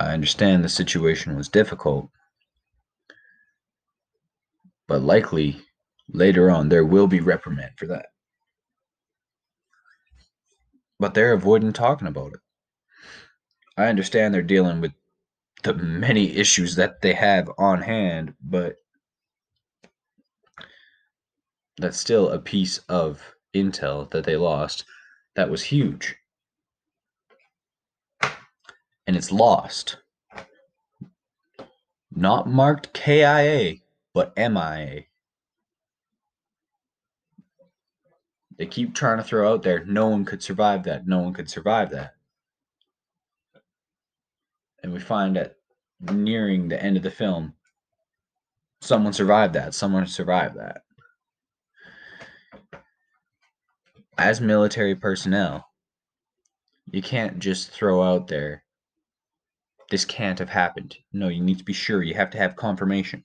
I 0.06 0.14
understand 0.14 0.64
the 0.64 0.70
situation 0.70 1.36
was 1.36 1.50
difficult, 1.50 2.12
but 4.88 5.02
likely 5.02 5.60
later 6.08 6.52
on 6.52 6.70
there 6.70 6.86
will 6.86 7.08
be 7.08 7.22
reprimand 7.22 7.72
for 7.76 7.88
that. 7.88 8.06
But 11.00 11.16
they're 11.16 11.34
avoiding 11.34 11.74
talking 11.74 12.08
about 12.08 12.34
it. 12.34 12.40
I 13.78 13.88
understand 13.88 14.32
they're 14.32 14.44
dealing 14.44 14.80
with 14.80 14.92
the 15.64 15.74
many 15.74 16.38
issues 16.38 16.76
that 16.76 17.02
they 17.02 17.14
have 17.14 17.50
on 17.58 17.82
hand, 17.82 18.36
but 18.40 18.76
that's 21.78 21.98
still 22.00 22.30
a 22.30 22.38
piece 22.38 22.78
of 22.90 23.24
intel 23.56 24.08
that 24.12 24.24
they 24.24 24.36
lost 24.38 24.86
that 25.36 25.50
was 25.50 25.64
huge. 25.64 26.16
And 29.08 29.16
it's 29.16 29.32
lost. 29.32 29.98
Not 32.12 32.48
marked 32.48 32.94
KIA, 32.94 33.76
but 34.14 34.36
MIA. 34.38 35.04
They 38.58 38.66
keep 38.66 38.96
trying 38.96 39.18
to 39.18 39.24
throw 39.24 39.52
out 39.52 39.64
there 39.64 39.84
no 39.84 40.08
one 40.08 40.24
could 40.24 40.42
survive 40.42 40.84
that, 40.84 41.08
no 41.08 41.20
one 41.20 41.34
could 41.34 41.50
survive 41.50 41.90
that. 41.92 42.16
And 44.82 44.94
we 44.94 45.00
find 45.00 45.36
that 45.36 45.56
nearing 46.00 46.68
the 46.68 46.82
end 46.82 46.96
of 46.96 47.04
the 47.04 47.12
film, 47.12 47.54
someone 48.82 49.14
survived 49.14 49.54
that, 49.54 49.74
someone 49.74 50.08
survived 50.08 50.56
that. 50.58 50.84
As 54.18 54.40
military 54.40 54.96
personnel, 54.96 55.68
you 56.92 57.02
can't 57.02 57.40
just 57.40 57.72
throw 57.72 58.02
out 58.02 58.28
there, 58.28 58.64
this 59.90 60.06
can't 60.06 60.40
have 60.40 60.50
happened. 60.50 60.98
No, 61.14 61.28
you 61.28 61.42
need 61.42 61.60
to 61.60 61.64
be 61.64 61.74
sure. 61.74 62.04
You 62.04 62.14
have 62.16 62.30
to 62.32 62.38
have 62.38 62.56
confirmation. 62.56 63.24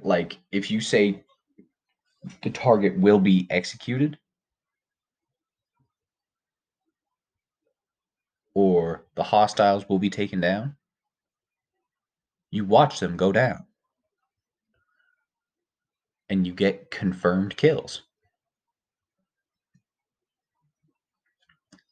Like, 0.00 0.38
if 0.52 0.70
you 0.70 0.80
say 0.80 1.24
the 2.42 2.50
target 2.50 2.98
will 2.98 3.18
be 3.18 3.46
executed 3.50 4.18
or 8.54 9.04
the 9.14 9.22
hostiles 9.22 9.88
will 9.88 9.98
be 9.98 10.10
taken 10.10 10.40
down, 10.40 10.76
you 12.50 12.64
watch 12.64 13.00
them 13.00 13.16
go 13.16 13.32
down 13.32 13.64
and 16.28 16.46
you 16.46 16.52
get 16.52 16.90
confirmed 16.90 17.56
kills. 17.56 18.02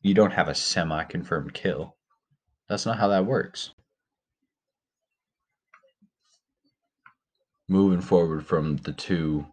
You 0.06 0.14
don't 0.14 0.34
have 0.34 0.46
a 0.46 0.54
semi 0.54 1.02
confirmed 1.02 1.52
kill. 1.52 1.96
That's 2.68 2.86
not 2.86 2.96
how 2.96 3.08
that 3.08 3.26
works. 3.26 3.72
Moving 7.68 8.00
forward 8.00 8.46
from 8.46 8.76
the 8.76 8.92
two 8.92 9.48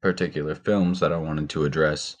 particular 0.00 0.54
films 0.54 1.00
that 1.00 1.12
I 1.12 1.18
wanted 1.18 1.50
to 1.50 1.66
address. 1.66 2.16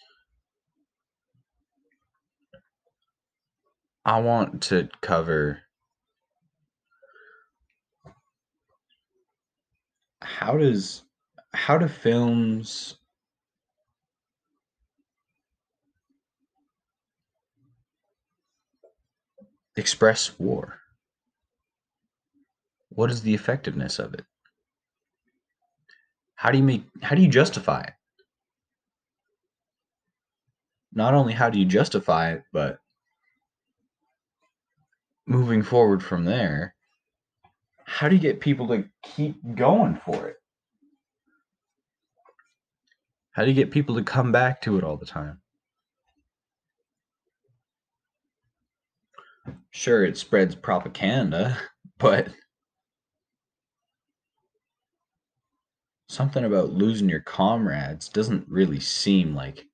I 4.04 4.20
want 4.20 4.62
to 4.64 4.90
cover 5.00 5.60
how 10.20 10.58
does 10.58 11.04
how 11.54 11.78
do 11.78 11.88
films 11.88 12.98
express 19.76 20.38
war? 20.38 20.80
What 22.90 23.10
is 23.10 23.22
the 23.22 23.34
effectiveness 23.34 23.98
of 23.98 24.14
it? 24.14 24.24
How 26.36 26.50
do 26.50 26.58
you 26.58 26.64
make 26.64 26.84
how 27.02 27.16
do 27.16 27.22
you 27.22 27.28
justify 27.28 27.80
it? 27.80 27.94
Not 30.92 31.14
only 31.14 31.32
how 31.32 31.50
do 31.50 31.58
you 31.58 31.64
justify 31.64 32.32
it, 32.32 32.44
but 32.52 32.78
moving 35.26 35.62
forward 35.62 36.02
from 36.02 36.24
there, 36.24 36.74
how 37.84 38.08
do 38.08 38.14
you 38.14 38.20
get 38.20 38.40
people 38.40 38.68
to 38.68 38.84
keep 39.02 39.36
going 39.56 39.98
for 40.04 40.28
it? 40.28 40.36
How 43.32 43.42
do 43.42 43.48
you 43.48 43.54
get 43.54 43.72
people 43.72 43.96
to 43.96 44.02
come 44.02 44.30
back 44.30 44.62
to 44.62 44.78
it 44.78 44.84
all 44.84 44.96
the 44.96 45.06
time? 45.06 45.40
Sure, 49.74 50.02
it 50.02 50.16
spreads 50.16 50.54
propaganda, 50.54 51.58
but 51.98 52.28
something 56.08 56.44
about 56.46 56.72
losing 56.72 57.10
your 57.10 57.20
comrades 57.20 58.08
doesn't 58.08 58.48
really 58.48 58.80
seem 58.80 59.34
like 59.34 59.66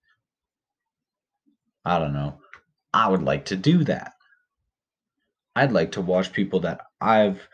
I 1.85 1.99
don't 1.99 2.15
know. 2.15 2.41
I 2.95 3.09
would 3.09 3.23
like 3.23 3.45
to 3.47 3.57
do 3.57 3.85
that. 3.85 4.15
I'd 5.55 5.71
like 5.71 5.93
to 5.93 6.01
watch 6.01 6.33
people 6.33 6.59
that 6.61 6.81
I've 7.01 7.47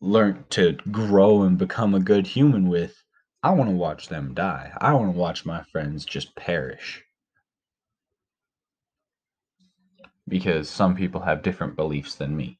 learned 0.00 0.50
to 0.50 0.74
grow 0.92 1.42
and 1.42 1.58
become 1.58 1.94
a 1.94 2.00
good 2.00 2.26
human 2.26 2.68
with. 2.68 3.02
I 3.42 3.50
want 3.50 3.70
to 3.70 3.76
watch 3.76 4.08
them 4.08 4.34
die. 4.34 4.72
I 4.78 4.94
want 4.94 5.12
to 5.12 5.18
watch 5.18 5.46
my 5.46 5.62
friends 5.64 6.04
just 6.04 6.36
perish. 6.36 7.04
Because 10.28 10.68
some 10.68 10.94
people 10.94 11.22
have 11.22 11.42
different 11.42 11.74
beliefs 11.74 12.14
than 12.14 12.36
me. 12.36 12.58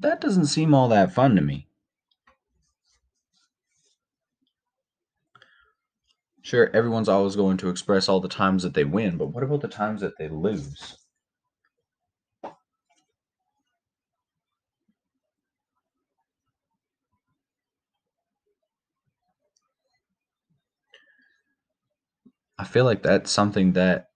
That 0.00 0.20
doesn't 0.20 0.46
seem 0.46 0.74
all 0.74 0.88
that 0.88 1.12
fun 1.12 1.36
to 1.36 1.42
me. 1.42 1.68
Sure, 6.42 6.70
everyone's 6.74 7.08
always 7.08 7.34
going 7.34 7.56
to 7.58 7.70
express 7.70 8.08
all 8.08 8.20
the 8.20 8.28
times 8.28 8.62
that 8.62 8.74
they 8.74 8.84
win, 8.84 9.16
but 9.16 9.28
what 9.28 9.42
about 9.42 9.62
the 9.62 9.68
times 9.68 10.00
that 10.00 10.18
they 10.18 10.28
lose? 10.28 10.98
I 22.58 22.64
feel 22.64 22.84
like 22.84 23.02
that's 23.02 23.30
something 23.30 23.72
that 23.72 24.08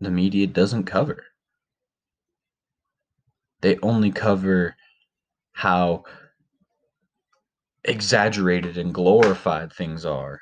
the 0.00 0.10
media 0.10 0.46
doesn't 0.46 0.84
cover. 0.84 1.24
They 3.60 3.78
only 3.82 4.10
cover 4.10 4.76
how 5.52 6.04
exaggerated 7.84 8.78
and 8.78 8.94
glorified 8.94 9.72
things 9.72 10.04
are. 10.04 10.40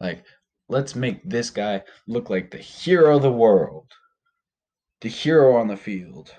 Like, 0.00 0.24
let's 0.68 0.96
make 0.96 1.22
this 1.22 1.50
guy 1.50 1.82
look 2.08 2.28
like 2.28 2.50
the 2.50 2.58
hero 2.58 3.16
of 3.16 3.22
the 3.22 3.30
world, 3.30 3.92
the 5.00 5.08
hero 5.08 5.56
on 5.56 5.68
the 5.68 5.76
field. 5.76 6.34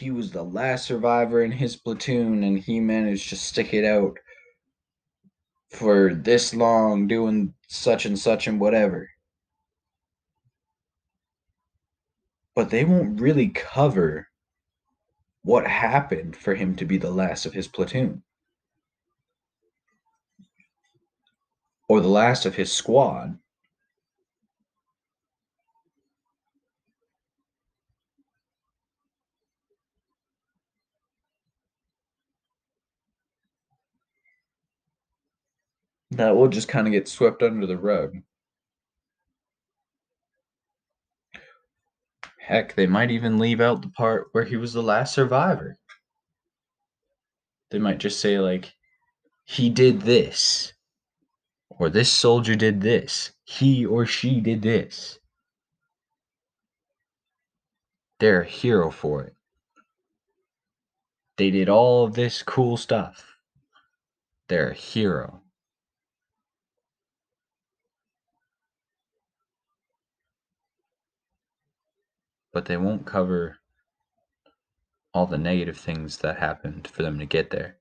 He 0.00 0.10
was 0.10 0.30
the 0.32 0.42
last 0.42 0.86
survivor 0.86 1.42
in 1.42 1.52
his 1.52 1.76
platoon 1.76 2.42
and 2.42 2.58
he 2.58 2.80
managed 2.80 3.28
to 3.28 3.36
stick 3.36 3.74
it 3.74 3.84
out 3.84 4.18
for 5.68 6.14
this 6.14 6.54
long 6.54 7.06
doing 7.06 7.52
such 7.68 8.06
and 8.06 8.18
such 8.18 8.46
and 8.46 8.58
whatever. 8.58 9.10
But 12.54 12.70
they 12.70 12.82
won't 12.82 13.20
really 13.20 13.50
cover 13.50 14.28
what 15.42 15.66
happened 15.66 16.34
for 16.34 16.54
him 16.54 16.76
to 16.76 16.86
be 16.86 16.96
the 16.96 17.10
last 17.10 17.44
of 17.44 17.52
his 17.52 17.68
platoon 17.68 18.22
or 21.90 22.00
the 22.00 22.08
last 22.08 22.46
of 22.46 22.54
his 22.54 22.72
squad. 22.72 23.38
That 36.12 36.36
will 36.36 36.48
just 36.48 36.68
kind 36.68 36.86
of 36.86 36.92
get 36.92 37.08
swept 37.08 37.42
under 37.42 37.66
the 37.66 37.78
rug. 37.78 38.16
Heck, 42.38 42.74
they 42.74 42.86
might 42.86 43.12
even 43.12 43.38
leave 43.38 43.60
out 43.60 43.82
the 43.82 43.88
part 43.88 44.28
where 44.32 44.44
he 44.44 44.56
was 44.56 44.72
the 44.72 44.82
last 44.82 45.14
survivor. 45.14 45.78
They 47.70 47.78
might 47.78 47.98
just 47.98 48.18
say, 48.18 48.40
like, 48.40 48.74
he 49.44 49.70
did 49.70 50.00
this, 50.00 50.72
or 51.68 51.88
this 51.88 52.12
soldier 52.12 52.56
did 52.56 52.80
this, 52.80 53.30
he 53.44 53.86
or 53.86 54.04
she 54.04 54.40
did 54.40 54.62
this. 54.62 55.20
They're 58.18 58.42
a 58.42 58.46
hero 58.46 58.90
for 58.90 59.22
it. 59.22 59.34
They 61.36 61.50
did 61.50 61.68
all 61.68 62.04
of 62.04 62.14
this 62.14 62.42
cool 62.42 62.76
stuff. 62.76 63.36
They're 64.48 64.70
a 64.70 64.74
hero. 64.74 65.40
But 72.52 72.66
they 72.66 72.76
won't 72.76 73.06
cover 73.06 73.58
all 75.12 75.26
the 75.26 75.38
negative 75.38 75.76
things 75.76 76.18
that 76.18 76.38
happened 76.38 76.86
for 76.88 77.02
them 77.02 77.18
to 77.18 77.26
get 77.26 77.50
there. 77.50 77.76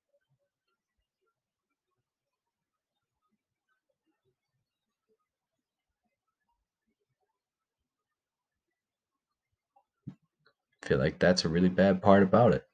I 10.83 10.87
feel 10.87 10.97
like 10.97 11.19
that's 11.19 11.45
a 11.45 11.49
really 11.49 11.69
bad 11.69 12.01
part 12.01 12.23
about 12.23 12.53
it. 12.53 12.65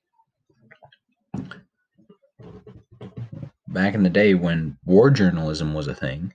Back 3.68 3.94
in 3.94 4.04
the 4.04 4.10
day 4.10 4.34
when 4.34 4.78
war 4.86 5.10
journalism 5.10 5.74
was 5.74 5.88
a 5.88 5.96
thing, 5.96 6.34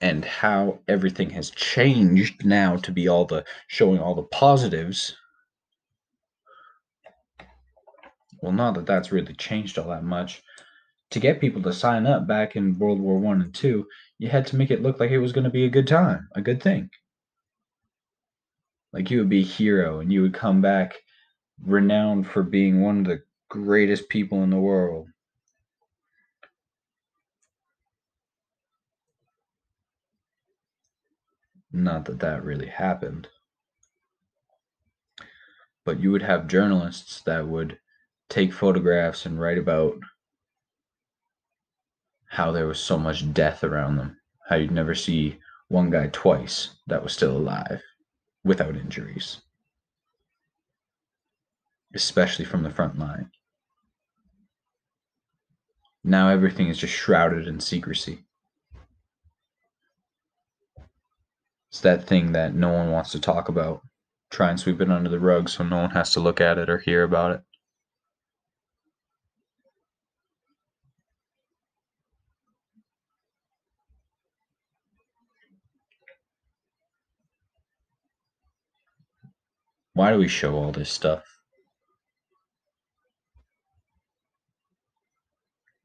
and 0.00 0.24
how 0.24 0.78
everything 0.86 1.30
has 1.30 1.50
changed 1.50 2.44
now 2.44 2.76
to 2.76 2.92
be 2.92 3.08
all 3.08 3.24
the 3.24 3.44
showing 3.66 3.98
all 3.98 4.14
the 4.14 4.22
positives. 4.22 5.16
Well 8.40 8.52
not 8.52 8.74
that 8.74 8.86
that's 8.86 9.12
really 9.12 9.34
changed 9.34 9.78
all 9.78 9.88
that 9.88 10.04
much. 10.04 10.42
To 11.12 11.20
get 11.20 11.40
people 11.40 11.62
to 11.62 11.72
sign 11.72 12.06
up 12.06 12.26
back 12.26 12.54
in 12.54 12.78
world 12.78 13.00
war 13.00 13.18
one 13.18 13.40
and 13.40 13.54
two 13.54 13.86
you 14.18 14.28
had 14.28 14.46
to 14.48 14.56
make 14.56 14.70
it 14.70 14.82
look 14.82 15.00
like 15.00 15.10
it 15.10 15.18
was 15.18 15.32
going 15.32 15.44
to 15.44 15.50
be 15.50 15.64
a 15.64 15.70
good 15.70 15.86
time 15.86 16.28
a 16.34 16.40
good 16.40 16.62
thing. 16.62 16.90
Like 18.92 19.10
you 19.10 19.18
would 19.18 19.28
be 19.28 19.40
a 19.40 19.44
hero 19.44 20.00
and 20.00 20.12
you 20.12 20.22
would 20.22 20.34
come 20.34 20.60
back 20.60 20.94
renowned 21.64 22.26
for 22.26 22.42
being 22.42 22.82
one 22.82 23.00
of 23.00 23.04
the 23.06 23.22
greatest 23.48 24.08
people 24.08 24.42
in 24.44 24.50
the 24.50 24.56
world 24.56 25.08
Not 31.72 32.06
that 32.06 32.20
that 32.20 32.44
really 32.44 32.68
happened. 32.68 33.28
But 35.84 36.00
you 36.00 36.10
would 36.10 36.22
have 36.22 36.48
journalists 36.48 37.20
that 37.22 37.46
would 37.46 37.78
take 38.28 38.52
photographs 38.52 39.26
and 39.26 39.40
write 39.40 39.58
about 39.58 39.98
how 42.26 42.52
there 42.52 42.66
was 42.66 42.78
so 42.78 42.98
much 42.98 43.32
death 43.32 43.64
around 43.64 43.96
them, 43.96 44.20
how 44.48 44.56
you'd 44.56 44.70
never 44.70 44.94
see 44.94 45.40
one 45.68 45.90
guy 45.90 46.08
twice 46.12 46.76
that 46.86 47.02
was 47.02 47.12
still 47.12 47.36
alive 47.36 47.82
without 48.44 48.76
injuries, 48.76 49.42
especially 51.94 52.44
from 52.44 52.62
the 52.62 52.70
front 52.70 52.98
line. 52.98 53.30
Now 56.04 56.28
everything 56.28 56.68
is 56.68 56.78
just 56.78 56.94
shrouded 56.94 57.46
in 57.46 57.60
secrecy. 57.60 58.27
It's 61.70 61.80
that 61.80 62.04
thing 62.04 62.32
that 62.32 62.54
no 62.54 62.72
one 62.72 62.90
wants 62.90 63.12
to 63.12 63.20
talk 63.20 63.48
about. 63.48 63.82
Try 64.30 64.50
and 64.50 64.58
sweep 64.58 64.80
it 64.80 64.90
under 64.90 65.10
the 65.10 65.20
rug 65.20 65.48
so 65.48 65.64
no 65.64 65.76
one 65.78 65.90
has 65.90 66.12
to 66.12 66.20
look 66.20 66.40
at 66.40 66.58
it 66.58 66.70
or 66.70 66.78
hear 66.78 67.02
about 67.02 67.32
it. 67.32 67.42
Why 79.92 80.12
do 80.12 80.18
we 80.18 80.28
show 80.28 80.54
all 80.54 80.72
this 80.72 80.90
stuff? 80.90 81.24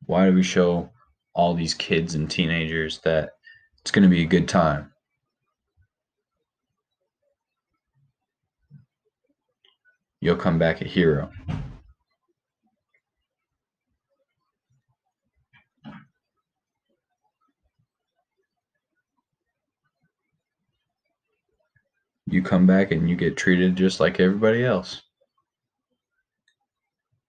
Why 0.06 0.30
do 0.30 0.36
we 0.36 0.44
show 0.44 0.92
all 1.34 1.56
these 1.56 1.74
kids 1.74 2.14
and 2.14 2.30
teenagers 2.30 3.00
that 3.00 3.32
it's 3.82 3.92
going 3.92 4.04
to 4.04 4.10
be 4.10 4.22
a 4.22 4.28
good 4.28 4.48
time? 4.48 4.93
You'll 10.24 10.38
come 10.38 10.58
back 10.58 10.80
a 10.80 10.86
hero. 10.86 11.30
You 22.26 22.42
come 22.42 22.66
back 22.66 22.92
and 22.92 23.10
you 23.10 23.18
get 23.18 23.36
treated 23.36 23.76
just 23.76 24.00
like 24.00 24.22
everybody 24.22 24.64
else. 24.64 25.02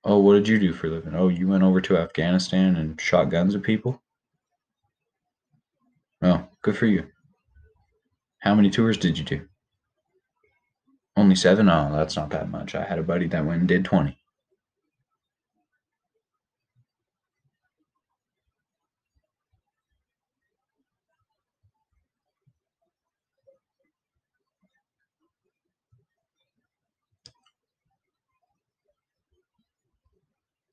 Oh, 0.05 0.19
what 0.19 0.35
did 0.35 0.47
you 0.47 0.61
do 0.61 0.73
for 0.73 0.87
a 0.87 0.91
living? 0.91 1.17
Oh, 1.17 1.29
you 1.29 1.49
went 1.49 1.65
over 1.65 1.81
to 1.81 1.97
Afghanistan 1.99 2.77
and 2.77 3.01
shot 3.01 3.25
guns 3.25 3.57
at 3.57 3.63
people? 3.65 4.01
Oh, 6.23 6.47
good 6.63 6.77
for 6.77 6.87
you. 6.87 7.07
How 8.39 8.55
many 8.55 8.71
tours 8.71 8.99
did 8.99 9.19
you 9.19 9.25
do? 9.25 9.49
Only 11.17 11.35
seven? 11.35 11.69
Oh, 11.69 11.91
that's 11.93 12.17
not 12.17 12.31
that 12.31 12.49
much. 12.49 12.75
I 12.75 12.85
had 12.85 12.99
a 13.01 13.03
buddy 13.03 13.27
that 13.29 13.45
went 13.45 13.61
and 13.61 13.69
did 13.69 13.85
20. 13.85 14.17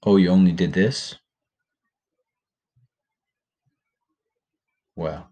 Oh, 0.04 0.18
you 0.18 0.30
only 0.30 0.52
did 0.52 0.74
this? 0.74 1.16
Well. 4.96 5.32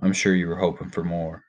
I'm 0.00 0.12
sure 0.12 0.34
you 0.34 0.48
were 0.48 0.56
hoping 0.56 0.90
for 0.90 1.02
more. 1.02 1.44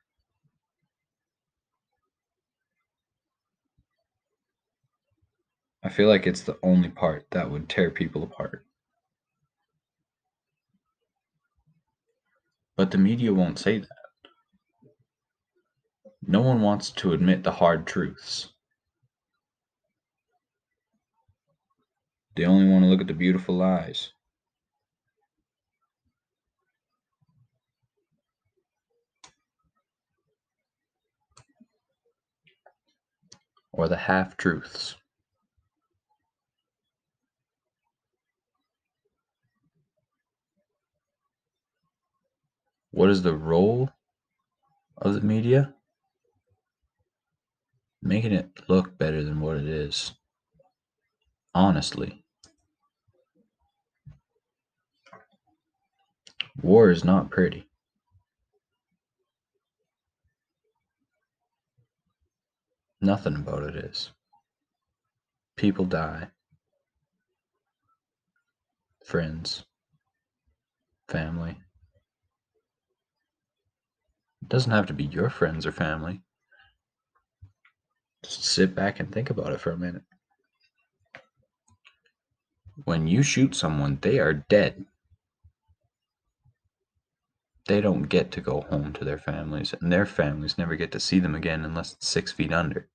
I 5.83 5.89
feel 5.89 6.09
like 6.09 6.27
it's 6.27 6.41
the 6.41 6.57
only 6.61 6.89
part 6.89 7.27
that 7.31 7.49
would 7.49 7.69
tear 7.69 7.89
people 7.89 8.23
apart. 8.23 8.65
But 12.75 12.91
the 12.91 12.97
media 12.97 13.33
won't 13.33 13.59
say 13.59 13.79
that. 13.79 13.87
No 16.21 16.41
one 16.41 16.61
wants 16.61 16.91
to 16.91 17.13
admit 17.13 17.43
the 17.43 17.51
hard 17.51 17.87
truths. 17.87 18.49
They 22.35 22.45
only 22.45 22.69
want 22.69 22.83
to 22.83 22.89
look 22.89 23.01
at 23.01 23.07
the 23.07 23.13
beautiful 23.13 23.55
lies. 23.55 24.13
Or 33.79 33.87
the 33.87 33.95
half 33.95 34.35
truths. 34.35 34.97
What 42.91 43.09
is 43.09 43.21
the 43.21 43.33
role 43.33 43.89
of 44.97 45.13
the 45.13 45.21
media? 45.21 45.75
Making 48.01 48.33
it 48.33 48.49
look 48.67 48.97
better 48.97 49.23
than 49.23 49.39
what 49.39 49.55
it 49.55 49.65
is. 49.65 50.11
Honestly. 51.55 52.25
War 56.61 56.89
is 56.89 57.05
not 57.05 57.29
pretty. 57.29 57.68
Nothing 63.01 63.35
about 63.35 63.63
it 63.63 63.75
is. 63.75 64.11
People 65.55 65.85
die. 65.85 66.27
Friends. 69.05 69.65
Family. 71.07 71.57
It 74.41 74.49
doesn't 74.49 74.71
have 74.71 74.87
to 74.87 74.93
be 74.93 75.05
your 75.05 75.29
friends 75.29 75.65
or 75.65 75.71
family. 75.71 76.21
Just 78.23 78.43
sit 78.43 78.75
back 78.75 78.99
and 78.99 79.11
think 79.11 79.29
about 79.29 79.53
it 79.53 79.61
for 79.61 79.71
a 79.71 79.77
minute. 79.77 80.03
When 82.83 83.07
you 83.07 83.23
shoot 83.23 83.55
someone, 83.55 83.97
they 84.01 84.19
are 84.19 84.33
dead. 84.33 84.85
They 87.69 87.81
don't 87.81 88.09
get 88.09 88.31
to 88.31 88.41
go 88.41 88.61
home 88.61 88.93
to 88.93 89.05
their 89.05 89.19
families, 89.19 89.75
and 89.79 89.91
their 89.91 90.07
families 90.07 90.57
never 90.57 90.75
get 90.75 90.91
to 90.91 90.99
see 90.99 91.19
them 91.19 91.35
again 91.35 91.63
unless 91.63 91.93
it's 91.93 92.07
six 92.07 92.31
feet 92.31 92.51
under. 92.51 92.89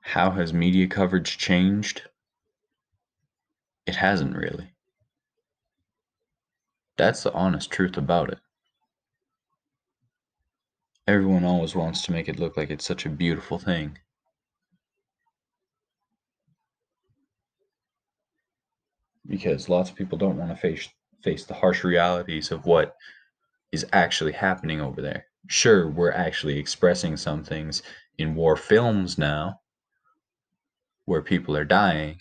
How 0.00 0.30
has 0.30 0.54
media 0.54 0.86
coverage 0.86 1.36
changed? 1.36 2.08
It 3.86 3.96
hasn't 3.96 4.36
really. 4.36 4.74
That's 6.98 7.22
the 7.22 7.32
honest 7.32 7.70
truth 7.70 7.96
about 7.96 8.30
it. 8.30 8.38
Everyone 11.06 11.44
always 11.44 11.74
wants 11.74 12.02
to 12.02 12.12
make 12.12 12.28
it 12.28 12.38
look 12.38 12.56
like 12.56 12.70
it's 12.70 12.84
such 12.84 13.06
a 13.06 13.10
beautiful 13.10 13.58
thing. 13.58 13.98
Because 19.26 19.68
lots 19.68 19.90
of 19.90 19.96
people 19.96 20.18
don't 20.18 20.36
want 20.36 20.50
to 20.50 20.56
face 20.56 20.88
face 21.22 21.44
the 21.44 21.54
harsh 21.54 21.84
realities 21.84 22.50
of 22.50 22.66
what 22.66 22.96
is 23.72 23.86
actually 23.92 24.32
happening 24.32 24.80
over 24.80 25.02
there. 25.02 25.26
Sure, 25.48 25.88
we're 25.90 26.12
actually 26.12 26.58
expressing 26.58 27.16
some 27.16 27.44
things 27.44 27.82
in 28.18 28.34
war 28.34 28.56
films 28.56 29.18
now 29.18 29.60
where 31.04 31.22
people 31.22 31.56
are 31.56 31.64
dying, 31.64 32.20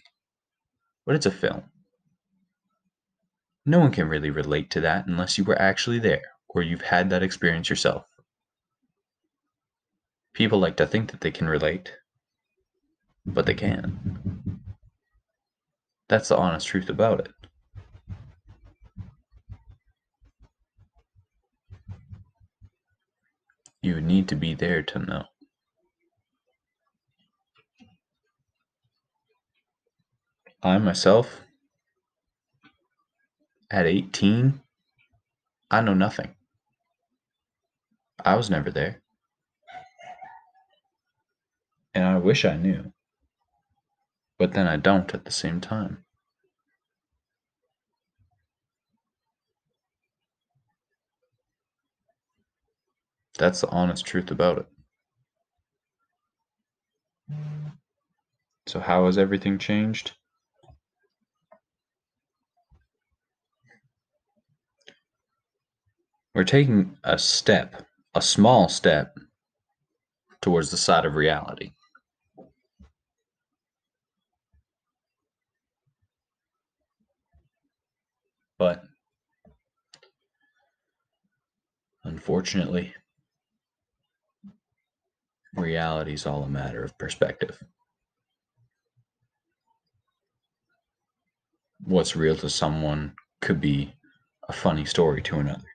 but 1.05 1.15
it's 1.15 1.25
a 1.25 1.31
film. 1.31 1.63
No 3.65 3.79
one 3.79 3.91
can 3.91 4.07
really 4.07 4.29
relate 4.29 4.69
to 4.71 4.81
that 4.81 5.07
unless 5.07 5.37
you 5.37 5.43
were 5.43 5.59
actually 5.59 5.99
there 5.99 6.21
or 6.49 6.61
you've 6.61 6.81
had 6.81 7.09
that 7.09 7.23
experience 7.23 7.69
yourself. 7.69 8.05
People 10.33 10.59
like 10.59 10.77
to 10.77 10.85
think 10.85 11.11
that 11.11 11.21
they 11.21 11.31
can 11.31 11.47
relate, 11.47 11.93
but 13.25 13.45
they 13.45 13.53
can't. 13.53 13.95
That's 16.07 16.29
the 16.29 16.37
honest 16.37 16.67
truth 16.67 16.89
about 16.89 17.21
it. 17.21 17.31
You 23.81 24.01
need 24.01 24.27
to 24.29 24.35
be 24.35 24.53
there 24.53 24.81
to 24.83 24.99
know. 24.99 25.25
I 30.65 30.79
myself, 30.79 31.41
at 33.69 33.85
18, 33.85 34.61
I 35.69 35.81
know 35.81 35.93
nothing. 35.93 36.33
I 38.25 38.33
was 38.33 38.49
never 38.49 38.71
there. 38.71 39.03
And 41.93 42.03
I 42.03 42.17
wish 42.17 42.45
I 42.45 42.57
knew. 42.57 42.91
But 44.39 44.53
then 44.53 44.65
I 44.65 44.77
don't 44.77 45.13
at 45.13 45.23
the 45.25 45.31
same 45.31 45.61
time. 45.61 46.03
That's 53.37 53.61
the 53.61 53.69
honest 53.69 54.03
truth 54.03 54.31
about 54.31 54.65
it. 57.29 57.37
So, 58.65 58.79
how 58.79 59.05
has 59.05 59.19
everything 59.19 59.59
changed? 59.59 60.13
We're 66.35 66.43
taking 66.43 66.97
a 67.05 67.17
step, 67.17 67.85
a 68.13 68.21
small 68.21 68.67
step, 68.67 69.17
towards 70.41 70.69
the 70.69 70.75
side 70.75 71.05
of 71.05 71.15
reality. 71.15 71.71
But 78.59 78.83
unfortunately, 82.03 82.93
reality 85.55 86.13
is 86.15 86.25
all 86.25 86.43
a 86.43 86.49
matter 86.49 86.83
of 86.83 86.97
perspective. 86.97 87.63
What's 91.79 92.17
real 92.17 92.35
to 92.35 92.49
someone 92.49 93.15
could 93.41 93.61
be 93.61 93.93
a 94.49 94.53
funny 94.53 94.83
story 94.83 95.21
to 95.21 95.39
another. 95.39 95.74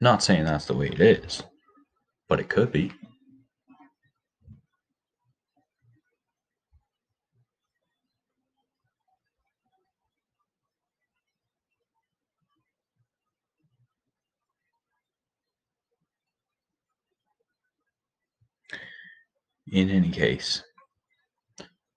Not 0.00 0.22
saying 0.22 0.44
that's 0.44 0.64
the 0.64 0.74
way 0.74 0.88
it 0.88 1.00
is, 1.00 1.42
but 2.28 2.40
it 2.40 2.48
could 2.48 2.72
be. 2.72 2.92
In 19.70 19.90
any 19.90 20.10
case, 20.10 20.62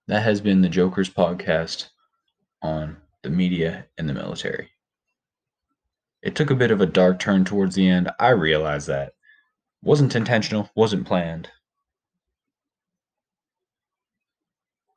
that 0.08 0.22
has 0.24 0.42
been 0.42 0.62
the 0.62 0.70
Joker's 0.70 1.10
podcast 1.10 1.88
on 2.62 2.98
the 3.24 3.30
media 3.30 3.88
and 3.98 4.08
the 4.08 4.14
military. 4.14 4.70
It 6.24 6.36
took 6.36 6.50
a 6.50 6.56
bit 6.56 6.72
of 6.72 6.80
a 6.80 6.86
dark 6.86 7.20
turn 7.20 7.44
towards 7.44 7.76
the 7.76 7.86
end. 7.86 8.10
I 8.18 8.30
realize 8.30 8.86
that. 8.86 9.12
Wasn't 9.84 10.16
intentional, 10.16 10.70
wasn't 10.74 11.06
planned. 11.06 11.50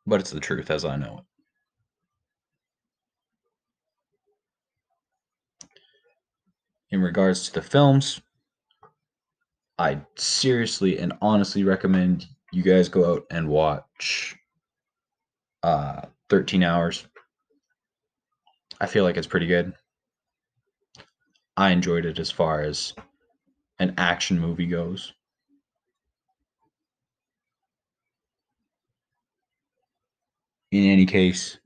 But 0.07 0.21
it's 0.21 0.31
the 0.31 0.39
truth 0.39 0.71
as 0.71 0.85
I 0.85 0.95
know 0.95 1.19
it. 1.19 1.25
In 6.95 7.03
regards 7.03 7.49
to 7.49 7.55
the 7.55 7.63
films, 7.63 8.21
I 9.81 10.01
seriously 10.15 11.01
and 11.01 11.13
honestly 11.21 11.65
recommend 11.65 12.27
you 12.53 12.63
guys 12.63 12.89
go 12.89 13.13
out 13.13 13.27
and 13.33 13.49
watch 13.49 14.37
uh, 15.65 16.03
13 16.29 16.63
Hours. 16.63 17.05
I 18.81 18.87
feel 18.87 19.03
like 19.03 19.17
it's 19.17 19.27
pretty 19.27 19.49
good. 19.49 19.75
I 21.57 21.71
enjoyed 21.71 22.05
it 22.05 22.19
as 22.19 22.31
far 22.31 22.61
as 22.61 22.93
an 23.79 23.95
action 23.97 24.39
movie 24.39 24.67
goes. 24.67 25.15
In 30.71 30.85
any 30.85 31.07
case, 31.07 31.59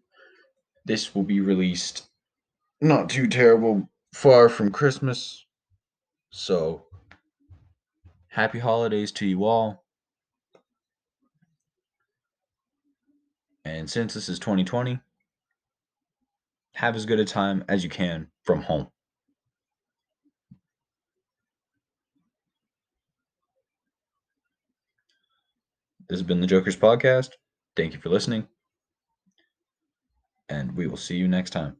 this 0.85 1.15
will 1.15 1.25
be 1.25 1.41
released 1.41 2.09
not 2.81 3.11
too 3.11 3.27
terrible 3.27 3.89
far 4.15 4.49
from 4.49 4.71
Christmas. 4.71 5.45
So, 6.31 6.87
happy 8.29 8.61
holidays 8.61 9.11
to 9.13 9.27
you 9.27 9.45
all. 9.45 9.85
And 13.65 13.91
since 13.91 14.15
this 14.15 14.29
is 14.29 14.39
2020, 14.39 15.01
have 16.75 16.95
as 16.95 17.07
good 17.07 17.19
a 17.19 17.25
time 17.25 17.65
as 17.69 17.83
you 17.83 17.91
can 17.91 18.29
from 18.43 18.63
home. 18.63 18.89
This 26.11 26.19
has 26.19 26.27
been 26.27 26.41
the 26.41 26.47
Joker's 26.49 26.75
Podcast. 26.77 27.35
Thank 27.77 27.93
you 27.93 28.01
for 28.01 28.09
listening. 28.09 28.49
And 30.49 30.77
we 30.77 30.89
will 30.89 30.97
see 30.97 31.15
you 31.17 31.29
next 31.29 31.51
time. 31.51 31.77